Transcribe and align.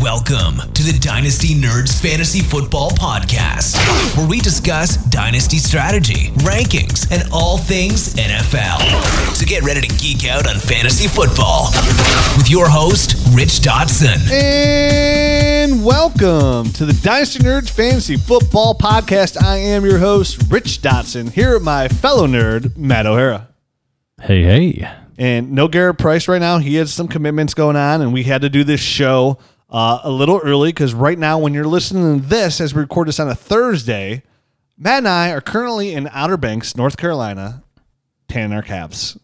Welcome 0.00 0.56
to 0.72 0.82
the 0.82 0.98
Dynasty 0.98 1.54
Nerds 1.54 2.00
Fantasy 2.00 2.40
Football 2.40 2.90
Podcast, 2.92 3.76
where 4.16 4.26
we 4.26 4.40
discuss 4.40 4.96
dynasty 4.96 5.58
strategy, 5.58 6.30
rankings, 6.36 7.06
and 7.12 7.30
all 7.30 7.58
things 7.58 8.14
NFL. 8.14 8.80
So 9.34 9.44
get 9.44 9.62
ready 9.62 9.82
to 9.82 9.96
geek 9.96 10.26
out 10.26 10.48
on 10.48 10.56
fantasy 10.56 11.06
football 11.06 11.66
with 12.38 12.48
your 12.48 12.66
host, 12.70 13.14
Rich 13.34 13.60
Dotson. 13.60 14.30
And 14.30 15.84
welcome 15.84 16.72
to 16.72 16.86
the 16.86 16.98
Dynasty 17.02 17.40
Nerds 17.40 17.68
Fantasy 17.68 18.16
Football 18.16 18.76
Podcast. 18.76 19.42
I 19.42 19.58
am 19.58 19.84
your 19.84 19.98
host, 19.98 20.50
Rich 20.50 20.80
Dotson, 20.80 21.30
here 21.30 21.52
with 21.52 21.62
my 21.62 21.88
fellow 21.88 22.26
nerd, 22.26 22.74
Matt 22.74 23.04
O'Hara. 23.04 23.48
Hey, 24.22 24.44
hey. 24.44 24.90
And 25.18 25.52
no 25.52 25.68
Garrett 25.68 25.98
Price 25.98 26.26
right 26.26 26.40
now. 26.40 26.56
He 26.56 26.76
has 26.76 26.90
some 26.90 27.06
commitments 27.06 27.52
going 27.52 27.76
on, 27.76 28.00
and 28.00 28.14
we 28.14 28.22
had 28.22 28.40
to 28.40 28.48
do 28.48 28.64
this 28.64 28.80
show 28.80 29.38
uh, 29.70 30.00
a 30.02 30.10
little 30.10 30.38
early 30.42 30.70
because 30.70 30.94
right 30.94 31.18
now, 31.18 31.38
when 31.38 31.54
you're 31.54 31.64
listening 31.66 32.20
to 32.20 32.26
this, 32.26 32.60
as 32.60 32.74
we 32.74 32.80
record 32.80 33.08
this 33.08 33.20
on 33.20 33.28
a 33.28 33.34
Thursday, 33.34 34.22
Matt 34.76 34.98
and 34.98 35.08
I 35.08 35.30
are 35.30 35.40
currently 35.40 35.92
in 35.92 36.08
Outer 36.12 36.36
Banks, 36.36 36.76
North 36.76 36.96
Carolina, 36.96 37.62
tanning 38.28 38.54
our 38.56 38.62
calves. 38.62 39.18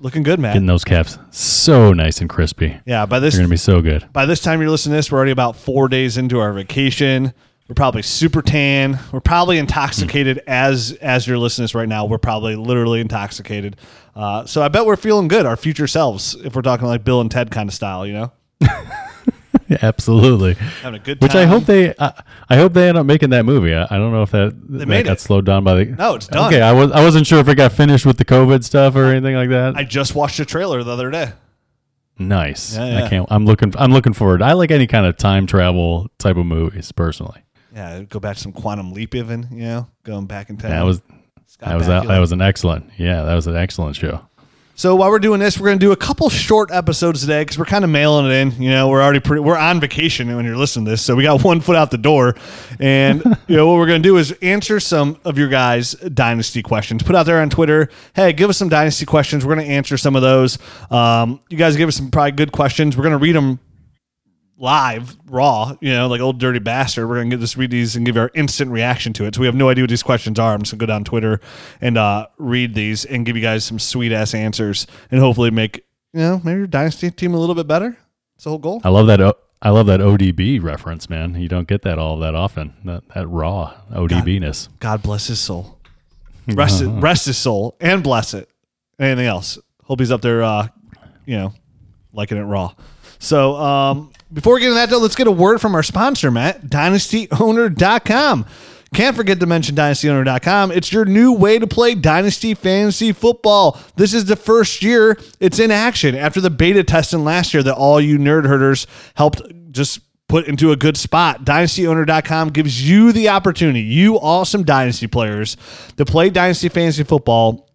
Looking 0.00 0.22
good, 0.22 0.40
Matt. 0.40 0.54
Getting 0.54 0.66
those 0.66 0.84
caps 0.84 1.18
so 1.30 1.92
nice 1.92 2.20
and 2.20 2.28
crispy. 2.28 2.78
yeah, 2.84 3.06
by 3.06 3.20
this 3.20 3.34
They're 3.34 3.44
to 3.44 3.48
be 3.48 3.56
so 3.56 3.80
good. 3.80 4.12
by 4.12 4.26
this 4.26 4.40
time 4.40 4.60
you're 4.60 4.70
listening 4.70 4.92
to 4.92 4.96
this, 4.96 5.10
we're 5.10 5.16
already 5.16 5.30
about 5.32 5.56
four 5.56 5.88
days 5.88 6.18
into 6.18 6.40
our 6.40 6.52
vacation. 6.52 7.32
We're 7.68 7.74
probably 7.74 8.02
super 8.02 8.42
tan. 8.42 8.98
We're 9.12 9.20
probably 9.20 9.56
intoxicated 9.56 10.42
as 10.46 10.92
as 11.00 11.26
you're 11.26 11.38
listening 11.38 11.62
to 11.62 11.64
this 11.70 11.74
right 11.74 11.88
now. 11.88 12.04
We're 12.04 12.18
probably 12.18 12.56
literally 12.56 13.00
intoxicated. 13.00 13.76
Uh, 14.14 14.44
so 14.44 14.62
I 14.62 14.68
bet 14.68 14.84
we're 14.84 14.96
feeling 14.96 15.28
good, 15.28 15.46
our 15.46 15.56
future 15.56 15.86
selves, 15.86 16.34
if 16.44 16.54
we're 16.54 16.60
talking 16.62 16.86
like 16.86 17.04
Bill 17.04 17.22
and 17.22 17.30
Ted 17.30 17.50
kind 17.50 17.68
of 17.68 17.74
style, 17.74 18.06
you 18.06 18.12
know, 18.12 18.32
absolutely. 19.82 20.54
having 20.54 21.00
a 21.00 21.02
good 21.02 21.20
time. 21.20 21.26
Which 21.26 21.34
I 21.34 21.46
hope 21.46 21.64
they, 21.64 21.94
I, 21.98 22.22
I 22.48 22.56
hope 22.56 22.72
they 22.72 22.88
end 22.88 22.98
up 22.98 23.06
making 23.06 23.30
that 23.30 23.44
movie. 23.44 23.74
I, 23.74 23.84
I 23.84 23.98
don't 23.98 24.12
know 24.12 24.22
if 24.22 24.30
that, 24.32 24.54
that 24.70 24.86
made 24.86 25.06
got 25.06 25.14
it. 25.14 25.20
slowed 25.20 25.44
down 25.44 25.64
by 25.64 25.74
the. 25.74 25.84
No, 25.86 26.14
it's 26.14 26.26
done. 26.28 26.46
Okay, 26.52 26.60
I 26.60 26.72
was 26.72 26.90
I 26.92 27.02
wasn't 27.02 27.26
sure 27.26 27.38
if 27.38 27.48
it 27.48 27.54
got 27.56 27.72
finished 27.72 28.06
with 28.06 28.18
the 28.18 28.24
COVID 28.24 28.64
stuff 28.64 28.96
or 28.96 29.06
anything 29.06 29.34
like 29.34 29.50
that. 29.50 29.76
I 29.76 29.84
just 29.84 30.14
watched 30.14 30.38
a 30.40 30.44
trailer 30.44 30.82
the 30.82 30.90
other 30.90 31.10
day. 31.10 31.32
nice. 32.18 32.76
Yeah, 32.76 32.86
yeah. 32.86 33.04
I 33.04 33.08
can't. 33.08 33.26
I'm 33.30 33.46
looking. 33.46 33.72
I'm 33.76 33.92
looking 33.92 34.12
forward. 34.12 34.42
I 34.42 34.52
like 34.52 34.70
any 34.70 34.86
kind 34.86 35.06
of 35.06 35.16
time 35.16 35.46
travel 35.46 36.08
type 36.18 36.36
of 36.36 36.46
movies 36.46 36.92
personally. 36.92 37.40
Yeah, 37.74 38.02
go 38.02 38.20
back 38.20 38.36
to 38.36 38.42
some 38.42 38.52
Quantum 38.52 38.92
Leap, 38.92 39.14
even 39.14 39.48
you 39.50 39.64
know, 39.64 39.88
going 40.04 40.26
back 40.26 40.48
in 40.48 40.56
time. 40.56 40.70
That 40.70 40.82
was 40.82 41.02
Scott 41.46 41.68
that 41.68 41.74
was 41.76 41.86
that, 41.88 42.06
that 42.06 42.18
was 42.18 42.32
an 42.32 42.40
excellent. 42.40 42.90
Yeah, 42.98 43.22
that 43.22 43.34
was 43.34 43.46
an 43.46 43.56
excellent 43.56 43.96
show. 43.96 44.20
So 44.76 44.96
while 44.96 45.08
we're 45.10 45.20
doing 45.20 45.38
this, 45.38 45.56
we're 45.56 45.68
going 45.68 45.78
to 45.78 45.86
do 45.86 45.92
a 45.92 45.96
couple 45.96 46.28
short 46.28 46.72
episodes 46.72 47.20
today 47.20 47.42
because 47.42 47.56
we're 47.56 47.64
kind 47.64 47.84
of 47.84 47.90
mailing 47.90 48.26
it 48.26 48.32
in. 48.32 48.60
You 48.60 48.70
know, 48.70 48.88
we're 48.88 49.02
already 49.02 49.20
pretty, 49.20 49.40
we're 49.40 49.56
on 49.56 49.78
vacation 49.78 50.34
when 50.34 50.44
you're 50.44 50.56
listening 50.56 50.84
to 50.86 50.90
this, 50.90 51.02
so 51.02 51.14
we 51.14 51.22
got 51.22 51.44
one 51.44 51.60
foot 51.60 51.76
out 51.76 51.92
the 51.92 51.98
door. 51.98 52.34
And 52.80 53.22
you 53.46 53.54
know 53.56 53.68
what 53.68 53.76
we're 53.76 53.86
going 53.86 54.02
to 54.02 54.08
do 54.08 54.16
is 54.16 54.32
answer 54.42 54.80
some 54.80 55.16
of 55.24 55.38
your 55.38 55.46
guys' 55.46 55.92
dynasty 55.92 56.60
questions. 56.60 57.04
Put 57.04 57.14
out 57.14 57.24
there 57.24 57.40
on 57.40 57.50
Twitter, 57.50 57.88
hey, 58.16 58.32
give 58.32 58.50
us 58.50 58.58
some 58.58 58.68
dynasty 58.68 59.06
questions. 59.06 59.46
We're 59.46 59.54
going 59.54 59.64
to 59.64 59.72
answer 59.72 59.96
some 59.96 60.16
of 60.16 60.22
those. 60.22 60.58
Um, 60.90 61.38
you 61.50 61.56
guys 61.56 61.76
give 61.76 61.86
us 61.86 61.94
some 61.94 62.10
probably 62.10 62.32
good 62.32 62.50
questions. 62.50 62.96
We're 62.96 63.04
going 63.04 63.12
to 63.12 63.18
read 63.18 63.36
them 63.36 63.60
live, 64.56 65.16
raw, 65.26 65.74
you 65.80 65.92
know, 65.92 66.06
like 66.08 66.20
old 66.20 66.38
dirty 66.38 66.58
bastard. 66.58 67.08
We're 67.08 67.16
gonna 67.16 67.30
get 67.30 67.40
just 67.40 67.56
read 67.56 67.70
these 67.70 67.96
and 67.96 68.06
give 68.06 68.16
our 68.16 68.30
instant 68.34 68.70
reaction 68.70 69.12
to 69.14 69.24
it. 69.24 69.34
So 69.34 69.40
we 69.40 69.46
have 69.46 69.54
no 69.54 69.68
idea 69.68 69.82
what 69.82 69.90
these 69.90 70.02
questions 70.02 70.38
are. 70.38 70.54
I'm 70.54 70.60
just 70.60 70.72
gonna 70.72 70.80
go 70.80 70.86
down 70.86 71.04
Twitter 71.04 71.40
and 71.80 71.98
uh, 71.98 72.28
read 72.38 72.74
these 72.74 73.04
and 73.04 73.26
give 73.26 73.36
you 73.36 73.42
guys 73.42 73.64
some 73.64 73.78
sweet 73.78 74.12
ass 74.12 74.34
answers 74.34 74.86
and 75.10 75.20
hopefully 75.20 75.50
make 75.50 75.84
you 76.12 76.20
know 76.20 76.40
maybe 76.44 76.58
your 76.58 76.66
dynasty 76.66 77.10
team 77.10 77.34
a 77.34 77.38
little 77.38 77.54
bit 77.54 77.66
better. 77.66 77.96
That's 78.34 78.44
the 78.44 78.50
whole 78.50 78.58
goal. 78.58 78.80
I 78.84 78.88
love 78.90 79.06
that. 79.08 79.20
O- 79.20 79.34
I 79.62 79.70
love 79.70 79.86
that 79.86 80.00
ODB 80.00 80.62
reference, 80.62 81.08
man. 81.08 81.36
You 81.40 81.48
don't 81.48 81.66
get 81.66 81.82
that 81.82 81.98
all 81.98 82.18
that 82.18 82.34
often. 82.34 82.74
That 82.84 83.08
that 83.14 83.26
raw 83.26 83.74
ODB 83.90 84.40
ness. 84.40 84.68
God 84.78 85.02
bless 85.02 85.26
his 85.28 85.40
soul. 85.40 85.78
Rest 86.48 86.82
it, 86.82 86.88
rest 87.00 87.26
his 87.26 87.38
soul 87.38 87.76
and 87.80 88.02
bless 88.02 88.34
it. 88.34 88.50
Anything 88.98 89.26
else? 89.26 89.58
Hope 89.84 90.00
he's 90.00 90.10
up 90.10 90.20
there, 90.20 90.42
uh, 90.42 90.68
you 91.26 91.36
know, 91.36 91.54
liking 92.12 92.38
it 92.38 92.42
raw. 92.42 92.74
So 93.18 93.54
um, 93.56 94.12
before 94.34 94.54
we 94.54 94.60
get 94.60 94.66
into 94.66 94.74
that, 94.74 94.90
though, 94.90 94.98
let's 94.98 95.14
get 95.14 95.26
a 95.26 95.32
word 95.32 95.60
from 95.60 95.74
our 95.74 95.82
sponsor, 95.82 96.30
Matt, 96.30 96.66
DynastyOwner.com. 96.66 98.46
Can't 98.92 99.16
forget 99.16 99.40
to 99.40 99.46
mention 99.46 99.74
DynastyOwner.com. 99.74 100.72
It's 100.72 100.92
your 100.92 101.04
new 101.04 101.32
way 101.32 101.58
to 101.58 101.66
play 101.66 101.94
Dynasty 101.94 102.54
Fantasy 102.54 103.12
Football. 103.12 103.80
This 103.96 104.14
is 104.14 104.26
the 104.26 104.36
first 104.36 104.82
year 104.82 105.18
it's 105.40 105.58
in 105.58 105.70
action 105.70 106.14
after 106.14 106.40
the 106.40 106.50
beta 106.50 106.84
testing 106.84 107.24
last 107.24 107.54
year 107.54 107.62
that 107.62 107.74
all 107.74 108.00
you 108.00 108.18
nerd 108.18 108.46
herders 108.46 108.86
helped 109.14 109.42
just 109.72 110.00
put 110.28 110.46
into 110.46 110.70
a 110.70 110.76
good 110.76 110.96
spot. 110.96 111.44
DynastyOwner.com 111.44 112.50
gives 112.50 112.88
you 112.88 113.12
the 113.12 113.28
opportunity, 113.28 113.80
you 113.80 114.16
awesome 114.16 114.62
Dynasty 114.62 115.06
players, 115.06 115.56
to 115.96 116.04
play 116.04 116.30
Dynasty 116.30 116.68
Fantasy 116.68 117.02
Football 117.02 117.68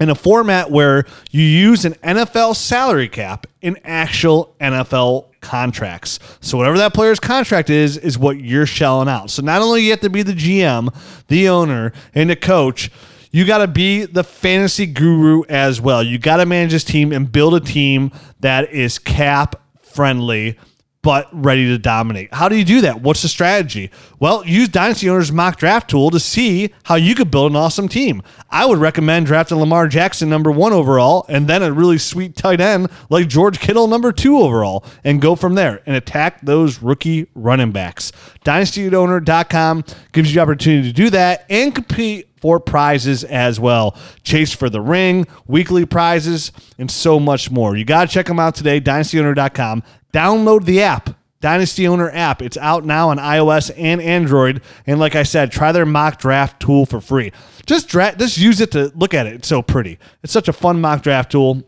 in 0.00 0.08
a 0.08 0.14
format 0.14 0.70
where 0.70 1.04
you 1.30 1.42
use 1.42 1.84
an 1.84 1.92
NFL 1.94 2.56
salary 2.56 3.08
cap 3.08 3.46
in 3.60 3.78
actual 3.84 4.54
NFL 4.60 5.26
contracts. 5.40 6.18
So 6.40 6.58
whatever 6.58 6.78
that 6.78 6.94
player's 6.94 7.20
contract 7.20 7.70
is 7.70 7.96
is 7.96 8.18
what 8.18 8.38
you're 8.40 8.66
shelling 8.66 9.08
out. 9.08 9.30
So 9.30 9.42
not 9.42 9.62
only 9.62 9.82
you 9.82 9.90
have 9.90 10.00
to 10.00 10.10
be 10.10 10.22
the 10.22 10.32
GM, 10.32 10.94
the 11.28 11.48
owner, 11.48 11.92
and 12.14 12.30
the 12.30 12.36
coach, 12.36 12.90
you 13.30 13.44
got 13.46 13.58
to 13.58 13.68
be 13.68 14.06
the 14.06 14.24
fantasy 14.24 14.86
guru 14.86 15.44
as 15.48 15.80
well. 15.80 16.02
You 16.02 16.18
got 16.18 16.38
to 16.38 16.46
manage 16.46 16.72
this 16.72 16.84
team 16.84 17.12
and 17.12 17.30
build 17.30 17.54
a 17.54 17.60
team 17.60 18.10
that 18.40 18.72
is 18.72 18.98
cap 18.98 19.56
friendly 19.82 20.58
but 21.02 21.28
ready 21.32 21.66
to 21.66 21.78
dominate. 21.78 22.32
How 22.34 22.48
do 22.48 22.56
you 22.56 22.64
do 22.64 22.82
that? 22.82 23.00
What's 23.00 23.22
the 23.22 23.28
strategy? 23.28 23.90
Well, 24.18 24.44
use 24.44 24.68
Dynasty 24.68 25.08
Owner's 25.08 25.32
mock 25.32 25.58
draft 25.58 25.88
tool 25.88 26.10
to 26.10 26.20
see 26.20 26.74
how 26.82 26.96
you 26.96 27.14
could 27.14 27.30
build 27.30 27.52
an 27.52 27.56
awesome 27.56 27.88
team. 27.88 28.22
I 28.50 28.66
would 28.66 28.78
recommend 28.78 29.26
drafting 29.26 29.58
Lamar 29.58 29.88
Jackson 29.88 30.28
number 30.28 30.50
one 30.50 30.72
overall 30.74 31.24
and 31.28 31.48
then 31.48 31.62
a 31.62 31.72
really 31.72 31.96
sweet 31.96 32.36
tight 32.36 32.60
end 32.60 32.90
like 33.08 33.28
George 33.28 33.60
Kittle 33.60 33.86
number 33.86 34.12
two 34.12 34.38
overall 34.38 34.84
and 35.02 35.22
go 35.22 35.34
from 35.34 35.54
there 35.54 35.82
and 35.86 35.96
attack 35.96 36.42
those 36.42 36.82
rookie 36.82 37.28
running 37.34 37.72
backs. 37.72 38.12
DynastyOwner.com 38.44 39.84
gives 40.12 40.30
you 40.30 40.34
the 40.34 40.42
opportunity 40.42 40.88
to 40.88 40.92
do 40.94 41.08
that 41.10 41.46
and 41.48 41.74
compete 41.74 42.30
for 42.40 42.58
prizes 42.58 43.22
as 43.24 43.60
well. 43.60 43.96
Chase 44.22 44.52
for 44.52 44.70
the 44.70 44.80
ring, 44.80 45.26
weekly 45.46 45.84
prizes, 45.84 46.52
and 46.78 46.90
so 46.90 47.20
much 47.20 47.50
more. 47.50 47.76
You 47.76 47.84
got 47.84 48.08
to 48.08 48.12
check 48.12 48.26
them 48.26 48.40
out 48.40 48.54
today, 48.54 48.80
dynastyowner.com. 48.80 49.82
Download 50.12 50.64
the 50.64 50.82
app, 50.82 51.10
Dynasty 51.40 51.88
Owner 51.88 52.10
app. 52.10 52.42
It's 52.42 52.56
out 52.56 52.84
now 52.84 53.10
on 53.10 53.18
iOS 53.18 53.70
and 53.76 54.00
Android. 54.00 54.62
And 54.86 55.00
like 55.00 55.16
I 55.16 55.22
said, 55.22 55.52
try 55.52 55.72
their 55.72 55.86
mock 55.86 56.18
draft 56.18 56.60
tool 56.60 56.86
for 56.86 57.00
free. 57.00 57.32
Just 57.66 57.88
dra- 57.88 58.14
just 58.16 58.38
use 58.38 58.60
it 58.60 58.72
to 58.72 58.92
look 58.94 59.14
at 59.14 59.26
it. 59.26 59.34
It's 59.34 59.48
so 59.48 59.62
pretty. 59.62 59.98
It's 60.22 60.32
such 60.32 60.48
a 60.48 60.52
fun 60.52 60.80
mock 60.80 61.02
draft 61.02 61.32
tool. 61.32 61.62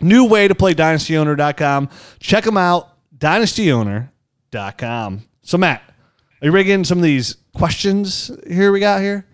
New 0.00 0.26
way 0.26 0.48
to 0.48 0.54
play 0.54 0.74
dynastyowner.com. 0.74 1.88
Check 2.18 2.44
them 2.44 2.56
out, 2.56 2.96
dynastyowner.com. 3.18 5.22
So 5.42 5.58
Matt, 5.58 5.82
are 6.40 6.46
you 6.46 6.50
ready 6.50 6.70
to 6.70 6.76
get 6.76 6.86
some 6.86 6.98
of 6.98 7.04
these 7.04 7.36
questions 7.54 8.30
here 8.46 8.72
we 8.72 8.80
got 8.80 9.00
here? 9.00 9.26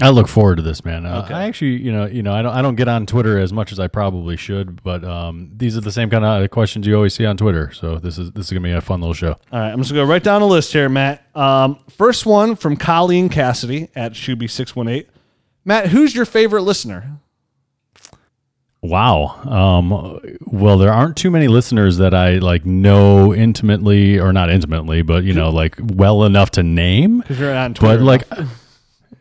I 0.00 0.08
look 0.08 0.26
forward 0.26 0.56
to 0.56 0.62
this, 0.62 0.84
man. 0.84 1.04
Uh, 1.04 1.22
Okay. 1.24 1.34
I 1.34 1.44
actually, 1.44 1.76
you 1.82 1.92
know, 1.92 2.06
you 2.06 2.22
know, 2.22 2.32
I 2.32 2.40
don't, 2.42 2.54
I 2.54 2.62
don't 2.62 2.76
get 2.76 2.88
on 2.88 3.04
Twitter 3.04 3.38
as 3.38 3.52
much 3.52 3.72
as 3.72 3.78
I 3.78 3.88
probably 3.88 4.36
should, 4.38 4.82
but 4.82 5.04
um, 5.04 5.50
these 5.54 5.76
are 5.76 5.82
the 5.82 5.92
same 5.92 6.08
kind 6.08 6.24
of 6.24 6.50
questions 6.50 6.86
you 6.86 6.96
always 6.96 7.12
see 7.14 7.26
on 7.26 7.36
Twitter. 7.36 7.70
So 7.72 7.96
this 7.98 8.16
is 8.18 8.32
this 8.32 8.46
is 8.46 8.52
gonna 8.52 8.62
be 8.62 8.72
a 8.72 8.80
fun 8.80 9.00
little 9.00 9.14
show. 9.14 9.32
All 9.52 9.60
right, 9.60 9.70
I'm 9.70 9.78
just 9.78 9.90
gonna 9.90 10.04
go 10.04 10.10
right 10.10 10.22
down 10.22 10.40
the 10.40 10.46
list 10.46 10.72
here, 10.72 10.88
Matt. 10.88 11.24
Um, 11.36 11.78
first 11.90 12.24
one 12.26 12.56
from 12.56 12.76
Colleen 12.76 13.28
Cassidy 13.28 13.90
at 13.94 14.12
Shuby618. 14.14 15.06
Matt, 15.64 15.88
who's 15.88 16.14
your 16.14 16.24
favorite 16.24 16.62
listener? 16.62 17.18
Wow. 18.80 19.40
Um, 19.44 20.18
well, 20.46 20.76
there 20.76 20.92
aren't 20.92 21.16
too 21.16 21.30
many 21.30 21.46
listeners 21.46 21.98
that 21.98 22.14
I 22.14 22.38
like 22.38 22.66
know 22.66 23.32
intimately, 23.32 24.18
or 24.18 24.32
not 24.32 24.50
intimately, 24.50 25.02
but 25.02 25.22
you 25.22 25.34
know, 25.34 25.50
like 25.50 25.76
well 25.80 26.24
enough 26.24 26.50
to 26.52 26.62
name. 26.64 27.18
Because 27.20 27.38
you're 27.38 27.54
on 27.54 27.74
Twitter. 27.74 27.98
But 27.98 28.04
like, 28.04 28.22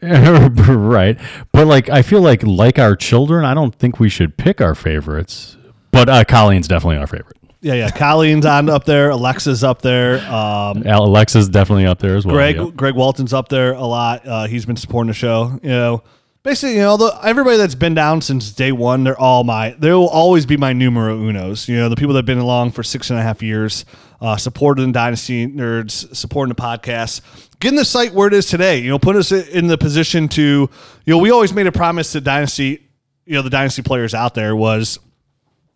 right. 0.68 1.20
But 1.52 1.68
like, 1.68 1.90
I 1.90 2.02
feel 2.02 2.22
like 2.22 2.44
like 2.44 2.80
our 2.80 2.96
children, 2.96 3.46
I 3.46 3.54
don't 3.54 3.76
think 3.76 4.00
we 4.00 4.10
should 4.10 4.38
pick 4.38 4.60
our 4.60 4.74
favorites. 4.76 5.58
But 5.92 6.10
uh, 6.10 6.24
Colleen's 6.24 6.68
definitely 6.68 6.98
our 6.98 7.08
favorite. 7.08 7.38
yeah, 7.62 7.74
yeah. 7.76 7.90
Colleen's 7.92 8.46
on 8.46 8.70
up 8.70 8.86
there. 8.86 9.10
Alexa's 9.12 9.64
up 9.64 9.82
there. 9.82 10.20
Um, 10.32 10.84
Alexa's 10.86 11.50
definitely 11.50 11.86
up 11.86 12.00
there 12.00 12.16
as 12.16 12.26
well. 12.26 12.36
Greg 12.36 12.56
yep. 12.56 12.76
Greg 12.76 12.96
Walton's 12.96 13.34
up 13.34 13.50
there 13.50 13.74
a 13.74 13.86
lot. 13.86 14.28
Uh, 14.28 14.48
he's 14.48 14.66
been 14.66 14.78
supporting 14.78 15.10
the 15.10 15.14
show. 15.14 15.60
You 15.62 15.70
know, 15.70 16.04
basically, 16.44 16.76
you 16.76 16.82
know, 16.82 16.98
the, 16.98 17.20
everybody 17.24 17.58
that's 17.58 17.76
been 17.76 17.94
down 17.94 18.22
since 18.22 18.52
day 18.52 18.72
one, 18.72 19.04
they're 19.04 19.20
all 19.20 19.44
my. 19.44 19.76
They 19.78 19.92
will 19.92 20.10
always 20.10 20.46
be 20.46 20.58
my 20.58 20.74
numero 20.74 21.18
unos. 21.18 21.68
You 21.68 21.78
know, 21.78 21.90
the 21.90 21.96
people 21.96 22.14
that've 22.14 22.26
been 22.26 22.40
along 22.40 22.72
for 22.72 22.84
six 22.84 23.10
and 23.10 23.20
a 23.20 23.22
half 23.22 23.44
years, 23.44 23.86
uh, 24.20 24.38
supporting 24.38 24.92
Dynasty 24.92 25.46
Nerds, 25.48 26.16
supporting 26.16 26.54
the 26.56 26.62
podcast, 26.62 27.22
getting 27.62 27.78
the 27.78 27.86
site 27.86 28.14
where 28.14 28.28
it 28.28 28.34
is 28.34 28.48
today. 28.48 28.80
You 28.80 28.90
know, 28.90 29.00
put 29.00 29.16
us 29.16 29.32
in 29.32 29.68
the 29.68 29.78
position 29.78 30.28
to. 30.30 30.70
You 31.06 31.14
know, 31.14 31.18
we 31.20 31.32
always 31.32 31.54
made 31.54 31.68
a 31.68 31.72
promise 31.72 32.12
to 32.12 32.22
Dynasty. 32.22 32.90
You 33.26 33.36
know, 33.36 33.42
the 33.42 33.50
Dynasty 33.50 33.82
players 33.82 34.14
out 34.14 34.36
there 34.36 34.56
was 34.56 35.00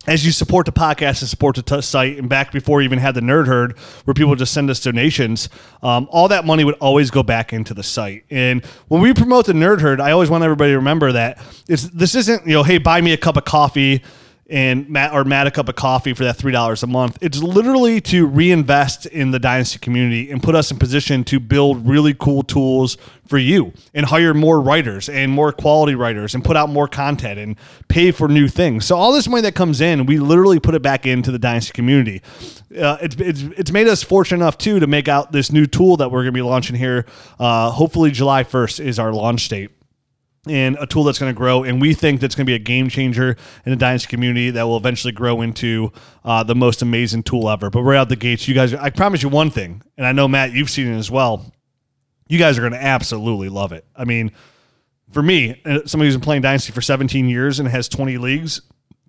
as 0.06 0.24
you 0.24 0.30
support 0.30 0.66
the 0.66 0.72
podcast 0.72 1.20
and 1.20 1.28
support 1.28 1.56
the 1.56 1.62
t- 1.62 1.80
site, 1.80 2.18
and 2.18 2.28
back 2.28 2.52
before 2.52 2.80
you 2.80 2.84
even 2.84 2.98
had 2.98 3.14
the 3.14 3.20
Nerd 3.20 3.46
Herd, 3.46 3.76
where 4.04 4.14
people 4.14 4.34
just 4.36 4.52
send 4.52 4.70
us 4.70 4.80
donations, 4.80 5.48
um, 5.82 6.06
all 6.10 6.28
that 6.28 6.44
money 6.44 6.64
would 6.64 6.76
always 6.76 7.10
go 7.10 7.22
back 7.22 7.52
into 7.52 7.74
the 7.74 7.82
site. 7.82 8.24
And 8.30 8.64
when 8.88 9.00
we 9.00 9.12
promote 9.14 9.46
the 9.46 9.52
Nerd 9.52 9.80
Herd, 9.80 10.00
I 10.00 10.12
always 10.12 10.30
want 10.30 10.44
everybody 10.44 10.72
to 10.72 10.76
remember 10.76 11.12
that 11.12 11.38
it's 11.68 11.84
this 11.84 12.14
isn't 12.14 12.46
you 12.46 12.54
know, 12.54 12.62
hey, 12.62 12.78
buy 12.78 13.00
me 13.00 13.12
a 13.12 13.16
cup 13.16 13.36
of 13.36 13.44
coffee 13.44 14.02
and 14.48 14.88
Matt 14.88 15.12
or 15.12 15.24
Matt 15.24 15.46
a 15.46 15.50
cup 15.50 15.68
of 15.68 15.74
coffee 15.74 16.12
for 16.14 16.24
that 16.24 16.36
three 16.36 16.52
dollars 16.52 16.82
a 16.82 16.86
month. 16.86 17.18
It's 17.20 17.38
literally 17.42 18.00
to 18.02 18.26
reinvest 18.26 19.06
in 19.06 19.32
the 19.32 19.38
dynasty 19.38 19.78
community 19.78 20.30
and 20.30 20.42
put 20.42 20.54
us 20.54 20.70
in 20.70 20.78
position 20.78 21.24
to 21.24 21.40
build 21.40 21.88
really 21.88 22.14
cool 22.14 22.42
tools 22.42 22.96
for 23.26 23.38
you 23.38 23.72
and 23.92 24.06
hire 24.06 24.34
more 24.34 24.60
writers 24.60 25.08
and 25.08 25.32
more 25.32 25.52
quality 25.52 25.96
writers 25.96 26.34
and 26.34 26.44
put 26.44 26.56
out 26.56 26.68
more 26.70 26.86
content 26.86 27.40
and 27.40 27.56
pay 27.88 28.12
for 28.12 28.28
new 28.28 28.46
things. 28.46 28.84
So 28.84 28.96
all 28.96 29.12
this 29.12 29.28
money 29.28 29.42
that 29.42 29.56
comes 29.56 29.80
in, 29.80 30.06
we 30.06 30.18
literally 30.18 30.60
put 30.60 30.76
it 30.76 30.82
back 30.82 31.06
into 31.06 31.32
the 31.32 31.38
dynasty 31.38 31.72
community. 31.72 32.22
Uh, 32.70 32.98
it's, 33.00 33.16
it's 33.16 33.42
it's 33.42 33.72
made 33.72 33.88
us 33.88 34.02
fortunate 34.02 34.38
enough 34.38 34.58
too 34.58 34.78
to 34.78 34.86
make 34.86 35.08
out 35.08 35.32
this 35.32 35.50
new 35.50 35.66
tool 35.66 35.96
that 35.96 36.10
we're 36.10 36.22
going 36.22 36.32
to 36.34 36.38
be 36.38 36.42
launching 36.42 36.76
here. 36.76 37.06
Uh, 37.38 37.70
hopefully 37.70 38.10
July 38.10 38.44
first 38.44 38.78
is 38.78 38.98
our 38.98 39.12
launch 39.12 39.48
date 39.48 39.75
and 40.48 40.76
a 40.80 40.86
tool 40.86 41.04
that's 41.04 41.18
going 41.18 41.32
to 41.32 41.36
grow. 41.36 41.62
And 41.62 41.80
we 41.80 41.94
think 41.94 42.20
that's 42.20 42.34
going 42.34 42.46
to 42.46 42.50
be 42.50 42.54
a 42.54 42.58
game 42.58 42.88
changer 42.88 43.36
in 43.64 43.70
the 43.70 43.76
Dynasty 43.76 44.08
community 44.08 44.50
that 44.50 44.62
will 44.64 44.76
eventually 44.76 45.12
grow 45.12 45.42
into 45.42 45.92
uh, 46.24 46.42
the 46.42 46.54
most 46.54 46.82
amazing 46.82 47.22
tool 47.22 47.48
ever. 47.48 47.70
But 47.70 47.82
right 47.82 47.96
out 47.96 48.08
the 48.08 48.16
gates, 48.16 48.46
you 48.48 48.54
guys, 48.54 48.74
I 48.74 48.90
promise 48.90 49.22
you 49.22 49.28
one 49.28 49.50
thing, 49.50 49.82
and 49.96 50.06
I 50.06 50.12
know, 50.12 50.28
Matt, 50.28 50.52
you've 50.52 50.70
seen 50.70 50.92
it 50.92 50.96
as 50.96 51.10
well. 51.10 51.52
You 52.28 52.38
guys 52.38 52.58
are 52.58 52.62
going 52.62 52.72
to 52.72 52.82
absolutely 52.82 53.48
love 53.48 53.72
it. 53.72 53.84
I 53.94 54.04
mean, 54.04 54.32
for 55.12 55.22
me, 55.22 55.60
uh, 55.64 55.80
somebody 55.86 56.08
who's 56.08 56.16
been 56.16 56.22
playing 56.22 56.42
Dynasty 56.42 56.72
for 56.72 56.82
17 56.82 57.28
years 57.28 57.60
and 57.60 57.68
has 57.68 57.88
20 57.88 58.18
leagues, 58.18 58.62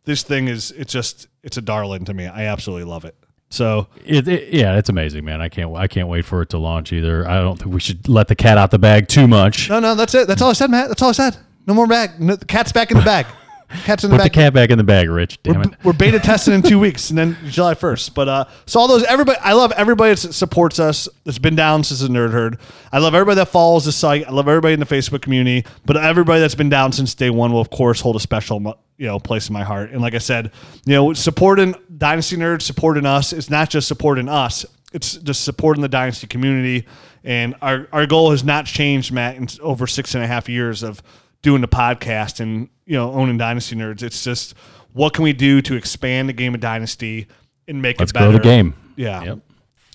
this 0.05 0.23
thing 0.23 0.47
is, 0.47 0.71
it's 0.71 0.93
just, 0.93 1.27
it's 1.43 1.57
a 1.57 1.61
darling 1.61 2.05
to 2.05 2.13
me. 2.13 2.27
I 2.27 2.45
absolutely 2.45 2.85
love 2.85 3.05
it. 3.05 3.15
So 3.49 3.87
It, 4.05 4.27
it, 4.27 4.53
yeah, 4.53 4.77
it's 4.77 4.89
amazing, 4.89 5.23
man. 5.23 5.41
I 5.41 5.49
can't 5.49 5.73
I 5.75 5.87
can't 5.87 6.07
wait 6.07 6.25
for 6.25 6.41
it 6.41 6.49
to 6.49 6.57
launch 6.57 6.91
either. 6.91 7.27
I 7.27 7.37
don't 7.39 7.57
think 7.57 7.73
we 7.73 7.79
should 7.79 8.07
let 8.09 8.27
the 8.27 8.35
cat 8.35 8.57
out 8.57 8.71
the 8.71 8.79
bag 8.79 9.07
too 9.07 9.27
much. 9.27 9.69
no, 9.69 9.79
no, 9.79 9.95
that's 9.95 10.13
it. 10.15 10.27
That's 10.27 10.41
all 10.41 10.49
I 10.49 10.53
said, 10.53 10.69
Matt. 10.69 10.89
That's 10.89 11.01
all 11.01 11.09
I 11.09 11.13
said. 11.13 11.37
No 11.65 11.73
more 11.73 11.87
bag. 11.87 12.19
No, 12.19 12.35
the 12.35 12.45
cat's 12.45 12.71
back 12.71 12.91
in 12.91 12.97
the 12.97 13.03
bag. 13.03 13.25
Cat's 13.69 14.03
in 14.03 14.11
the 14.11 14.17
Put 14.17 14.23
the 14.23 14.29
cat 14.29 14.53
back 14.53 14.69
in 14.69 14.77
the 14.77 14.83
bag, 14.83 15.09
Rich. 15.09 15.43
Damn 15.43 15.61
it. 15.61 15.73
We're 15.83 15.93
beta 15.93 16.19
testing 16.19 16.53
in 16.53 16.61
two 16.61 16.79
weeks, 16.79 17.09
and 17.09 17.17
then 17.17 17.37
July 17.47 17.73
first. 17.73 18.15
But 18.15 18.29
uh, 18.29 18.45
so 18.65 18.79
all 18.79 18.87
those 18.87 19.03
everybody, 19.03 19.37
I 19.41 19.53
love 19.53 19.73
everybody 19.73 20.11
that 20.15 20.33
supports 20.33 20.79
us. 20.79 21.09
That's 21.25 21.37
been 21.37 21.55
down 21.55 21.83
since 21.83 21.99
the 21.99 22.07
Nerd 22.07 22.31
Herd. 22.31 22.59
I 22.93 22.99
love 22.99 23.13
everybody 23.13 23.35
that 23.35 23.49
follows 23.49 23.83
the 23.83 23.91
site. 23.91 24.25
I 24.25 24.31
love 24.31 24.47
everybody 24.47 24.73
in 24.73 24.79
the 24.79 24.85
Facebook 24.85 25.21
community. 25.21 25.67
But 25.85 25.97
everybody 25.97 26.39
that's 26.39 26.55
been 26.55 26.69
down 26.69 26.93
since 26.93 27.13
day 27.13 27.29
one 27.29 27.51
will, 27.51 27.59
of 27.59 27.69
course, 27.69 27.99
hold 27.99 28.15
a 28.15 28.21
special 28.21 28.77
you 28.97 29.05
know 29.05 29.19
place 29.19 29.49
in 29.49 29.53
my 29.53 29.63
heart. 29.63 29.91
And 29.91 30.01
like 30.01 30.15
I 30.15 30.19
said, 30.19 30.51
you 30.85 30.93
know, 30.93 31.13
supporting 31.13 31.75
Dynasty 31.97 32.37
Nerds, 32.37 32.61
supporting 32.61 33.05
us. 33.05 33.33
It's 33.33 33.49
not 33.49 33.69
just 33.69 33.87
supporting 33.87 34.29
us. 34.29 34.65
It's 34.93 35.17
just 35.17 35.43
supporting 35.43 35.81
the 35.81 35.89
Dynasty 35.89 36.27
community. 36.27 36.87
And 37.23 37.55
our 37.61 37.87
our 37.91 38.05
goal 38.05 38.31
has 38.31 38.45
not 38.45 38.65
changed, 38.65 39.11
Matt, 39.11 39.35
in 39.35 39.47
over 39.61 39.87
six 39.87 40.15
and 40.15 40.23
a 40.23 40.27
half 40.27 40.47
years 40.47 40.83
of 40.83 41.01
doing 41.41 41.61
the 41.61 41.67
podcast 41.67 42.39
and 42.39 42.69
you 42.85 42.93
know 42.93 43.11
owning 43.11 43.37
Dynasty 43.37 43.75
Nerds. 43.75 44.03
It's 44.03 44.23
just 44.23 44.53
what 44.93 45.13
can 45.13 45.23
we 45.23 45.33
do 45.33 45.61
to 45.61 45.75
expand 45.75 46.29
the 46.29 46.33
game 46.33 46.53
of 46.55 46.59
Dynasty 46.61 47.27
and 47.67 47.81
make 47.81 47.99
Let's 47.99 48.11
it 48.11 48.13
better. 48.13 48.27
grow 48.31 48.37
the 48.37 48.43
game. 48.43 48.73
Yeah. 48.95 49.23
Yep. 49.23 49.39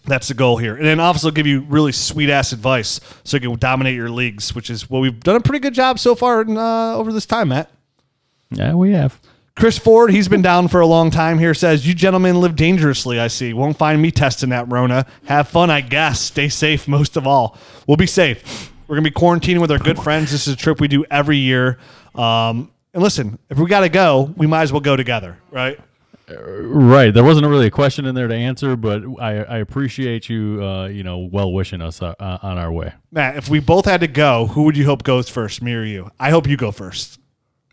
That's 0.04 0.28
the 0.28 0.34
goal 0.34 0.56
here. 0.56 0.74
And 0.76 0.84
then 0.84 0.98
also 0.98 1.30
give 1.30 1.46
you 1.46 1.60
really 1.68 1.92
sweet 1.92 2.28
ass 2.28 2.52
advice 2.52 3.00
so 3.24 3.36
you 3.36 3.40
can 3.40 3.58
dominate 3.58 3.94
your 3.94 4.10
leagues, 4.10 4.54
which 4.54 4.68
is 4.68 4.90
what 4.90 5.00
we've 5.00 5.18
done 5.20 5.36
a 5.36 5.40
pretty 5.40 5.60
good 5.60 5.74
job 5.74 5.98
so 6.00 6.14
far 6.16 6.42
in, 6.42 6.56
uh, 6.56 6.94
over 6.94 7.12
this 7.12 7.24
time, 7.24 7.48
Matt. 7.48 7.70
Yeah, 8.50 8.74
we 8.74 8.92
have. 8.92 9.20
Chris 9.54 9.78
Ford, 9.78 10.10
he's 10.10 10.28
been 10.28 10.42
down 10.42 10.66
for 10.68 10.80
a 10.80 10.86
long 10.86 11.10
time 11.10 11.38
here, 11.38 11.54
says, 11.54 11.86
You 11.86 11.94
gentlemen 11.94 12.40
live 12.40 12.56
dangerously, 12.56 13.20
I 13.20 13.28
see. 13.28 13.52
Won't 13.52 13.76
find 13.76 14.00
me 14.02 14.10
testing 14.10 14.48
that 14.48 14.70
Rona. 14.70 15.06
Have 15.26 15.48
fun, 15.48 15.70
I 15.70 15.82
guess. 15.82 16.20
Stay 16.20 16.48
safe 16.48 16.88
most 16.88 17.16
of 17.16 17.26
all. 17.26 17.56
We'll 17.86 17.96
be 17.96 18.06
safe. 18.06 18.71
We're 18.92 18.96
going 18.96 19.04
to 19.04 19.10
be 19.10 19.14
quarantining 19.18 19.60
with 19.62 19.70
our 19.70 19.78
good 19.78 19.98
friends. 19.98 20.30
This 20.30 20.46
is 20.46 20.52
a 20.52 20.56
trip 20.58 20.78
we 20.78 20.86
do 20.86 21.02
every 21.10 21.38
year. 21.38 21.78
Um, 22.14 22.70
and 22.92 23.02
listen, 23.02 23.38
if 23.48 23.56
we 23.56 23.64
got 23.64 23.80
to 23.80 23.88
go, 23.88 24.34
we 24.36 24.46
might 24.46 24.64
as 24.64 24.70
well 24.70 24.82
go 24.82 24.96
together, 24.96 25.38
right? 25.50 25.80
Right. 26.28 27.10
There 27.10 27.24
wasn't 27.24 27.46
really 27.46 27.68
a 27.68 27.70
question 27.70 28.04
in 28.04 28.14
there 28.14 28.28
to 28.28 28.34
answer, 28.34 28.76
but 28.76 29.02
I, 29.18 29.44
I 29.44 29.58
appreciate 29.60 30.28
you, 30.28 30.62
uh, 30.62 30.88
you 30.88 31.04
know, 31.04 31.20
well 31.20 31.54
wishing 31.54 31.80
us 31.80 32.02
uh, 32.02 32.14
uh, 32.20 32.36
on 32.42 32.58
our 32.58 32.70
way. 32.70 32.92
Matt, 33.10 33.38
if 33.38 33.48
we 33.48 33.60
both 33.60 33.86
had 33.86 34.02
to 34.02 34.08
go, 34.08 34.48
who 34.48 34.64
would 34.64 34.76
you 34.76 34.84
hope 34.84 35.04
goes 35.04 35.26
first, 35.26 35.62
me 35.62 35.72
or 35.72 35.84
you? 35.84 36.10
I 36.20 36.28
hope 36.28 36.46
you 36.46 36.58
go 36.58 36.70
first. 36.70 37.18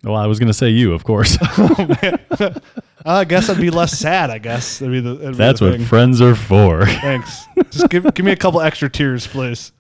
Well, 0.06 0.16
I 0.16 0.26
was 0.26 0.40
going 0.40 0.48
to 0.48 0.54
say 0.54 0.70
you, 0.70 0.94
of 0.94 1.04
course. 1.04 1.38
I 3.06 3.26
guess 3.26 3.50
I'd 3.50 3.58
be 3.60 3.72
less 3.72 3.92
sad. 4.00 4.30
I 4.30 4.38
guess 4.38 4.80
that'd 4.80 4.94
be 4.94 5.02
the. 5.02 5.16
that'd 5.16 5.36
That's 5.36 5.60
what 5.60 5.76
thing. 5.76 5.86
friends 5.86 6.22
are 6.22 6.34
for. 6.34 6.86
Thanks. 6.86 7.44
Just 7.72 7.90
give 7.90 8.14
give 8.14 8.26
me 8.26 8.32
a 8.32 8.38
couple 8.38 8.62
extra 8.62 8.90
tears, 8.90 9.28
please. 9.28 9.74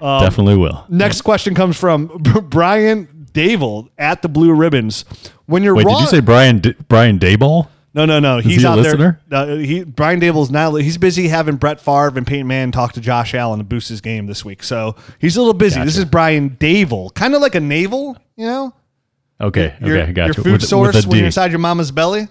Um, 0.00 0.20
Definitely 0.20 0.56
will. 0.56 0.84
Next 0.88 1.22
question 1.22 1.54
comes 1.54 1.76
from 1.76 2.06
Brian 2.48 3.26
Dable 3.32 3.88
at 3.98 4.22
the 4.22 4.28
Blue 4.28 4.52
Ribbons. 4.52 5.04
When 5.46 5.62
you're 5.62 5.74
Wait, 5.74 5.86
raw, 5.86 5.94
did 5.94 6.00
you 6.02 6.06
say 6.08 6.20
Brian 6.20 6.58
D- 6.60 6.74
Brian 6.88 7.18
Dayball? 7.18 7.68
no, 7.94 8.04
no, 8.06 8.18
no? 8.20 8.38
He's 8.38 8.60
he 8.62 8.64
a 8.64 8.70
out 8.70 8.78
listener? 8.78 9.20
there. 9.28 9.46
No, 9.46 9.58
he 9.58 9.84
Brian 9.84 10.20
Dable's 10.20 10.50
now. 10.50 10.74
He's 10.74 10.98
busy 10.98 11.28
having 11.28 11.56
Brett 11.56 11.80
Favre 11.80 12.12
and 12.16 12.26
Peyton 12.26 12.46
Manning 12.46 12.72
talk 12.72 12.92
to 12.94 13.00
Josh 13.00 13.34
Allen 13.34 13.58
to 13.58 13.64
boost 13.64 13.88
his 13.88 14.00
game 14.00 14.26
this 14.26 14.44
week. 14.44 14.62
So 14.62 14.96
he's 15.18 15.36
a 15.36 15.40
little 15.40 15.54
busy. 15.54 15.82
This 15.82 15.96
is 15.98 16.04
Brian 16.04 16.50
Dable, 16.50 17.12
kind 17.14 17.34
of 17.34 17.42
like 17.42 17.54
a 17.54 17.60
navel, 17.60 18.16
you 18.36 18.46
know. 18.46 18.74
Okay, 19.40 19.74
Your, 19.80 19.98
okay, 19.98 20.12
got 20.12 20.26
your 20.26 20.34
food 20.34 20.44
With- 20.44 20.52
with 20.60 20.68
source 20.68 21.04
a 21.04 21.08
when 21.08 21.18
you're 21.18 21.26
inside 21.26 21.50
your 21.50 21.58
mama's 21.58 21.90
belly. 21.90 22.28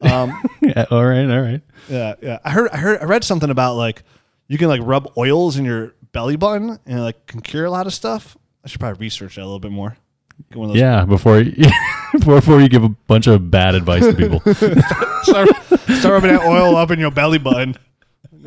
Um, 0.00 0.40
yeah, 0.60 0.86
all 0.90 1.04
right, 1.04 1.28
all 1.28 1.40
right. 1.40 1.60
Yeah, 1.88 2.14
yeah. 2.22 2.38
I 2.44 2.50
heard, 2.50 2.70
I 2.70 2.76
heard, 2.76 3.00
I 3.00 3.04
read 3.04 3.24
something 3.24 3.50
about 3.50 3.74
like 3.74 4.02
you 4.48 4.56
can 4.58 4.68
like 4.68 4.80
rub 4.84 5.10
oils 5.16 5.56
in 5.56 5.64
your 5.64 5.94
belly 6.16 6.36
button 6.36 6.78
and 6.86 7.02
like 7.02 7.26
can 7.26 7.42
cure 7.42 7.66
a 7.66 7.70
lot 7.70 7.86
of 7.86 7.92
stuff. 7.92 8.38
I 8.64 8.68
should 8.68 8.80
probably 8.80 9.04
research 9.04 9.34
that 9.34 9.42
a 9.42 9.44
little 9.44 9.58
bit 9.60 9.70
more. 9.70 9.98
Get 10.50 10.58
one 10.58 10.70
of 10.70 10.74
those- 10.74 10.80
Yeah, 10.80 11.04
before 11.04 11.40
you, 11.40 11.68
before 12.20 12.58
you 12.62 12.70
give 12.70 12.84
a 12.84 12.88
bunch 12.88 13.26
of 13.26 13.50
bad 13.50 13.74
advice 13.74 14.02
to 14.06 14.14
people. 14.14 14.40
start, 15.24 15.48
start 15.98 16.04
rubbing 16.04 16.30
that 16.30 16.42
oil 16.46 16.74
up 16.74 16.90
in 16.90 16.98
your 16.98 17.10
belly 17.10 17.36
button. 17.38 17.76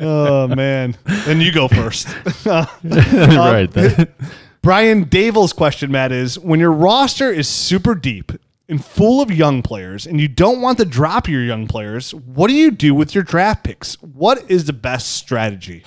Oh 0.00 0.48
man! 0.48 0.96
Then 1.04 1.40
you 1.40 1.52
go 1.52 1.68
first. 1.68 2.08
right. 2.44 3.70
that- 3.70 4.08
um, 4.18 4.26
Brian 4.62 5.04
Davel's 5.04 5.52
question, 5.52 5.92
Matt, 5.92 6.10
is 6.10 6.38
when 6.40 6.58
your 6.58 6.72
roster 6.72 7.30
is 7.30 7.48
super 7.48 7.94
deep 7.94 8.32
and 8.68 8.84
full 8.84 9.20
of 9.22 9.30
young 9.30 9.62
players, 9.62 10.06
and 10.06 10.20
you 10.20 10.26
don't 10.28 10.60
want 10.60 10.78
to 10.78 10.84
drop 10.84 11.28
your 11.28 11.42
young 11.42 11.66
players, 11.66 12.12
what 12.14 12.48
do 12.48 12.54
you 12.54 12.70
do 12.72 12.94
with 12.94 13.14
your 13.14 13.24
draft 13.24 13.62
picks? 13.64 13.94
What 14.02 14.50
is 14.50 14.64
the 14.64 14.72
best 14.72 15.12
strategy? 15.12 15.84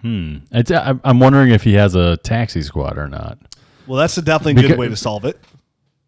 Hmm. 0.00 0.36
It's, 0.52 0.70
I'm 0.70 1.00
I'm 1.04 1.18
wondering 1.20 1.50
if 1.50 1.62
he 1.64 1.74
has 1.74 1.94
a 1.94 2.16
taxi 2.18 2.62
squad 2.62 2.98
or 2.98 3.08
not. 3.08 3.38
Well, 3.86 3.98
that's 3.98 4.16
a 4.18 4.22
definitely 4.22 4.54
good 4.54 4.62
Because- 4.62 4.78
way 4.78 4.88
to 4.88 4.96
solve 4.96 5.24
it. 5.24 5.38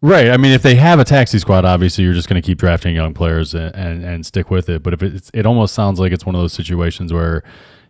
Right. 0.03 0.29
I 0.31 0.37
mean, 0.37 0.51
if 0.51 0.63
they 0.63 0.73
have 0.75 0.99
a 0.99 1.03
taxi 1.03 1.37
squad, 1.37 1.63
obviously 1.63 2.03
you're 2.03 2.13
just 2.15 2.27
going 2.27 2.41
to 2.41 2.45
keep 2.45 2.57
drafting 2.57 2.95
young 2.95 3.13
players 3.13 3.53
and, 3.53 3.75
and, 3.75 4.03
and 4.03 4.25
stick 4.25 4.49
with 4.49 4.67
it. 4.67 4.81
But 4.81 4.93
if 4.93 5.03
it's, 5.03 5.29
it 5.31 5.45
almost 5.45 5.75
sounds 5.75 5.99
like 5.99 6.11
it's 6.11 6.25
one 6.25 6.33
of 6.33 6.41
those 6.41 6.53
situations 6.53 7.13
where 7.13 7.43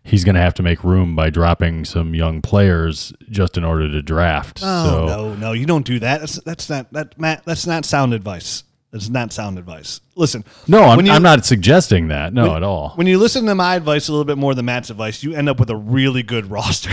he's 0.03 0.25
going 0.25 0.35
to 0.35 0.41
have 0.41 0.53
to 0.55 0.63
make 0.63 0.83
room 0.83 1.15
by 1.15 1.29
dropping 1.29 1.85
some 1.85 2.13
young 2.13 2.41
players 2.41 3.13
just 3.29 3.57
in 3.57 3.63
order 3.63 3.89
to 3.89 4.01
draft. 4.01 4.59
Oh 4.61 4.89
so 4.89 5.05
no, 5.05 5.35
no, 5.35 5.51
you 5.53 5.65
don't 5.65 5.85
do 5.85 5.99
that. 5.99 6.19
That's 6.19 6.35
that's 6.43 6.69
not 6.69 6.91
that 6.91 7.17
Matt. 7.17 7.45
That's 7.45 7.65
not 7.65 7.85
sound 7.85 8.13
advice. 8.13 8.65
That's 8.91 9.09
not 9.09 9.31
sound 9.31 9.57
advice. 9.57 10.01
Listen, 10.15 10.43
no, 10.67 10.83
I'm, 10.83 11.05
you- 11.05 11.11
I'm 11.13 11.23
not 11.23 11.45
suggesting 11.45 12.09
that. 12.09 12.33
No, 12.33 12.55
at 12.55 12.63
all. 12.63 12.89
When 12.95 13.07
you 13.07 13.17
listen 13.17 13.45
to 13.45 13.55
my 13.55 13.75
advice 13.75 14.09
a 14.09 14.11
little 14.11 14.25
bit 14.25 14.37
more 14.37 14.53
than 14.53 14.65
Matt's 14.65 14.89
advice, 14.89 15.23
you 15.23 15.33
end 15.33 15.47
up 15.47 15.59
with 15.59 15.69
a 15.69 15.75
really 15.77 16.23
good 16.23 16.51
roster 16.51 16.91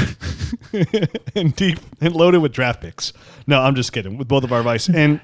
and 1.35 1.55
deep 1.57 1.78
and 2.00 2.14
loaded 2.14 2.38
with 2.38 2.52
draft 2.52 2.81
picks. 2.81 3.12
No, 3.47 3.61
I'm 3.61 3.75
just 3.75 3.93
kidding. 3.93 4.17
With 4.17 4.28
both 4.28 4.45
of 4.45 4.52
our 4.52 4.61
advice, 4.61 4.88
and 4.88 5.21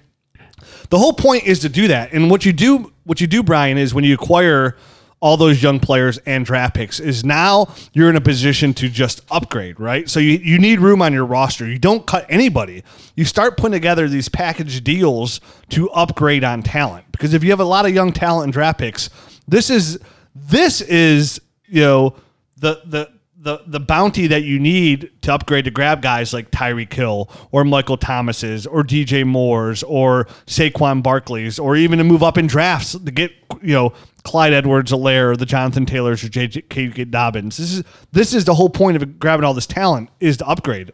the 0.90 0.98
whole 0.98 1.12
point 1.12 1.44
is 1.44 1.60
to 1.60 1.68
do 1.68 1.88
that. 1.88 2.12
And 2.12 2.28
what 2.30 2.44
you 2.44 2.52
do, 2.52 2.92
what 3.04 3.20
you 3.20 3.26
do, 3.28 3.42
Brian, 3.42 3.78
is 3.78 3.94
when 3.94 4.02
you 4.04 4.14
acquire 4.14 4.76
all 5.24 5.38
those 5.38 5.62
young 5.62 5.80
players 5.80 6.18
and 6.26 6.44
draft 6.44 6.74
picks, 6.74 7.00
is 7.00 7.24
now 7.24 7.66
you're 7.94 8.10
in 8.10 8.16
a 8.16 8.20
position 8.20 8.74
to 8.74 8.90
just 8.90 9.22
upgrade, 9.30 9.80
right? 9.80 10.10
So 10.10 10.20
you, 10.20 10.32
you 10.32 10.58
need 10.58 10.80
room 10.80 11.00
on 11.00 11.14
your 11.14 11.24
roster. 11.24 11.66
You 11.66 11.78
don't 11.78 12.06
cut 12.06 12.26
anybody. 12.28 12.84
You 13.16 13.24
start 13.24 13.56
putting 13.56 13.72
together 13.72 14.06
these 14.06 14.28
package 14.28 14.84
deals 14.84 15.40
to 15.70 15.88
upgrade 15.92 16.44
on 16.44 16.62
talent. 16.62 17.06
Because 17.10 17.32
if 17.32 17.42
you 17.42 17.48
have 17.52 17.60
a 17.60 17.64
lot 17.64 17.86
of 17.86 17.94
young 17.94 18.12
talent 18.12 18.44
and 18.44 18.52
draft 18.52 18.78
picks, 18.78 19.08
this 19.48 19.70
is 19.70 19.98
this 20.34 20.82
is 20.82 21.40
you 21.68 21.80
know 21.80 22.16
the 22.58 22.82
the 22.84 23.10
the 23.44 23.62
the 23.66 23.78
bounty 23.78 24.26
that 24.26 24.42
you 24.42 24.58
need 24.58 25.10
to 25.22 25.32
upgrade 25.32 25.66
to 25.66 25.70
grab 25.70 26.02
guys 26.02 26.32
like 26.32 26.50
Tyreek 26.50 26.92
Hill 26.92 27.30
or 27.52 27.62
Michael 27.62 27.98
Thomas's 27.98 28.66
or 28.66 28.82
DJ 28.82 29.24
Moore's 29.24 29.82
or 29.84 30.24
Saquon 30.46 31.02
Barkley's 31.02 31.58
or 31.58 31.76
even 31.76 31.98
to 31.98 32.04
move 32.04 32.22
up 32.22 32.38
in 32.38 32.46
drafts 32.46 32.92
to 32.92 33.10
get 33.10 33.30
you 33.62 33.74
know 33.74 33.92
Clyde 34.24 34.54
Edwards 34.54 34.90
Helaire 34.90 35.32
or 35.32 35.36
the 35.36 35.46
Jonathan 35.46 35.84
Taylors 35.84 36.24
or 36.24 36.30
J.K. 36.30 37.04
Dobbins. 37.04 37.58
This 37.58 37.72
is 37.72 37.84
this 38.12 38.34
is 38.34 38.46
the 38.46 38.54
whole 38.54 38.70
point 38.70 38.96
of 38.96 39.18
grabbing 39.18 39.44
all 39.44 39.54
this 39.54 39.66
talent 39.66 40.08
is 40.18 40.38
to 40.38 40.48
upgrade. 40.48 40.92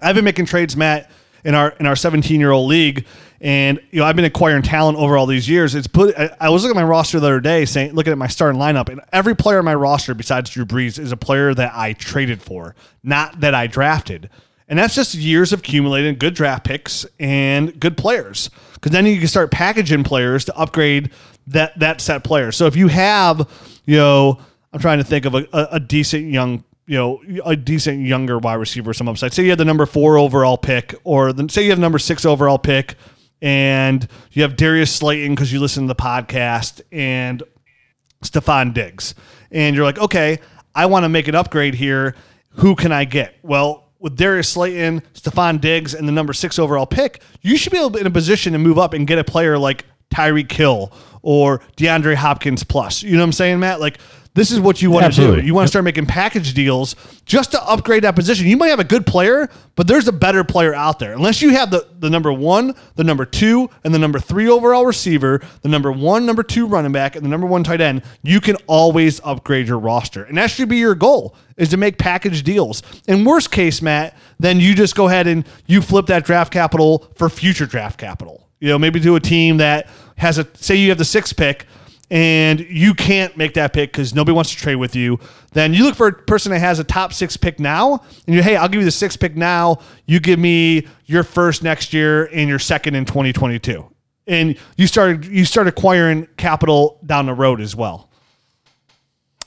I've 0.00 0.14
been 0.14 0.24
making 0.24 0.46
trades, 0.46 0.76
Matt, 0.76 1.10
in 1.44 1.54
our 1.54 1.70
in 1.80 1.86
our 1.86 1.96
17 1.96 2.40
year 2.40 2.50
old 2.50 2.68
league. 2.68 3.06
And 3.40 3.78
you 3.90 4.00
know, 4.00 4.06
I've 4.06 4.16
been 4.16 4.24
acquiring 4.24 4.62
talent 4.62 4.96
over 4.96 5.18
all 5.18 5.26
these 5.26 5.48
years. 5.48 5.74
It's 5.74 5.86
put. 5.86 6.16
I, 6.16 6.48
was 6.48 6.62
looking 6.62 6.78
at 6.78 6.82
my 6.82 6.88
roster 6.88 7.20
the 7.20 7.26
other 7.26 7.40
day, 7.40 7.66
saying, 7.66 7.92
looking 7.92 8.10
at 8.10 8.18
my 8.18 8.26
starting 8.26 8.60
lineup, 8.60 8.88
and 8.88 9.02
every 9.12 9.36
player 9.36 9.58
on 9.58 9.66
my 9.66 9.74
roster 9.74 10.14
besides 10.14 10.50
Drew 10.50 10.64
Brees 10.64 10.98
is 10.98 11.12
a 11.12 11.16
player 11.16 11.52
that 11.52 11.72
I 11.74 11.92
traded 11.92 12.40
for, 12.40 12.74
not 13.02 13.40
that 13.40 13.54
I 13.54 13.66
drafted. 13.66 14.30
And 14.66 14.78
that's 14.78 14.94
just 14.94 15.14
years 15.14 15.52
of 15.52 15.60
accumulating 15.60 16.16
good 16.16 16.34
draft 16.34 16.64
picks 16.64 17.04
and 17.20 17.78
good 17.78 17.98
players. 17.98 18.48
Because 18.72 18.92
then 18.92 19.04
you 19.04 19.18
can 19.18 19.28
start 19.28 19.50
packaging 19.50 20.04
players 20.04 20.46
to 20.46 20.56
upgrade 20.56 21.10
that 21.48 21.78
that 21.80 22.00
set 22.00 22.24
player. 22.24 22.50
So 22.50 22.66
if 22.66 22.76
you 22.76 22.88
have, 22.88 23.46
you 23.84 23.96
know, 23.96 24.38
I'm 24.72 24.80
trying 24.80 24.98
to 24.98 25.04
think 25.04 25.26
of 25.26 25.34
a, 25.34 25.46
a 25.52 25.80
decent 25.80 26.32
young 26.32 26.64
you 26.86 26.96
know, 26.96 27.20
a 27.44 27.56
decent 27.56 28.04
younger 28.04 28.38
wide 28.38 28.54
receiver, 28.54 28.92
some 28.92 29.08
upside. 29.08 29.32
Say 29.32 29.44
you 29.44 29.50
have 29.50 29.58
the 29.58 29.64
number 29.64 29.86
four 29.86 30.18
overall 30.18 30.58
pick, 30.58 30.94
or 31.04 31.32
the, 31.32 31.48
say 31.48 31.64
you 31.64 31.70
have 31.70 31.78
number 31.78 31.98
six 31.98 32.24
overall 32.24 32.58
pick, 32.58 32.96
and 33.40 34.06
you 34.32 34.42
have 34.42 34.56
Darius 34.56 34.94
Slayton 34.94 35.34
because 35.34 35.52
you 35.52 35.60
listen 35.60 35.84
to 35.84 35.88
the 35.88 35.94
podcast, 35.94 36.82
and 36.92 37.42
Stefon 38.22 38.74
Diggs, 38.74 39.14
and 39.50 39.74
you're 39.74 39.84
like, 39.84 39.98
okay, 39.98 40.38
I 40.74 40.86
want 40.86 41.04
to 41.04 41.08
make 41.08 41.28
an 41.28 41.34
upgrade 41.34 41.74
here. 41.74 42.14
Who 42.56 42.74
can 42.74 42.92
I 42.92 43.04
get? 43.04 43.34
Well, 43.42 43.90
with 43.98 44.16
Darius 44.16 44.50
Slayton, 44.50 45.02
Stefon 45.14 45.60
Diggs, 45.60 45.94
and 45.94 46.06
the 46.06 46.12
number 46.12 46.32
six 46.32 46.58
overall 46.58 46.86
pick, 46.86 47.22
you 47.40 47.56
should 47.56 47.72
be 47.72 47.78
able 47.78 47.90
to 47.92 47.98
in 47.98 48.06
a 48.06 48.10
position 48.10 48.52
to 48.52 48.58
move 48.58 48.78
up 48.78 48.92
and 48.92 49.06
get 49.06 49.18
a 49.18 49.24
player 49.24 49.58
like 49.58 49.86
Tyreek 50.14 50.52
Hill 50.52 50.92
or 51.22 51.60
DeAndre 51.76 52.14
Hopkins 52.14 52.62
plus. 52.62 53.02
You 53.02 53.12
know 53.12 53.20
what 53.20 53.24
I'm 53.24 53.32
saying, 53.32 53.60
Matt? 53.60 53.80
Like 53.80 53.98
this 54.34 54.50
is 54.50 54.58
what 54.58 54.82
you 54.82 54.90
want 54.90 55.14
to 55.14 55.20
do. 55.20 55.40
You 55.40 55.54
want 55.54 55.64
to 55.64 55.68
start 55.68 55.84
making 55.84 56.06
package 56.06 56.54
deals 56.54 56.96
just 57.24 57.52
to 57.52 57.62
upgrade 57.62 58.02
that 58.02 58.16
position. 58.16 58.48
You 58.48 58.56
might 58.56 58.68
have 58.68 58.80
a 58.80 58.84
good 58.84 59.06
player, 59.06 59.48
but 59.76 59.86
there's 59.86 60.08
a 60.08 60.12
better 60.12 60.42
player 60.42 60.74
out 60.74 60.98
there. 60.98 61.12
Unless 61.12 61.40
you 61.40 61.50
have 61.50 61.70
the, 61.70 61.86
the 62.00 62.10
number 62.10 62.32
one, 62.32 62.74
the 62.96 63.04
number 63.04 63.24
two, 63.24 63.70
and 63.84 63.94
the 63.94 63.98
number 63.98 64.18
three 64.18 64.48
overall 64.48 64.84
receiver, 64.84 65.40
the 65.62 65.68
number 65.68 65.92
one, 65.92 66.26
number 66.26 66.42
two 66.42 66.66
running 66.66 66.90
back, 66.90 67.14
and 67.14 67.24
the 67.24 67.28
number 67.28 67.46
one 67.46 67.62
tight 67.62 67.80
end, 67.80 68.02
you 68.22 68.40
can 68.40 68.56
always 68.66 69.20
upgrade 69.22 69.68
your 69.68 69.78
roster. 69.78 70.24
And 70.24 70.36
that 70.36 70.50
should 70.50 70.68
be 70.68 70.78
your 70.78 70.96
goal 70.96 71.36
is 71.56 71.68
to 71.68 71.76
make 71.76 71.96
package 71.98 72.42
deals. 72.42 72.82
In 73.06 73.24
worst 73.24 73.52
case, 73.52 73.80
Matt, 73.80 74.16
then 74.40 74.58
you 74.58 74.74
just 74.74 74.96
go 74.96 75.06
ahead 75.06 75.28
and 75.28 75.46
you 75.66 75.80
flip 75.80 76.06
that 76.06 76.24
draft 76.24 76.52
capital 76.52 77.08
for 77.14 77.28
future 77.28 77.66
draft 77.66 78.00
capital. 78.00 78.48
You 78.58 78.70
know, 78.70 78.78
maybe 78.80 78.98
to 79.00 79.14
a 79.14 79.20
team 79.20 79.58
that 79.58 79.88
has 80.16 80.38
a 80.38 80.48
say 80.54 80.74
you 80.74 80.88
have 80.88 80.98
the 80.98 81.04
sixth 81.04 81.36
pick 81.36 81.66
and 82.10 82.60
you 82.60 82.94
can't 82.94 83.36
make 83.36 83.54
that 83.54 83.72
pick 83.72 83.92
because 83.92 84.14
nobody 84.14 84.34
wants 84.34 84.50
to 84.50 84.56
trade 84.56 84.76
with 84.76 84.94
you, 84.94 85.18
then 85.52 85.72
you 85.72 85.84
look 85.84 85.94
for 85.94 86.08
a 86.08 86.12
person 86.12 86.52
that 86.52 86.58
has 86.58 86.78
a 86.78 86.84
top 86.84 87.12
six 87.12 87.36
pick 87.36 87.58
now, 87.58 88.02
and 88.26 88.36
you 88.36 88.42
hey, 88.42 88.56
I'll 88.56 88.68
give 88.68 88.80
you 88.80 88.84
the 88.84 88.90
sixth 88.90 89.18
pick 89.18 89.36
now. 89.36 89.78
You 90.06 90.20
give 90.20 90.38
me 90.38 90.86
your 91.06 91.24
first 91.24 91.62
next 91.62 91.92
year 91.92 92.26
and 92.26 92.48
your 92.48 92.58
second 92.58 92.94
in 92.94 93.04
2022, 93.04 93.84
and 94.26 94.56
you 94.76 94.86
start 94.86 95.24
you 95.24 95.44
start 95.44 95.66
acquiring 95.66 96.28
capital 96.36 97.00
down 97.06 97.26
the 97.26 97.34
road 97.34 97.60
as 97.60 97.74
well. 97.74 98.10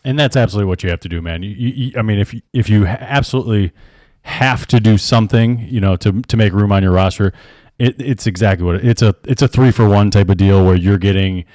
And 0.03 0.17
that's 0.17 0.37
absolutely 0.37 0.69
what 0.69 0.83
you 0.83 0.89
have 0.89 1.01
to 1.01 1.09
do, 1.09 1.21
man. 1.21 1.43
You, 1.43 1.49
you, 1.49 1.91
I 1.97 2.01
mean, 2.01 2.19
if 2.19 2.33
if 2.53 2.69
you 2.69 2.85
absolutely 2.85 3.73
have 4.21 4.65
to 4.67 4.79
do 4.79 4.97
something, 4.97 5.59
you 5.69 5.79
know, 5.79 5.95
to 5.97 6.21
to 6.21 6.37
make 6.37 6.53
room 6.53 6.71
on 6.71 6.81
your 6.81 6.93
roster, 6.93 7.33
it, 7.77 8.01
it's 8.01 8.25
exactly 8.25 8.65
what 8.65 8.75
it, 8.75 8.85
it's 8.85 9.01
a 9.01 9.15
it's 9.25 9.41
a 9.41 9.47
three 9.47 9.71
for 9.71 9.87
one 9.87 10.09
type 10.09 10.29
of 10.29 10.37
deal 10.37 10.65
where 10.65 10.75
you're 10.75 10.97
getting 10.97 11.45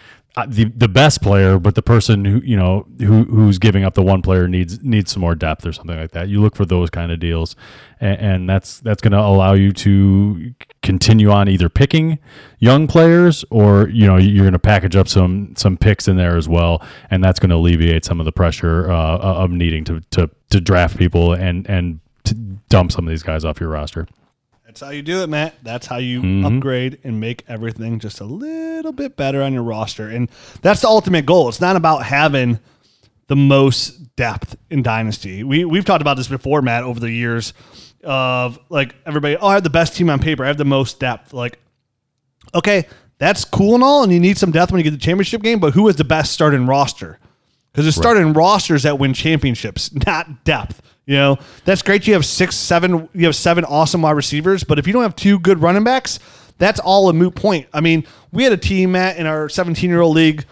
the 0.48 0.64
the 0.64 0.88
best 0.88 1.20
player, 1.20 1.58
but 1.58 1.74
the 1.74 1.82
person 1.82 2.24
who 2.24 2.40
you 2.42 2.56
know 2.56 2.86
who 2.98 3.24
who's 3.24 3.58
giving 3.58 3.84
up 3.84 3.94
the 3.94 4.02
one 4.02 4.22
player 4.22 4.48
needs 4.48 4.82
needs 4.82 5.12
some 5.12 5.20
more 5.20 5.34
depth 5.34 5.66
or 5.66 5.72
something 5.72 5.96
like 5.96 6.12
that. 6.12 6.28
You 6.28 6.40
look 6.40 6.56
for 6.56 6.64
those 6.64 6.88
kind 6.88 7.12
of 7.12 7.20
deals, 7.20 7.54
and, 8.00 8.20
and 8.20 8.48
that's 8.48 8.80
that's 8.80 9.02
going 9.02 9.12
to 9.12 9.20
allow 9.20 9.52
you 9.52 9.72
to 9.72 10.54
continue 10.82 11.30
on 11.30 11.48
either 11.48 11.68
picking 11.68 12.18
young 12.60 12.86
players 12.86 13.44
or 13.50 13.88
you 13.88 14.06
know 14.06 14.16
you're 14.16 14.44
going 14.44 14.52
to 14.54 14.58
package 14.58 14.96
up 14.96 15.06
some 15.06 15.54
some 15.56 15.76
picks 15.76 16.08
in 16.08 16.16
there 16.16 16.38
as 16.38 16.48
well, 16.48 16.82
and 17.10 17.22
that's 17.22 17.38
going 17.38 17.50
to 17.50 17.56
alleviate 17.56 18.04
some 18.04 18.18
of 18.18 18.24
the 18.24 18.32
pressure 18.32 18.90
uh, 18.90 19.18
of 19.18 19.50
needing 19.50 19.84
to 19.84 20.00
to 20.12 20.30
to 20.48 20.60
draft 20.62 20.96
people 20.96 21.34
and 21.34 21.68
and 21.68 22.00
to 22.24 22.34
dump 22.70 22.90
some 22.90 23.06
of 23.06 23.10
these 23.10 23.22
guys 23.22 23.44
off 23.44 23.60
your 23.60 23.68
roster. 23.68 24.06
That's 24.72 24.80
how 24.80 24.88
you 24.88 25.02
do 25.02 25.22
it, 25.22 25.28
Matt. 25.28 25.62
That's 25.62 25.86
how 25.86 25.98
you 25.98 26.22
mm-hmm. 26.22 26.46
upgrade 26.46 26.98
and 27.04 27.20
make 27.20 27.44
everything 27.46 27.98
just 27.98 28.20
a 28.20 28.24
little 28.24 28.92
bit 28.92 29.16
better 29.16 29.42
on 29.42 29.52
your 29.52 29.64
roster. 29.64 30.08
And 30.08 30.30
that's 30.62 30.80
the 30.80 30.88
ultimate 30.88 31.26
goal. 31.26 31.50
It's 31.50 31.60
not 31.60 31.76
about 31.76 32.04
having 32.04 32.58
the 33.26 33.36
most 33.36 34.16
depth 34.16 34.56
in 34.70 34.82
Dynasty. 34.82 35.44
We 35.44 35.66
we've 35.66 35.84
talked 35.84 36.00
about 36.00 36.16
this 36.16 36.26
before, 36.26 36.62
Matt, 36.62 36.84
over 36.84 36.98
the 36.98 37.10
years 37.10 37.52
of 38.02 38.58
like 38.70 38.94
everybody, 39.04 39.36
oh, 39.36 39.48
I 39.48 39.54
have 39.54 39.62
the 39.62 39.68
best 39.68 39.94
team 39.94 40.08
on 40.08 40.20
paper. 40.20 40.42
I 40.42 40.46
have 40.46 40.56
the 40.56 40.64
most 40.64 40.98
depth. 40.98 41.34
Like, 41.34 41.58
okay, 42.54 42.86
that's 43.18 43.44
cool 43.44 43.74
and 43.74 43.84
all, 43.84 44.02
and 44.02 44.10
you 44.10 44.20
need 44.20 44.38
some 44.38 44.52
depth 44.52 44.72
when 44.72 44.78
you 44.78 44.84
get 44.84 44.92
the 44.92 45.04
championship 45.04 45.42
game, 45.42 45.60
but 45.60 45.74
who 45.74 45.86
is 45.88 45.96
the 45.96 46.04
best 46.04 46.32
starting 46.32 46.64
roster? 46.64 47.18
Because 47.72 47.86
it's 47.86 47.96
starting 47.96 48.32
rosters 48.32 48.84
that 48.84 48.98
win 48.98 49.12
championships, 49.12 49.92
not 50.06 50.44
depth. 50.44 50.80
You 51.06 51.16
know, 51.16 51.38
that's 51.64 51.82
great. 51.82 52.06
You 52.06 52.14
have 52.14 52.24
six, 52.24 52.54
seven, 52.54 53.08
you 53.12 53.26
have 53.26 53.34
seven 53.36 53.64
awesome 53.64 54.02
wide 54.02 54.12
receivers, 54.12 54.62
but 54.64 54.78
if 54.78 54.86
you 54.86 54.92
don't 54.92 55.02
have 55.02 55.16
two 55.16 55.38
good 55.38 55.60
running 55.60 55.84
backs, 55.84 56.20
that's 56.58 56.78
all 56.78 57.08
a 57.08 57.12
moot 57.12 57.34
point. 57.34 57.66
I 57.72 57.80
mean, 57.80 58.06
we 58.30 58.44
had 58.44 58.52
a 58.52 58.56
team, 58.56 58.92
Matt, 58.92 59.16
in 59.16 59.26
our 59.26 59.48
17 59.48 59.90
year 59.90 60.00
old 60.00 60.14
league. 60.14 60.44